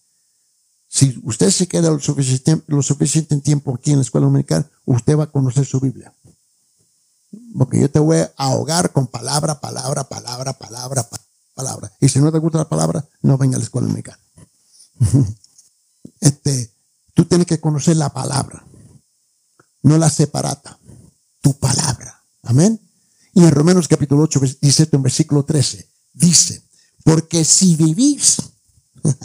Si 0.88 1.20
usted 1.24 1.52
se 1.52 1.68
queda 1.68 1.90
lo 1.90 2.00
suficiente, 2.00 2.64
lo 2.68 2.82
tiempo 3.42 3.74
aquí 3.74 3.92
en 3.92 3.98
la 3.98 4.02
escuela 4.02 4.26
dominical, 4.26 4.70
usted 4.86 5.18
va 5.18 5.26
a 5.26 5.32
conocer 5.32 5.66
su 5.66 5.80
Biblia. 5.80 6.14
Porque 7.58 7.80
yo 7.80 7.90
te 7.90 8.00
voy 8.00 8.18
a 8.18 8.32
ahogar 8.36 8.92
con 8.92 9.08
palabra, 9.08 9.62
palabra, 9.62 10.04
palabra, 10.04 10.54
palabra, 10.54 11.08
palabra. 11.54 11.92
Y 12.02 12.10
si 12.10 12.20
no 12.20 12.32
te 12.32 12.40
gusta 12.40 12.58
la 12.58 12.68
palabra, 12.70 13.08
no 13.22 13.38
venga 13.38 13.56
a 13.56 13.60
la 13.60 13.66
escuela 13.66 13.88
dominical. 13.88 14.18
Este, 16.20 16.72
tú 17.16 17.26
tienes 17.26 17.48
que 17.48 17.60
conocer 17.60 17.98
la 17.98 18.10
palabra, 18.10 18.64
no 19.82 19.98
la 19.98 20.08
separata, 20.08 20.78
tu 21.42 21.58
palabra. 21.58 22.24
Amén. 22.44 22.80
Y 23.34 23.44
en 23.44 23.52
Romanos 23.52 23.88
capítulo 23.88 24.24
8, 24.24 24.42
dice 24.62 24.90
en 24.92 25.02
versículo 25.02 25.46
13, 25.46 25.90
dice, 26.14 26.64
porque 27.04 27.46
si 27.46 27.76
vivís 27.76 28.38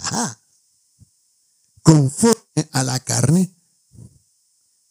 conforme 1.82 2.68
a 2.72 2.84
la 2.84 3.00
carne, 3.00 3.52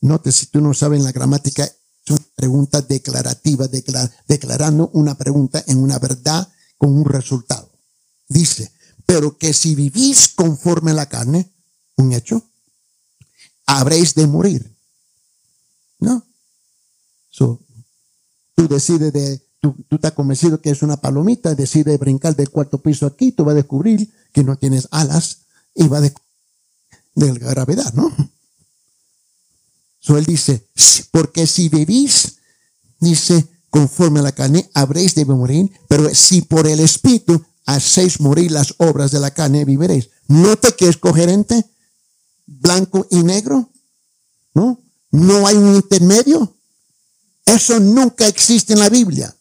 note 0.01 0.32
si 0.32 0.47
tú 0.47 0.59
no 0.59 0.74
sabes 0.74 1.01
la 1.01 1.13
gramática, 1.13 1.63
es 1.63 2.11
una 2.11 2.26
pregunta 2.36 2.82
declarativa, 2.82 3.68
declarando 4.28 4.89
una 4.93 5.18
pregunta 5.18 5.63
en 5.66 5.82
una 5.82 5.97
verdad 5.97 6.51
con 6.78 6.91
un 6.91 7.05
resultado. 7.05 7.72
Dice, 8.28 8.72
pero 9.05 9.38
que 9.38 9.53
si 9.53 9.76
vivís 9.76 10.28
conforme 10.28 10.91
a 10.91 10.95
la 10.95 11.07
carne, 11.07 11.53
un 11.95 12.11
hecho, 12.11 12.43
habréis 13.66 14.13
de 14.13 14.28
morir. 14.28 14.76
¿No? 15.99 16.26
Tú 18.55 18.67
decides 18.67 19.13
de, 19.13 19.41
tú, 19.59 19.75
tú 19.87 19.95
estás 19.95 20.13
convencido 20.13 20.61
que 20.61 20.71
es 20.71 20.81
una 20.81 20.97
palomita, 20.97 21.55
decides 21.55 21.99
brincar 21.99 22.35
del 22.35 22.49
cuarto 22.49 22.79
piso 22.79 23.05
aquí, 23.05 23.31
tú 23.31 23.43
vas 23.43 23.53
a 23.53 23.57
descubrir 23.57 24.11
que 24.33 24.43
no 24.43 24.55
tienes 24.55 24.87
alas 24.91 25.39
y 25.75 25.87
va 25.87 26.01
de, 26.01 26.13
de 27.15 27.33
la 27.33 27.49
gravedad, 27.49 27.93
¿no? 27.93 28.11
So 29.99 30.17
él 30.17 30.25
dice, 30.25 30.67
porque 31.11 31.47
si 31.47 31.67
vivís, 31.67 32.35
dice, 32.99 33.47
conforme 33.71 34.19
a 34.19 34.23
la 34.23 34.31
carne, 34.31 34.69
habréis 34.73 35.15
de 35.15 35.25
morir, 35.25 35.71
pero 35.87 36.13
si 36.13 36.41
por 36.43 36.67
el 36.67 36.79
Espíritu 36.79 37.43
hacéis 37.65 38.19
morir 38.19 38.51
las 38.51 38.75
obras 38.77 39.11
de 39.11 39.19
la 39.19 39.31
carne, 39.31 39.65
viviréis. 39.65 40.09
Note 40.27 40.73
que 40.75 40.87
es 40.87 40.97
coherente, 40.97 41.65
blanco 42.45 43.07
y 43.09 43.23
negro, 43.23 43.69
¿no? 44.53 44.79
No 45.11 45.47
hay 45.47 45.55
un 45.55 45.75
intermedio. 45.75 46.54
Eso 47.45 47.79
nunca 47.79 48.27
existe 48.27 48.73
en 48.73 48.79
la 48.79 48.89
Biblia. 48.89 49.35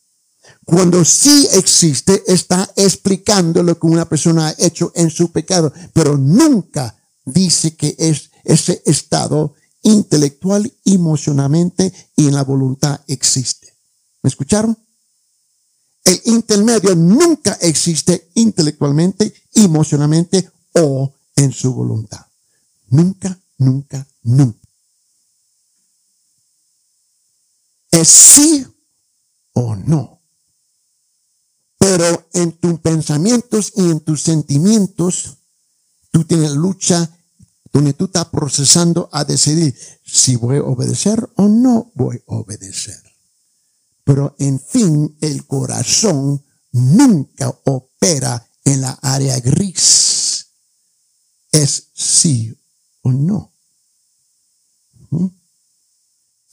Cuando 0.64 1.04
sí 1.04 1.48
existe, 1.52 2.22
está 2.26 2.70
explicando 2.76 3.62
lo 3.62 3.78
que 3.78 3.86
una 3.86 4.08
persona 4.08 4.48
ha 4.48 4.54
hecho 4.58 4.92
en 4.94 5.10
su 5.10 5.32
pecado, 5.32 5.72
pero 5.92 6.16
nunca 6.16 6.96
dice 7.24 7.76
que 7.76 7.94
es 7.98 8.30
ese 8.44 8.82
estado 8.86 9.54
intelectual, 9.82 10.72
emocionalmente 10.84 11.92
y 12.16 12.26
en 12.28 12.34
la 12.34 12.44
voluntad 12.44 13.00
existe. 13.06 13.74
¿Me 14.22 14.28
escucharon? 14.28 14.76
El 16.04 16.20
intermedio 16.24 16.94
nunca 16.94 17.58
existe 17.60 18.30
intelectualmente, 18.34 19.34
emocionalmente 19.54 20.50
o 20.72 21.12
en 21.36 21.52
su 21.52 21.74
voluntad. 21.74 22.26
Nunca, 22.88 23.38
nunca, 23.58 24.06
nunca. 24.22 24.63
Es 27.94 28.08
sí 28.08 28.66
o 29.52 29.76
no. 29.76 30.20
Pero 31.78 32.28
en 32.32 32.50
tus 32.58 32.80
pensamientos 32.80 33.72
y 33.76 33.82
en 33.82 34.00
tus 34.00 34.22
sentimientos, 34.22 35.36
tú 36.10 36.24
tienes 36.24 36.50
lucha 36.52 37.08
donde 37.72 37.92
tú 37.92 38.06
estás 38.06 38.24
procesando 38.26 39.08
a 39.12 39.24
decidir 39.24 39.78
si 40.04 40.34
voy 40.34 40.56
a 40.56 40.64
obedecer 40.64 41.24
o 41.36 41.46
no 41.46 41.92
voy 41.94 42.16
a 42.26 42.34
obedecer. 42.34 43.00
Pero 44.02 44.34
en 44.40 44.58
fin, 44.58 45.16
el 45.20 45.46
corazón 45.46 46.44
nunca 46.72 47.48
opera 47.64 48.44
en 48.64 48.80
la 48.80 48.98
área 49.02 49.38
gris. 49.38 50.48
Es 51.52 51.90
sí 51.94 52.52
o 53.02 53.12
no. 53.12 53.52
¿Mm? 55.10 55.43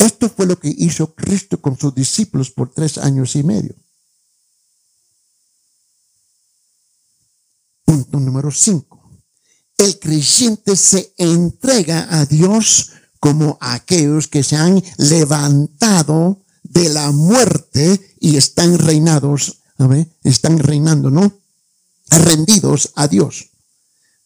Esto 0.02 0.30
fue 0.30 0.48
lo 0.48 0.60
que 0.60 0.74
hizo 0.76 1.14
Cristo 1.14 1.62
con 1.62 1.78
sus 1.78 1.94
discípulos 1.94 2.50
por 2.50 2.74
tres 2.74 2.98
años 2.98 3.36
y 3.36 3.44
medio. 3.44 3.76
Punto 7.86 8.20
número 8.20 8.50
cinco. 8.50 9.22
El 9.78 10.00
creyente 10.00 10.76
se 10.76 11.14
entrega 11.18 12.08
a 12.10 12.26
Dios 12.26 12.94
como 13.20 13.60
aquellos 13.62 14.28
que 14.28 14.42
se 14.42 14.56
han 14.56 14.82
levantado 14.98 16.44
de 16.64 16.90
la 16.90 17.12
muerte 17.12 18.16
y 18.20 18.38
están 18.38 18.80
reinados, 18.80 19.62
están 20.24 20.58
reinando, 20.58 21.12
¿no? 21.12 21.32
Rendidos 22.08 22.92
a 22.96 23.08
Dios. 23.08 23.52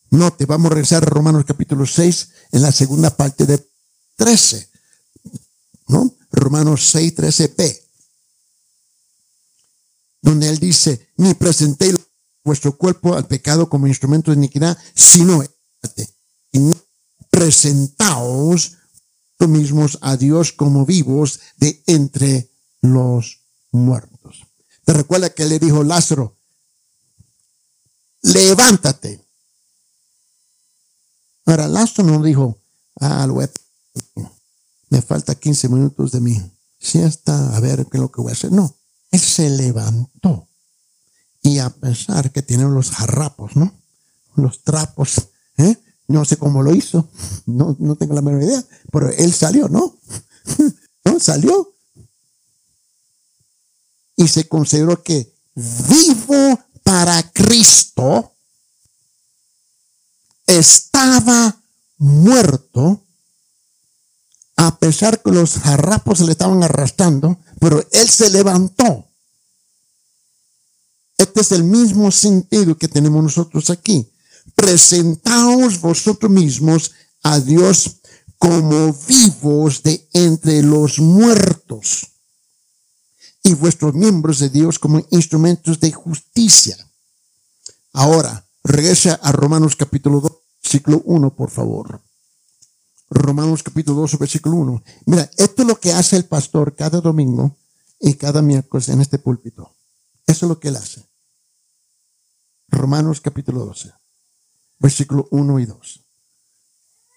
No, 0.09 0.31
te 0.31 0.45
vamos 0.45 0.71
a 0.71 0.75
regresar 0.75 1.03
a 1.03 1.07
Romanos 1.07 1.43
capítulo 1.45 1.85
6 1.85 2.29
en 2.53 2.61
la 2.61 2.71
segunda 2.71 3.09
parte 3.09 3.45
de 3.45 3.67
13, 4.15 4.69
¿no? 5.87 6.15
Romanos 6.31 6.89
6, 6.89 7.15
13b, 7.15 7.81
donde 10.21 10.49
él 10.49 10.59
dice, 10.59 11.09
ni 11.17 11.33
presenté 11.33 11.93
vuestro 12.43 12.77
cuerpo 12.77 13.15
al 13.15 13.27
pecado 13.27 13.69
como 13.69 13.87
instrumento 13.87 14.31
de 14.31 14.37
iniquidad, 14.37 14.77
sino 14.93 15.43
presentaos 17.29 18.77
mismos 19.47 19.97
a 20.01 20.17
Dios 20.17 20.51
como 20.51 20.85
vivos 20.85 21.39
de 21.57 21.83
entre 21.87 22.49
los 22.81 23.41
muertos. 23.71 24.45
¿Te 24.83 24.93
recuerda 24.93 25.29
que 25.29 25.45
le 25.45 25.59
dijo 25.59 25.83
Lázaro, 25.83 26.37
levántate? 28.21 29.23
Ahora, 31.45 31.67
Lázaro 31.67 32.07
no 32.07 32.23
dijo, 32.23 32.59
ah, 32.99 33.25
lo 33.27 33.41
me 34.89 35.01
falta 35.01 35.35
15 35.35 35.69
minutos 35.69 36.11
de 36.11 36.21
mi 36.21 36.41
siesta, 36.79 37.55
a 37.55 37.59
ver 37.59 37.85
qué 37.87 37.97
es 37.97 38.01
lo 38.01 38.11
que 38.11 38.21
voy 38.21 38.31
a 38.31 38.33
hacer. 38.33 38.51
No, 38.51 38.75
él 39.11 39.19
se 39.19 39.49
levantó. 39.49 40.47
Y 41.41 41.59
a 41.59 41.69
pesar 41.69 42.31
que 42.31 42.41
tiene 42.41 42.65
los 42.65 42.91
jarrapos, 42.91 43.55
¿no? 43.55 43.73
Los 44.35 44.63
trapos, 44.63 45.29
¿eh? 45.57 45.77
No 46.07 46.23
sé 46.25 46.37
cómo 46.37 46.61
lo 46.61 46.73
hizo, 46.73 47.09
no, 47.45 47.75
no 47.79 47.95
tengo 47.95 48.13
la 48.13 48.21
menor 48.21 48.43
idea, 48.43 48.63
pero 48.91 49.09
él 49.09 49.33
salió, 49.33 49.67
¿no? 49.67 49.95
¿No? 51.05 51.19
Salió. 51.19 51.73
Y 54.15 54.27
se 54.27 54.47
consideró 54.47 55.01
que 55.01 55.33
vivo 55.55 56.59
para 56.83 57.31
Cristo 57.31 58.33
estaba 60.45 61.61
muerto, 61.97 63.04
a 64.57 64.77
pesar 64.77 65.21
que 65.21 65.31
los 65.31 65.57
jarrapos 65.59 66.21
le 66.21 66.31
estaban 66.31 66.63
arrastrando, 66.63 67.37
pero 67.59 67.85
él 67.91 68.09
se 68.09 68.29
levantó. 68.29 69.05
Este 71.17 71.41
es 71.41 71.51
el 71.51 71.63
mismo 71.63 72.11
sentido 72.11 72.77
que 72.77 72.87
tenemos 72.87 73.23
nosotros 73.23 73.69
aquí 73.69 74.11
presentaos 74.53 75.81
vosotros 75.81 76.31
mismos 76.31 76.91
a 77.23 77.39
Dios 77.39 77.97
como 78.37 78.93
vivos 79.07 79.81
de 79.81 80.07
entre 80.13 80.61
los 80.61 80.99
muertos 80.99 82.07
y 83.43 83.53
vuestros 83.53 83.93
miembros 83.93 84.39
de 84.39 84.49
Dios 84.49 84.77
como 84.77 85.05
instrumentos 85.11 85.79
de 85.79 85.91
justicia. 85.91 86.77
Ahora, 87.93 88.45
regresa 88.63 89.19
a 89.21 89.31
Romanos 89.31 89.75
capítulo 89.75 90.19
2, 90.19 90.31
versículo 90.63 91.01
1, 91.05 91.35
por 91.35 91.49
favor. 91.49 92.01
Romanos 93.09 93.63
capítulo 93.63 94.01
2, 94.01 94.17
versículo 94.19 94.55
1. 94.57 94.83
Mira, 95.05 95.29
esto 95.37 95.61
es 95.61 95.67
lo 95.67 95.79
que 95.79 95.93
hace 95.93 96.17
el 96.17 96.25
pastor 96.25 96.75
cada 96.75 97.01
domingo 97.01 97.57
y 97.99 98.15
cada 98.15 98.41
miércoles 98.41 98.89
en 98.89 99.01
este 99.01 99.19
púlpito. 99.19 99.75
Eso 100.25 100.45
es 100.45 100.49
lo 100.49 100.59
que 100.59 100.69
él 100.69 100.75
hace. 100.75 101.05
Romanos 102.67 103.21
capítulo 103.21 103.65
12 103.65 103.93
versículo 104.79 105.27
1 105.31 105.59
y 105.59 105.65
2. 105.65 105.99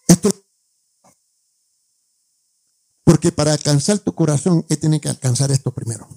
Esto, 0.08 0.30
porque 3.04 3.32
para 3.32 3.52
alcanzar 3.52 3.98
tu 3.98 4.14
corazón, 4.14 4.64
él 4.68 4.78
tiene 4.78 5.00
que 5.00 5.08
alcanzar 5.08 5.50
esto 5.50 5.72
primero. 5.72 6.08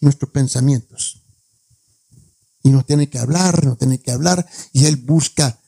Nuestros 0.00 0.30
pensamientos. 0.30 1.22
Y 2.62 2.70
no 2.70 2.84
tiene 2.84 3.08
que 3.08 3.18
hablar, 3.18 3.64
no 3.64 3.76
tiene 3.76 4.00
que 4.00 4.12
hablar. 4.12 4.46
Y 4.72 4.86
él 4.86 4.96
busca 4.96 5.60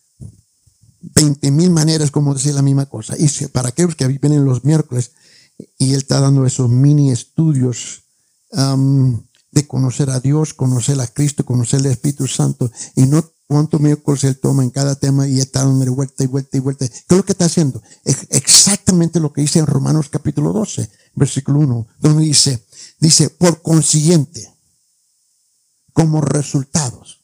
20 1.03 1.51
mil 1.51 1.71
maneras 1.71 2.11
como 2.11 2.35
decir 2.35 2.55
la 2.55 2.63
misma 2.63 2.87
cosa. 2.87 3.15
Y 3.19 3.29
para 3.49 3.71
aquellos 3.71 3.97
que 3.97 4.07
vienen 4.07 4.45
los 4.45 4.65
miércoles, 4.65 5.13
y 5.79 5.93
él 5.93 5.99
está 5.99 6.21
dando 6.21 6.47
esos 6.47 6.71
mini 6.71 7.11
estudios 7.11 8.03
de 8.53 9.67
conocer 9.67 10.11
a 10.11 10.21
Dios, 10.21 10.55
conocer 10.55 11.01
a 11.01 11.07
Cristo, 11.07 11.45
conocer 11.45 11.81
al 11.81 11.87
Espíritu 11.87 12.27
Santo, 12.27 12.71
y 12.97 13.07
no 13.07 13.25
cuánto 13.47 13.79
miércoles 13.81 14.23
él 14.25 14.39
toma 14.39 14.63
en 14.63 14.71
cada 14.71 14.95
tema 14.95 15.27
y 15.27 15.41
está 15.41 15.65
dando 15.65 15.93
vuelta 15.93 16.23
y 16.23 16.29
vuelta 16.29 16.57
y 16.57 16.61
vuelta. 16.61 16.89
¿Qué 16.89 16.95
es 17.09 17.17
lo 17.17 17.25
que 17.25 17.33
está 17.33 17.47
haciendo? 17.47 17.83
Es 18.05 18.27
exactamente 18.31 19.19
lo 19.19 19.33
que 19.33 19.41
dice 19.41 19.59
en 19.59 19.67
Romanos 19.67 20.09
capítulo 20.09 20.53
12, 20.53 20.89
versículo 21.17 21.59
1, 21.59 21.87
donde 21.99 22.25
dice, 22.25 22.65
dice, 23.01 23.29
por 23.31 23.61
consiguiente, 23.61 24.55
como 25.93 26.21
resultados. 26.21 27.20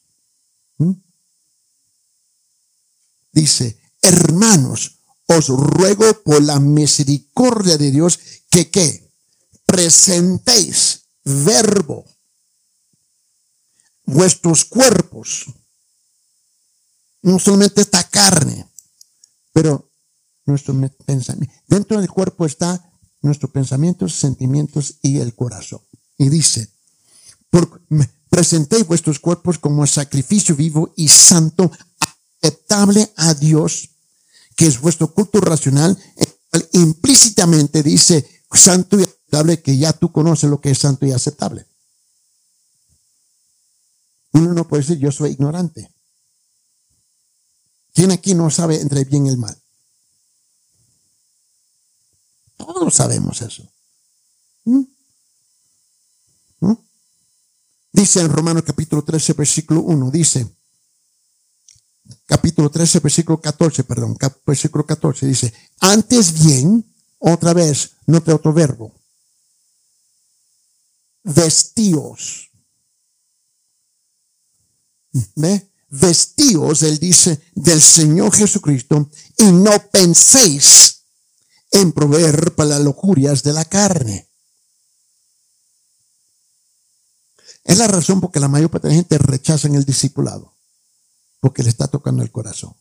Dice, 3.37 3.79
hermanos, 4.01 5.03
os 5.27 5.49
ruego 5.49 6.23
por 6.23 6.41
la 6.41 6.59
misericordia 6.59 7.77
de 7.77 7.91
Dios 7.91 8.19
que 8.49 8.71
qué? 8.71 9.13
Presentéis 9.63 11.03
verbo 11.23 12.03
vuestros 14.05 14.65
cuerpos 14.65 15.45
no 17.21 17.37
solamente 17.37 17.81
esta 17.81 18.09
carne, 18.09 18.65
pero 19.53 19.91
nuestro 20.47 20.73
pensamiento. 21.05 21.53
Dentro 21.67 21.99
del 21.99 22.09
cuerpo 22.09 22.43
está 22.47 22.91
nuestros 23.21 23.51
pensamientos, 23.51 24.15
sentimientos 24.15 24.97
y 25.03 25.19
el 25.19 25.35
corazón. 25.35 25.81
Y 26.17 26.29
dice, 26.29 26.71
por, 27.51 27.83
presentéis 28.31 28.87
vuestros 28.87 29.19
cuerpos 29.19 29.59
como 29.59 29.85
sacrificio 29.85 30.55
vivo 30.55 30.91
y 30.95 31.07
santo, 31.07 31.71
aceptable 32.41 33.11
a 33.15 33.33
Dios, 33.33 33.89
que 34.55 34.67
es 34.67 34.79
vuestro 34.79 35.13
culto 35.13 35.39
racional, 35.39 35.97
implícitamente 36.73 37.83
dice 37.83 38.43
santo 38.51 38.99
y 38.99 39.03
aceptable, 39.03 39.61
que 39.61 39.77
ya 39.77 39.93
tú 39.93 40.11
conoces 40.11 40.49
lo 40.49 40.61
que 40.61 40.71
es 40.71 40.79
santo 40.79 41.05
y 41.05 41.11
aceptable. 41.11 41.65
Uno 44.31 44.53
no 44.53 44.67
puede 44.67 44.83
decir, 44.83 44.99
yo 44.99 45.11
soy 45.11 45.31
ignorante. 45.31 45.91
¿Quién 47.93 48.11
aquí 48.11 48.35
no 48.35 48.49
sabe 48.51 48.79
entre 48.79 49.03
bien 49.05 49.25
y 49.25 49.29
el 49.29 49.37
mal? 49.37 49.59
Todos 52.55 52.93
sabemos 52.93 53.41
eso. 53.41 53.63
¿Mm? 54.65 54.83
¿Mm? 56.59 56.77
Dice 57.91 58.21
en 58.21 58.29
Romanos 58.31 58.63
capítulo 58.65 59.03
13, 59.03 59.33
versículo 59.33 59.81
1, 59.81 60.11
dice, 60.11 60.56
capítulo 62.27 62.69
13, 62.69 62.99
versículo 62.99 63.41
14, 63.41 63.83
perdón, 63.83 64.15
versículo 64.45 64.85
14, 64.85 65.25
dice, 65.25 65.51
antes 65.79 66.43
bien, 66.43 66.85
otra 67.17 67.53
vez, 67.53 67.93
note 68.05 68.31
otro 68.31 68.53
verbo, 68.53 68.93
vestíos. 71.23 72.51
¿Ve? 75.35 75.67
vestíos, 75.89 76.83
él 76.83 76.99
dice, 76.99 77.41
del 77.55 77.81
Señor 77.81 78.33
Jesucristo 78.35 79.09
y 79.37 79.45
no 79.45 79.71
penséis 79.91 81.03
en 81.71 81.91
proveer 81.91 82.55
para 82.55 82.71
las 82.71 82.81
locurias 82.81 83.43
de 83.43 83.53
la 83.53 83.65
carne. 83.65 84.27
Es 87.63 87.77
la 87.77 87.87
razón 87.87 88.21
por 88.21 88.31
que 88.31 88.39
la 88.39 88.47
mayor 88.47 88.69
parte 88.69 88.87
de 88.87 88.93
la 88.93 88.99
gente 88.99 89.17
rechaza 89.17 89.67
el 89.67 89.83
discipulado, 89.83 90.53
porque 91.39 91.63
le 91.63 91.69
está 91.69 91.87
tocando 91.87 92.23
el 92.23 92.31
corazón. 92.31 92.73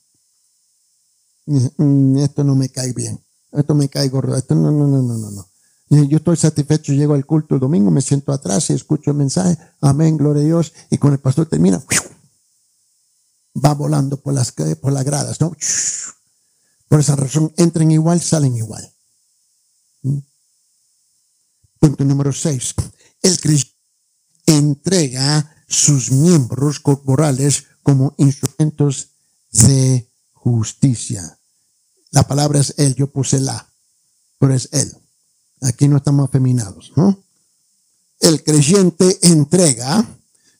Mm, 1.47 2.19
esto 2.19 2.43
no 2.43 2.55
me 2.55 2.69
cae 2.69 2.93
bien, 2.93 3.25
esto 3.53 3.75
me 3.75 3.89
cae 3.89 4.09
gordo, 4.09 4.37
esto 4.37 4.55
no, 4.55 4.71
no, 4.71 4.87
no, 4.87 5.03
no, 5.03 5.17
no, 5.17 5.31
no. 5.31 5.49
Yo 5.89 6.17
estoy 6.17 6.37
satisfecho, 6.37 6.93
llego 6.93 7.15
al 7.15 7.25
culto 7.25 7.55
el 7.55 7.61
domingo, 7.61 7.93
me 7.93 8.03
siento 8.03 8.33
atrás 8.33 8.71
y 8.71 8.73
escucho 8.73 9.13
el 9.13 9.17
mensaje, 9.17 9.57
amén, 9.81 10.17
gloria 10.17 10.43
a 10.43 10.47
Dios, 10.47 10.73
y 10.91 10.99
con 10.99 11.13
el 11.13 11.21
pastor 11.21 11.47
termina, 11.47 11.81
va 13.65 13.75
volando 13.75 14.21
por 14.21 14.35
las, 14.35 14.53
por 14.53 14.93
las 14.93 15.05
gradas. 15.05 15.39
Por 16.89 17.01
esa 17.01 17.15
razón, 17.15 17.53
entran 17.57 17.91
igual, 17.91 18.21
salen 18.21 18.57
igual. 18.57 18.93
¿Mm? 20.03 20.19
Punto 21.79 22.05
número 22.05 22.33
seis. 22.33 22.75
El 23.23 23.41
Cristo 23.41 23.73
entrega 24.47 25.65
sus 25.69 26.11
miembros 26.11 26.81
corporales 26.81 27.67
como 27.87 28.17
instrumentos 28.19 29.11
de 29.53 30.11
justicia. 30.33 31.39
La 32.11 32.25
palabra 32.25 32.59
es 32.59 32.75
él, 32.79 32.97
yo 32.97 33.07
puse 33.07 33.39
la, 33.39 33.65
pero 34.41 34.55
es 34.55 34.69
él. 34.73 34.93
Aquí 35.63 35.87
no 35.87 35.99
estamos 35.99 36.29
afeminados, 36.29 36.93
¿no? 36.97 37.17
El 38.19 38.43
creyente 38.43 39.17
entrega 39.23 40.05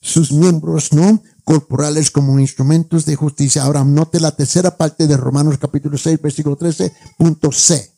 sus 0.01 0.31
miembros, 0.31 0.93
¿no? 0.93 1.21
corporales 1.43 2.13
como 2.13 2.39
instrumentos 2.39 3.05
de 3.05 3.17
justicia. 3.17 3.65
Ahora 3.65 3.83
note 3.83 4.21
la 4.21 4.31
tercera 4.31 4.77
parte 4.77 5.09
de 5.09 5.17
Romanos 5.17 5.59
capítulo 5.59 5.99
6, 5.99 6.23
versículo 6.23 6.55
13, 6.55 6.93
punto 7.19 7.51
C. 7.51 7.91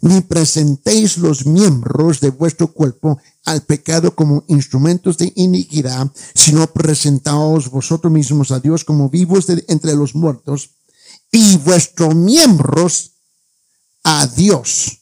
Ni 0.00 0.20
presentéis 0.20 1.18
los 1.18 1.44
miembros 1.44 2.20
de 2.20 2.30
vuestro 2.30 2.72
cuerpo 2.72 3.18
al 3.44 3.62
pecado 3.62 4.14
como 4.14 4.44
instrumentos 4.46 5.18
de 5.18 5.32
iniquidad, 5.34 6.10
sino 6.34 6.66
presentaos 6.68 7.68
vosotros 7.68 8.12
mismos 8.12 8.52
a 8.52 8.60
Dios 8.60 8.84
como 8.84 9.08
vivos 9.08 9.46
de 9.48 9.64
entre 9.68 9.94
los 9.96 10.14
muertos 10.14 10.70
y 11.32 11.56
vuestros 11.58 12.14
miembros 12.14 13.12
a 14.04 14.26
Dios 14.28 14.98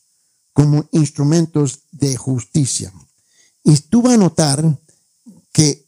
como 0.53 0.89
instrumentos 0.93 1.81
de 1.93 2.17
justicia. 2.17 2.91
Y 3.63 3.77
tú 3.77 4.01
vas 4.01 4.15
a 4.15 4.19
notar 4.19 4.79
que 5.53 5.87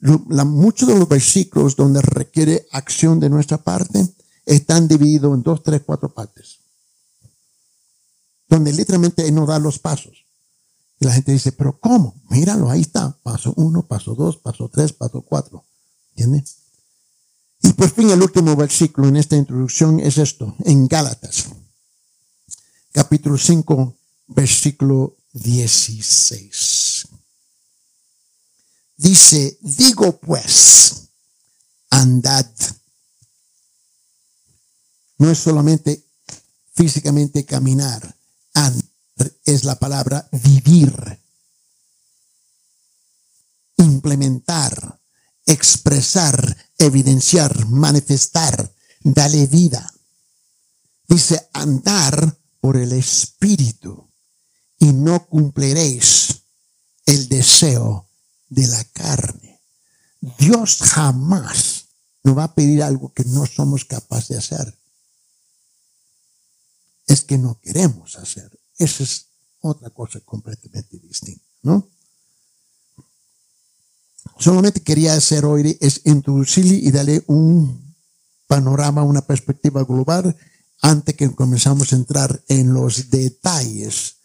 muchos 0.00 0.88
de 0.88 0.98
los 0.98 1.08
versículos 1.08 1.76
donde 1.76 2.00
requiere 2.00 2.66
acción 2.72 3.20
de 3.20 3.28
nuestra 3.28 3.58
parte 3.58 4.06
están 4.46 4.88
divididos 4.88 5.34
en 5.34 5.42
dos, 5.42 5.62
tres, 5.62 5.82
cuatro 5.84 6.12
partes. 6.12 6.60
Donde 8.48 8.72
literalmente 8.72 9.30
no 9.32 9.46
da 9.46 9.58
los 9.58 9.78
pasos. 9.78 10.24
Y 10.98 11.04
la 11.04 11.12
gente 11.12 11.32
dice, 11.32 11.52
pero 11.52 11.78
¿cómo? 11.78 12.14
Míralo, 12.30 12.70
ahí 12.70 12.80
está. 12.80 13.18
Paso 13.22 13.52
uno, 13.56 13.86
paso 13.86 14.14
dos, 14.14 14.36
paso 14.38 14.70
tres, 14.72 14.92
paso 14.92 15.22
cuatro. 15.22 15.64
¿Entiendes? 16.10 16.56
Y 17.62 17.72
por 17.72 17.90
fin 17.90 18.10
el 18.10 18.22
último 18.22 18.54
versículo 18.56 19.08
en 19.08 19.16
esta 19.16 19.36
introducción 19.36 19.98
es 20.00 20.18
esto, 20.18 20.54
en 20.64 20.86
Gálatas, 20.86 21.46
capítulo 22.92 23.36
5, 23.36 23.96
versículo 24.28 25.16
16. 25.32 27.08
Dice, 28.96 29.58
digo 29.60 30.18
pues, 30.20 31.08
andad. 31.90 32.50
No 35.18 35.30
es 35.30 35.38
solamente 35.38 36.04
físicamente 36.74 37.44
caminar, 37.44 38.15
es 39.44 39.64
la 39.64 39.78
palabra 39.78 40.28
vivir, 40.32 41.20
implementar, 43.78 45.00
expresar, 45.46 46.56
evidenciar, 46.78 47.66
manifestar, 47.66 48.74
dale 49.00 49.46
vida. 49.46 49.92
Dice, 51.08 51.48
andar 51.52 52.36
por 52.60 52.76
el 52.76 52.92
Espíritu 52.92 54.10
y 54.78 54.92
no 54.92 55.26
cumpliréis 55.26 56.42
el 57.06 57.28
deseo 57.28 58.08
de 58.48 58.66
la 58.66 58.84
carne. 58.84 59.60
Dios 60.38 60.78
jamás 60.80 61.86
nos 62.24 62.36
va 62.36 62.44
a 62.44 62.54
pedir 62.54 62.82
algo 62.82 63.12
que 63.12 63.24
no 63.24 63.46
somos 63.46 63.84
capaces 63.84 64.28
de 64.28 64.38
hacer. 64.38 64.78
Es 67.06 67.22
que 67.22 67.38
no 67.38 67.60
queremos 67.60 68.16
hacer. 68.16 68.58
Esa 68.78 69.02
es 69.02 69.26
otra 69.60 69.90
cosa 69.90 70.20
completamente 70.20 70.98
distinta, 70.98 71.44
¿no? 71.62 71.88
Solamente 74.38 74.82
quería 74.82 75.14
hacer 75.14 75.44
hoy 75.44 75.78
es 75.80 76.02
introducirle 76.04 76.74
y 76.74 76.90
darle 76.90 77.22
un 77.26 77.94
panorama, 78.46 79.02
una 79.02 79.22
perspectiva 79.22 79.82
global 79.84 80.36
antes 80.82 81.14
que 81.14 81.34
comenzamos 81.34 81.92
a 81.92 81.96
entrar 81.96 82.44
en 82.48 82.74
los 82.74 83.10
detalles 83.10 84.16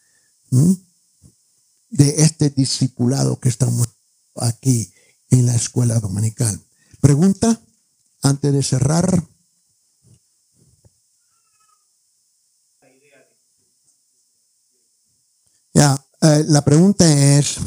de 1.90 2.10
este 2.24 2.50
discipulado 2.50 3.40
que 3.40 3.50
estamos 3.50 3.88
aquí 4.36 4.94
en 5.30 5.46
la 5.46 5.56
escuela 5.56 6.00
dominical. 6.00 6.60
Pregunta 7.00 7.60
antes 8.22 8.54
de 8.54 8.64
cerrar. 8.64 9.31
Eh, 16.22 16.46
la 16.48 16.64
pregunta 16.64 17.38
es, 17.38 17.58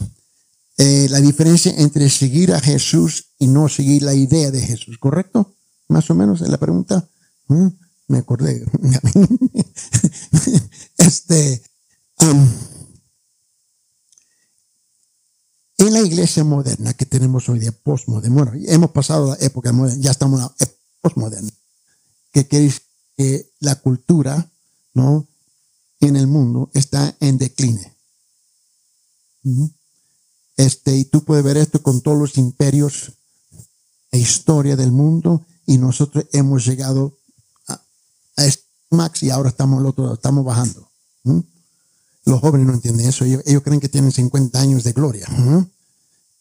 eh, 0.77 1.09
la 1.11 1.21
diferencia 1.21 1.75
entre 1.77 2.09
seguir 2.09 2.53
a 2.53 2.61
Jesús 2.61 3.35
y 3.39 3.49
no 3.49 3.69
seguir 3.69 4.03
la 4.03 4.15
idea 4.15 4.51
de 4.51 4.61
Jesús, 4.61 4.99
¿correcto? 4.99 5.55
Más 5.89 6.09
o 6.11 6.15
menos 6.15 6.41
en 6.41 6.51
la 6.51 6.59
pregunta. 6.59 7.09
¿Mm? 7.49 7.67
Me 8.09 8.19
acordé. 8.19 8.65
este, 10.99 11.63
en 15.79 15.93
la 15.93 16.01
iglesia 16.01 16.45
moderna 16.45 16.95
que 16.95 17.07
tenemos 17.07 17.49
hoy 17.49 17.59
día, 17.59 17.73
postmoderna, 17.73 18.53
hemos 18.67 18.91
pasado 18.91 19.31
la 19.31 19.45
época 19.45 19.73
moderna, 19.73 20.01
ya 20.01 20.11
estamos 20.11 20.39
en 20.39 20.47
la 20.47 20.55
época 20.61 20.79
postmoderna, 21.01 21.51
que 22.33 22.47
quiere 22.47 22.73
que 23.17 23.51
la 23.61 23.77
cultura, 23.77 24.51
¿no? 24.93 25.27
En 26.01 26.17
el 26.17 26.27
mundo 26.27 26.71
está 26.75 27.15
en 27.21 27.39
decline. 27.39 27.94
Este, 30.57 30.97
y 30.97 31.05
tú 31.05 31.25
puedes 31.25 31.45
ver 31.45 31.57
esto 31.57 31.83
con 31.83 32.01
todos 32.01 32.19
los 32.19 32.39
imperios 32.39 33.13
e 34.13 34.19
historia 34.19 34.77
del 34.77 34.93
mundo, 34.93 35.45
y 35.67 35.79
nosotros 35.79 36.27
hemos 36.33 36.65
llegado 36.65 37.19
a, 37.69 37.81
este 38.37 38.65
max 38.91 39.23
y 39.23 39.31
ahora 39.31 39.49
estamos 39.49 39.81
al 39.81 39.87
otro 39.87 40.15
estamos 40.15 40.45
bajando. 40.45 40.89
Los 42.25 42.41
jóvenes 42.41 42.67
no 42.67 42.75
entienden 42.75 43.09
eso, 43.09 43.25
ellos, 43.25 43.43
creen 43.63 43.81
que 43.81 43.89
tienen 43.89 44.13
50 44.13 44.61
años 44.61 44.85
de 44.85 44.93
gloria. 44.93 45.27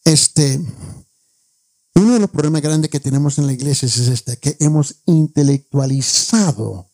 Este, 0.05 0.61
uno 1.95 2.13
de 2.13 2.19
los 2.19 2.29
problemas 2.29 2.61
grandes 2.61 2.91
que 2.91 2.99
tenemos 2.99 3.37
en 3.37 3.47
la 3.47 3.53
iglesia 3.53 3.87
es 3.87 3.97
este, 3.97 4.37
que 4.37 4.55
hemos 4.59 4.95
intelectualizado 5.05 6.87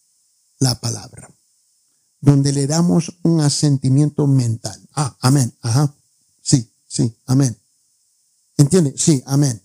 la 0.60 0.80
palabra, 0.80 1.30
donde 2.22 2.52
le 2.52 2.68
damos 2.68 3.18
un 3.24 3.42
asentimiento 3.42 4.28
mental. 4.28 4.80
Ah, 4.94 5.16
amén, 5.22 5.54
ajá, 5.62 5.94
sí, 6.90 7.16
amén. 7.28 7.58
¿Entiende? 8.58 8.94
Sí, 8.98 9.24
amén. 9.26 9.64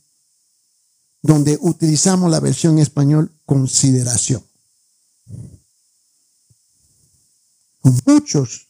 Donde 1.20 1.58
utilizamos 1.60 2.30
la 2.30 2.38
versión 2.38 2.78
español 2.78 3.36
consideración. 3.44 4.46
Muchos 8.06 8.68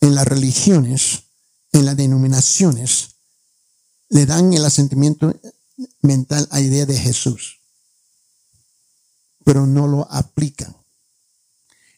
en 0.00 0.14
las 0.14 0.26
religiones, 0.26 1.24
en 1.72 1.84
las 1.84 1.96
denominaciones, 1.96 3.16
le 4.08 4.24
dan 4.24 4.52
el 4.54 4.64
asentimiento 4.64 5.38
mental 6.00 6.48
a 6.50 6.60
idea 6.60 6.86
de 6.86 6.98
Jesús, 6.98 7.60
pero 9.44 9.66
no 9.66 9.86
lo 9.86 10.10
aplican. 10.10 10.74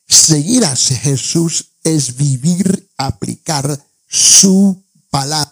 Seguir 0.09 0.65
a 0.65 0.75
Jesús 0.75 1.77
es 1.85 2.17
vivir, 2.17 2.91
aplicar 2.97 3.87
su 4.09 4.85
palabra 5.11 5.52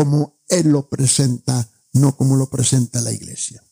como 0.00 0.40
Él 0.48 0.68
lo 0.68 0.88
presenta, 0.88 1.70
no 1.92 2.16
como 2.16 2.34
lo 2.34 2.48
presenta 2.48 3.02
la 3.02 3.12
iglesia. 3.12 3.62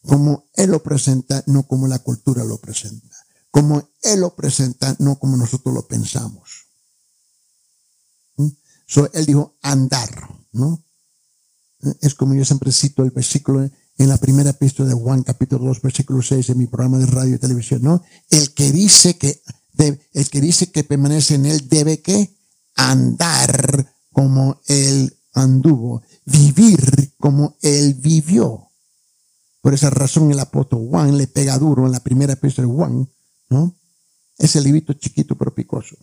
Como 0.00 0.48
Él 0.54 0.70
lo 0.70 0.82
presenta, 0.82 1.44
no 1.46 1.66
como 1.66 1.86
la 1.86 1.98
cultura 1.98 2.42
lo 2.42 2.58
presenta. 2.58 3.14
Como 3.50 3.90
Él 4.00 4.20
lo 4.20 4.34
presenta, 4.34 4.96
no 4.98 5.18
como 5.18 5.36
nosotros 5.36 5.74
lo 5.74 5.86
pensamos. 5.86 6.68
¿Mm? 8.36 8.48
So, 8.86 9.10
él 9.12 9.26
dijo 9.26 9.58
andar, 9.60 10.08
¿no? 10.52 10.82
Es 12.00 12.14
como 12.14 12.32
yo 12.32 12.46
siempre 12.46 12.72
cito 12.72 13.02
el 13.02 13.10
versículo 13.10 13.60
en 13.98 14.08
la 14.08 14.16
primera 14.16 14.48
epístola 14.48 14.88
de 14.88 14.94
Juan, 14.94 15.22
capítulo 15.22 15.66
2, 15.66 15.82
versículo 15.82 16.22
6, 16.22 16.48
en 16.48 16.56
mi 16.56 16.66
programa 16.66 16.96
de 16.96 17.04
radio 17.04 17.34
y 17.34 17.38
televisión, 17.38 17.82
¿no? 17.82 18.02
El 18.30 18.54
que 18.54 18.72
dice 18.72 19.18
que, 19.18 19.42
el 19.76 20.30
que 20.30 20.40
dice 20.40 20.72
que 20.72 20.82
permanece 20.82 21.34
en 21.34 21.44
él 21.44 21.68
debe 21.68 22.00
que 22.00 22.34
andar 22.74 23.94
como 24.10 24.62
él 24.66 25.17
anduvo, 25.34 26.02
vivir 26.24 27.12
como 27.18 27.56
él 27.62 27.94
vivió. 27.94 28.68
Por 29.60 29.74
esa 29.74 29.90
razón 29.90 30.30
el 30.30 30.38
apóstol 30.38 30.86
Juan 30.88 31.16
le 31.16 31.26
pega 31.26 31.58
duro 31.58 31.86
en 31.86 31.92
la 31.92 32.00
primera 32.00 32.34
epístola 32.34 32.68
de 32.68 32.74
Juan, 32.74 33.10
¿no? 33.50 33.76
Ese 34.38 34.60
librito 34.60 34.92
chiquito 34.92 35.36
pero 35.36 35.54
picoso. 35.54 35.96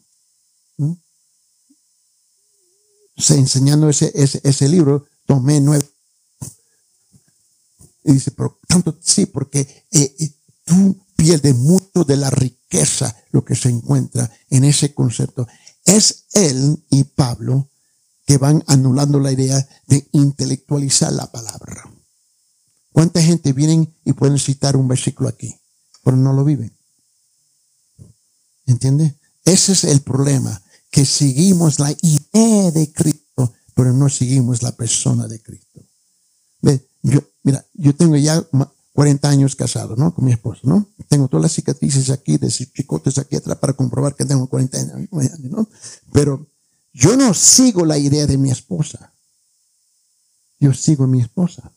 ¿no? 0.77 0.99
Se 3.15 3.35
enseñando 3.35 3.89
ese, 3.89 4.11
ese, 4.13 4.41
ese 4.43 4.67
libro, 4.67 5.05
tomé 5.25 5.61
nueve. 5.61 5.89
Y 8.03 8.13
dice, 8.13 8.31
pero 8.31 8.59
tanto 8.67 8.97
sí, 9.01 9.25
porque 9.25 9.61
eh, 9.91 10.15
eh, 10.19 10.31
tú 10.63 10.97
pierdes 11.15 11.55
mucho 11.55 12.03
de 12.03 12.17
la 12.17 12.29
riqueza, 12.29 13.15
lo 13.31 13.43
que 13.43 13.55
se 13.55 13.69
encuentra 13.69 14.29
en 14.49 14.65
ese 14.65 14.93
concepto. 14.93 15.47
Es 15.85 16.25
él 16.33 16.83
y 16.89 17.03
Pablo 17.05 17.71
que 18.25 18.37
van 18.37 18.63
anulando 18.67 19.19
la 19.19 19.31
idea 19.31 19.67
de 19.87 20.07
intelectualizar 20.11 21.11
la 21.13 21.31
palabra. 21.31 21.83
¿Cuánta 22.91 23.21
gente 23.21 23.53
vienen 23.53 23.93
y 24.03 24.13
pueden 24.13 24.39
citar 24.39 24.77
un 24.77 24.87
versículo 24.87 25.29
aquí, 25.29 25.55
pero 26.03 26.17
no 26.17 26.33
lo 26.33 26.43
viven? 26.43 26.75
¿Entiende? 28.65 29.15
Ese 29.43 29.73
es 29.73 29.83
el 29.83 30.01
problema, 30.01 30.61
que 30.89 31.05
seguimos 31.05 31.79
la 31.79 31.93
idea 32.01 32.71
de 32.71 32.91
Cristo 32.91 33.25
pero 33.75 33.93
no 33.93 34.09
seguimos 34.09 34.63
la 34.63 34.71
persona 34.71 35.27
de 35.27 35.41
Cristo. 35.41 35.81
Ve, 36.61 36.87
yo, 37.03 37.19
mira, 37.43 37.63
yo 37.73 37.93
tengo 37.93 38.15
ya 38.15 38.43
40 38.93 39.29
años 39.29 39.55
casado, 39.55 39.95
¿no? 39.97 40.15
Con 40.15 40.25
mi 40.25 40.31
esposa, 40.31 40.61
¿no? 40.63 40.87
Tengo 41.09 41.27
todas 41.27 41.43
las 41.43 41.51
cicatrices 41.51 42.09
aquí, 42.09 42.37
de 42.37 42.47
chicotes 42.47 43.17
aquí 43.17 43.35
atrás 43.35 43.57
para 43.57 43.73
comprobar 43.73 44.15
que 44.15 44.25
tengo 44.25 44.47
40 44.47 44.77
años, 44.77 45.09
¿no? 45.41 45.67
Pero 46.13 46.47
yo 46.95 47.17
no 47.17 47.33
sigo 47.33 47.85
la 47.85 47.97
idea 47.97 48.25
de 48.25 48.37
mi 48.37 48.51
esposa. 48.51 49.13
Yo 50.61 50.73
sigo 50.73 51.03
a 51.03 51.07
mi 51.07 51.19
esposa. 51.19 51.73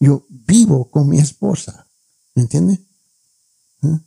Yo 0.00 0.24
vivo 0.30 0.90
con 0.90 1.06
mi 1.06 1.18
esposa. 1.18 1.86
¿Me 2.34 2.42
entiende? 2.42 2.80
¿Eh? 3.82 3.98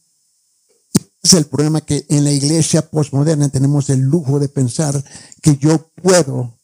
es 1.22 1.34
el 1.34 1.45
problema 1.45 1.82
que 1.82 2.07
en 2.09 2.24
la 2.24 2.32
iglesia 2.32 2.89
postmoderna 2.89 3.49
tenemos 3.49 3.91
el 3.91 3.99
lujo 3.99 4.39
de 4.39 4.49
pensar 4.49 5.03
que 5.43 5.55
yo 5.57 5.91
puedo, 6.01 6.59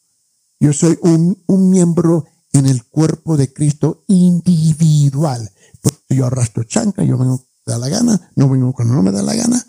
yo 0.58 0.72
soy 0.72 0.98
un, 1.02 1.70
miembro 1.70 2.26
en 2.52 2.66
el 2.66 2.84
cuerpo 2.84 3.36
de 3.36 3.52
Cristo 3.52 4.02
individual. 4.08 5.52
Porque 5.80 6.16
yo 6.16 6.26
arrastro 6.26 6.64
chanca, 6.64 7.04
yo 7.04 7.16
vengo 7.16 7.38
cuando 7.38 7.46
da 7.64 7.78
la 7.78 7.88
gana, 7.88 8.32
no 8.34 8.48
vengo 8.48 8.72
cuando 8.72 8.94
no 8.94 9.04
me 9.04 9.12
da 9.12 9.22
la 9.22 9.36
gana. 9.36 9.64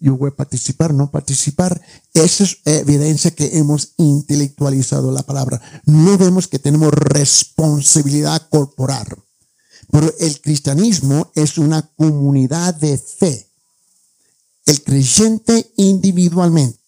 Yo 0.00 0.16
voy 0.16 0.30
a 0.30 0.36
participar, 0.36 0.92
no 0.94 1.10
participar. 1.10 1.80
Esa 2.14 2.44
es 2.44 2.58
evidencia 2.64 3.30
que 3.30 3.58
hemos 3.58 3.92
intelectualizado 3.98 5.12
la 5.12 5.22
palabra. 5.22 5.60
No 5.84 6.18
vemos 6.18 6.48
que 6.48 6.58
tenemos 6.58 6.92
responsabilidad 6.92 8.48
corporal. 8.48 9.06
Pero 9.92 10.12
el 10.18 10.40
cristianismo 10.40 11.30
es 11.34 11.58
una 11.58 11.82
comunidad 11.82 12.74
de 12.74 12.96
fe 12.96 13.50
el 14.70 14.84
creyente 14.84 15.72
individualmente 15.78 16.78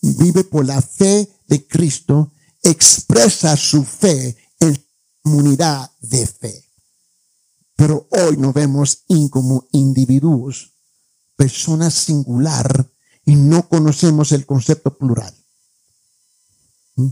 vive 0.00 0.44
por 0.44 0.64
la 0.64 0.80
fe 0.80 1.28
de 1.48 1.66
Cristo, 1.66 2.32
expresa 2.62 3.56
su 3.56 3.84
fe 3.84 4.36
en 4.60 4.82
comunidad 5.22 5.90
de 6.00 6.26
fe. 6.26 6.64
Pero 7.74 8.08
hoy 8.10 8.36
nos 8.38 8.54
vemos 8.54 9.04
como 9.30 9.66
individuos, 9.72 10.72
personas 11.36 11.94
singular, 11.94 12.86
y 13.26 13.34
no 13.34 13.68
conocemos 13.68 14.32
el 14.32 14.46
concepto 14.46 14.96
plural. 14.96 15.34
¿Mm? 16.94 17.10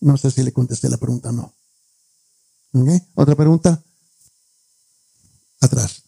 No 0.00 0.16
sé 0.16 0.30
si 0.30 0.42
le 0.42 0.52
contesté 0.52 0.88
la 0.88 0.96
pregunta 0.96 1.30
o 1.30 1.32
no. 1.32 1.54
¿Otra 3.14 3.34
pregunta? 3.34 3.82
Atrás. 5.60 6.05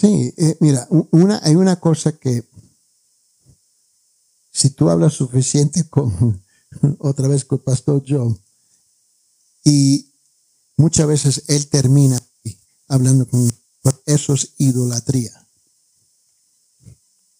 Sí, 0.00 0.32
eh, 0.38 0.56
mira, 0.60 0.88
una, 1.10 1.40
hay 1.42 1.56
una 1.56 1.78
cosa 1.78 2.12
que 2.12 2.42
si 4.50 4.70
tú 4.70 4.88
hablas 4.88 5.12
suficiente 5.12 5.84
con 5.90 6.42
otra 6.98 7.28
vez 7.28 7.44
con 7.44 7.58
el 7.58 7.64
pastor 7.64 8.02
John 8.08 8.40
y 9.62 10.10
muchas 10.78 11.06
veces 11.06 11.44
él 11.48 11.68
termina 11.68 12.18
hablando 12.88 13.28
con 13.28 13.46
eso 14.06 14.32
es 14.32 14.54
idolatría. 14.56 15.32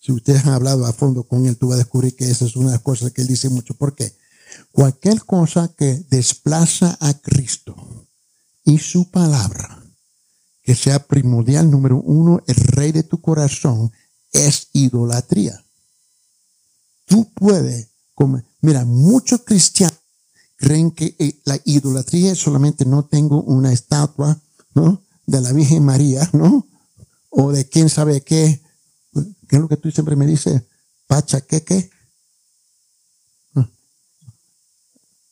Si 0.01 0.13
ustedes 0.13 0.45
han 0.45 0.53
hablado 0.53 0.85
a 0.85 0.93
fondo 0.93 1.25
con 1.25 1.47
él, 1.47 1.57
tú 1.57 1.69
vas 1.69 1.77
a 1.77 1.79
descubrir 1.79 2.15
que 2.15 2.31
esa 2.31 2.45
es 2.45 2.57
una 2.57 2.67
de 2.67 2.77
las 2.77 2.83
cosas 2.83 3.13
que 3.13 3.23
él 3.23 3.29
dice 3.29 3.49
mucho. 3.49 3.73
¿Por 3.75 3.95
qué? 3.95 4.15
Cualquier 4.71 5.25
cosa 5.25 5.75
que 5.77 6.05
desplaza 6.11 6.99
a 7.01 7.15
Cristo 7.15 7.75
y 8.65 8.79
su 8.79 9.11
palabra 9.11 9.80
que 10.71 10.77
sea 10.77 11.05
primordial, 11.05 11.69
número 11.69 12.01
uno, 12.01 12.45
el 12.47 12.55
rey 12.55 12.93
de 12.93 13.03
tu 13.03 13.21
corazón, 13.21 13.91
es 14.31 14.69
idolatría. 14.73 15.65
tú 17.07 17.29
puedes 17.35 17.89
comer. 18.15 18.45
Mira, 18.61 18.85
muchos 18.85 19.41
cristianos 19.43 19.99
creen 20.55 20.93
que 20.93 21.17
eh, 21.19 21.41
la 21.45 21.59
idolatría 21.65 22.31
es 22.31 22.39
solamente 22.39 22.85
no 22.85 23.05
tengo 23.05 23.43
una 23.43 23.73
estatua, 23.73 24.41
¿no? 24.73 25.03
De 25.27 25.41
la 25.41 25.53
Virgen 25.53 25.85
María, 25.85 26.31
¿no? 26.33 26.69
O 27.31 27.51
de 27.51 27.69
quién 27.69 27.89
sabe 27.89 28.21
qué. 28.21 28.63
¿Qué 29.49 29.57
es 29.57 29.61
lo 29.61 29.67
que 29.67 29.77
tú 29.77 29.91
siempre 29.91 30.15
me 30.15 30.25
dices? 30.25 30.63
Pacha, 31.09 31.41
¿qué, 31.41 31.65
qué? 31.65 31.91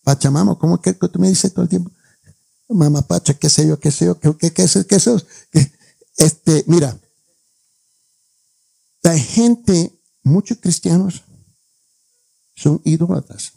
Pachamama, 0.03 0.59
¿cómo 0.59 0.75
es 0.75 0.81
que 0.81 0.95
tú 0.95 1.21
me 1.21 1.29
dices 1.29 1.55
todo 1.55 1.63
el 1.63 1.69
tiempo? 1.69 1.93
Mamá 2.69 3.03
Pacha, 3.03 3.35
qué 3.35 3.49
sé 3.49 3.67
yo, 3.67 3.79
qué 3.81 3.91
sé 3.91 4.07
yo, 4.07 4.19
qué, 4.19 4.37
qué, 4.37 4.53
qué, 4.53 4.67
qué, 4.67 4.99
qué, 5.53 5.73
este, 6.19 6.65
mira, 6.67 6.99
la 9.03 9.19
gente, 9.19 9.99
muchos 10.23 10.59
cristianos 10.59 11.23
son 12.55 12.81
idólatras. 12.85 13.53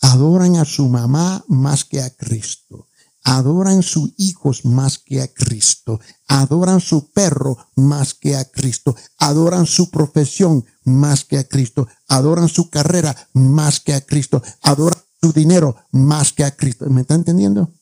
Adoran 0.00 0.56
a 0.56 0.64
su 0.64 0.88
mamá 0.88 1.44
más 1.48 1.84
que 1.84 2.00
a 2.00 2.10
Cristo. 2.10 2.88
Adoran 3.22 3.82
sus 3.82 4.12
hijos 4.16 4.64
más 4.64 4.98
que 4.98 5.20
a 5.20 5.28
Cristo. 5.28 6.00
Adoran 6.28 6.80
su 6.80 7.10
perro 7.10 7.56
más 7.74 8.14
que 8.14 8.36
a 8.36 8.44
Cristo. 8.44 8.94
Adoran 9.18 9.66
su 9.66 9.90
profesión 9.90 10.64
más 10.84 11.24
que 11.24 11.38
a 11.38 11.44
Cristo. 11.44 11.88
Adoran 12.08 12.48
su 12.48 12.70
carrera 12.70 13.14
más 13.32 13.80
que 13.80 13.94
a 13.94 14.00
Cristo. 14.00 14.42
Adoran 14.62 15.00
su 15.20 15.32
dinero 15.32 15.76
más 15.92 16.32
que 16.32 16.44
a 16.44 16.54
Cristo. 16.54 16.88
¿Me 16.90 17.02
está 17.02 17.14
entendiendo? 17.14 17.72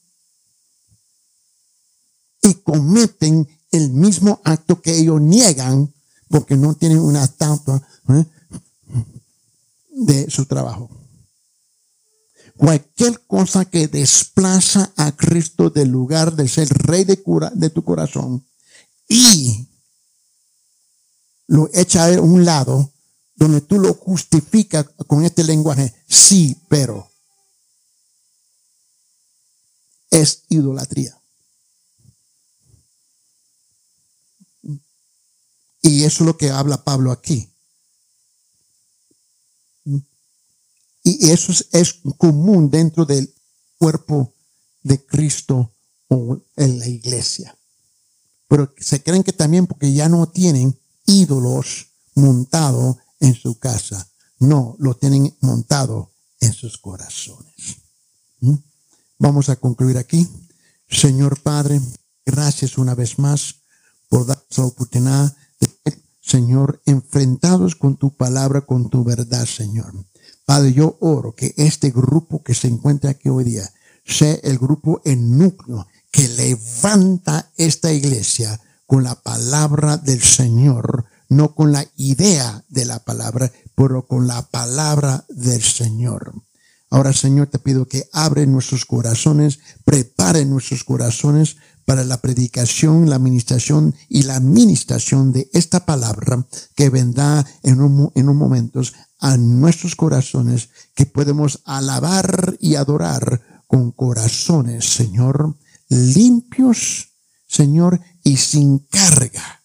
Y 2.42 2.54
cometen 2.54 3.48
el 3.70 3.90
mismo 3.90 4.40
acto 4.44 4.80
que 4.80 4.96
ellos 4.96 5.20
niegan 5.20 5.92
porque 6.28 6.56
no 6.56 6.74
tienen 6.74 6.98
una 6.98 7.24
estatua 7.24 7.82
¿eh? 8.08 8.24
de 9.90 10.30
su 10.30 10.46
trabajo. 10.46 10.90
Cualquier 12.56 13.26
cosa 13.26 13.64
que 13.64 13.88
desplaza 13.88 14.92
a 14.96 15.12
Cristo 15.12 15.70
del 15.70 15.88
lugar 15.88 16.36
de 16.36 16.48
ser 16.48 16.68
rey 16.68 17.04
de, 17.04 17.20
cura, 17.20 17.50
de 17.54 17.70
tu 17.70 17.82
corazón 17.82 18.46
y 19.08 19.68
lo 21.46 21.68
echa 21.74 22.06
a 22.06 22.20
un 22.20 22.44
lado 22.44 22.92
donde 23.34 23.60
tú 23.60 23.78
lo 23.78 23.94
justificas 23.94 24.86
con 25.06 25.24
este 25.24 25.42
lenguaje, 25.42 25.92
sí, 26.08 26.56
pero 26.68 27.10
es 30.14 30.44
idolatría. 30.48 31.20
Y 35.82 36.04
eso 36.04 36.22
es 36.22 36.26
lo 36.26 36.38
que 36.38 36.50
habla 36.50 36.84
Pablo 36.84 37.10
aquí. 37.10 37.50
Y 41.02 41.30
eso 41.30 41.52
es, 41.72 42.00
común 42.16 42.70
dentro 42.70 43.04
del 43.04 43.34
cuerpo 43.76 44.32
de 44.82 45.04
Cristo 45.04 45.74
o 46.08 46.40
en 46.56 46.78
la 46.78 46.86
iglesia. 46.86 47.58
Pero 48.48 48.72
se 48.78 49.02
creen 49.02 49.24
que 49.24 49.32
también 49.32 49.66
porque 49.66 49.92
ya 49.92 50.08
no 50.08 50.28
tienen 50.28 50.78
ídolos 51.06 51.88
montados 52.14 52.96
en 53.18 53.34
su 53.34 53.58
casa. 53.58 54.08
No, 54.38 54.76
lo 54.78 54.96
tienen 54.96 55.36
montado 55.40 56.12
en 56.40 56.52
sus 56.52 56.78
corazones. 56.78 57.78
¿Mm? 58.40 58.54
Vamos 59.18 59.48
a 59.48 59.56
concluir 59.56 59.98
aquí. 59.98 60.28
Señor 60.88 61.40
Padre, 61.40 61.80
gracias 62.24 62.78
una 62.78 62.94
vez 62.94 63.18
más 63.18 63.56
por 64.08 64.26
darnos 64.26 64.58
la 64.58 64.64
oportunidad 64.64 65.36
de, 65.60 65.68
Señor, 66.20 66.80
enfrentados 66.86 67.76
con 67.76 67.96
tu 67.96 68.16
palabra, 68.16 68.62
con 68.62 68.90
tu 68.90 69.04
verdad, 69.04 69.46
Señor. 69.46 69.92
Padre, 70.44 70.72
yo 70.72 70.96
oro 71.00 71.34
que 71.34 71.54
este 71.56 71.90
grupo 71.90 72.42
que 72.42 72.54
se 72.54 72.68
encuentra 72.68 73.10
aquí 73.10 73.28
hoy 73.28 73.44
día 73.44 73.70
sea 74.04 74.34
el 74.42 74.58
grupo 74.58 75.00
en 75.04 75.38
núcleo 75.38 75.86
que 76.10 76.28
levanta 76.28 77.50
esta 77.56 77.92
iglesia 77.92 78.60
con 78.86 79.02
la 79.04 79.14
palabra 79.14 79.96
del 79.96 80.22
Señor, 80.22 81.06
no 81.28 81.54
con 81.54 81.72
la 81.72 81.86
idea 81.96 82.64
de 82.68 82.84
la 82.84 82.98
palabra, 82.98 83.50
pero 83.74 84.06
con 84.06 84.26
la 84.26 84.42
palabra 84.42 85.24
del 85.28 85.62
Señor. 85.62 86.34
Ahora, 86.94 87.12
Señor, 87.12 87.48
te 87.48 87.58
pido 87.58 87.88
que 87.88 88.08
abre 88.12 88.46
nuestros 88.46 88.84
corazones, 88.84 89.58
prepare 89.84 90.44
nuestros 90.44 90.84
corazones 90.84 91.56
para 91.84 92.04
la 92.04 92.20
predicación, 92.20 93.10
la 93.10 93.16
administración 93.16 93.96
y 94.08 94.22
la 94.22 94.36
administración 94.36 95.32
de 95.32 95.50
esta 95.52 95.86
palabra 95.86 96.46
que 96.76 96.90
vendrá 96.90 97.44
en 97.64 97.80
un, 97.80 98.12
en 98.14 98.26
momentos 98.36 98.92
a 99.18 99.36
nuestros 99.36 99.96
corazones 99.96 100.68
que 100.94 101.04
podemos 101.04 101.62
alabar 101.64 102.56
y 102.60 102.76
adorar 102.76 103.42
con 103.66 103.90
corazones, 103.90 104.84
Señor, 104.84 105.56
limpios, 105.88 107.08
Señor, 107.48 108.00
y 108.22 108.36
sin 108.36 108.78
carga 108.78 109.64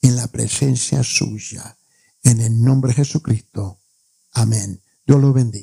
en 0.00 0.16
la 0.16 0.26
presencia 0.26 1.02
suya. 1.02 1.76
En 2.24 2.40
el 2.40 2.62
nombre 2.62 2.92
de 2.92 3.04
Jesucristo. 3.04 3.78
Amén. 4.32 4.80
Dios 5.06 5.20
lo 5.20 5.34
bendiga. 5.34 5.60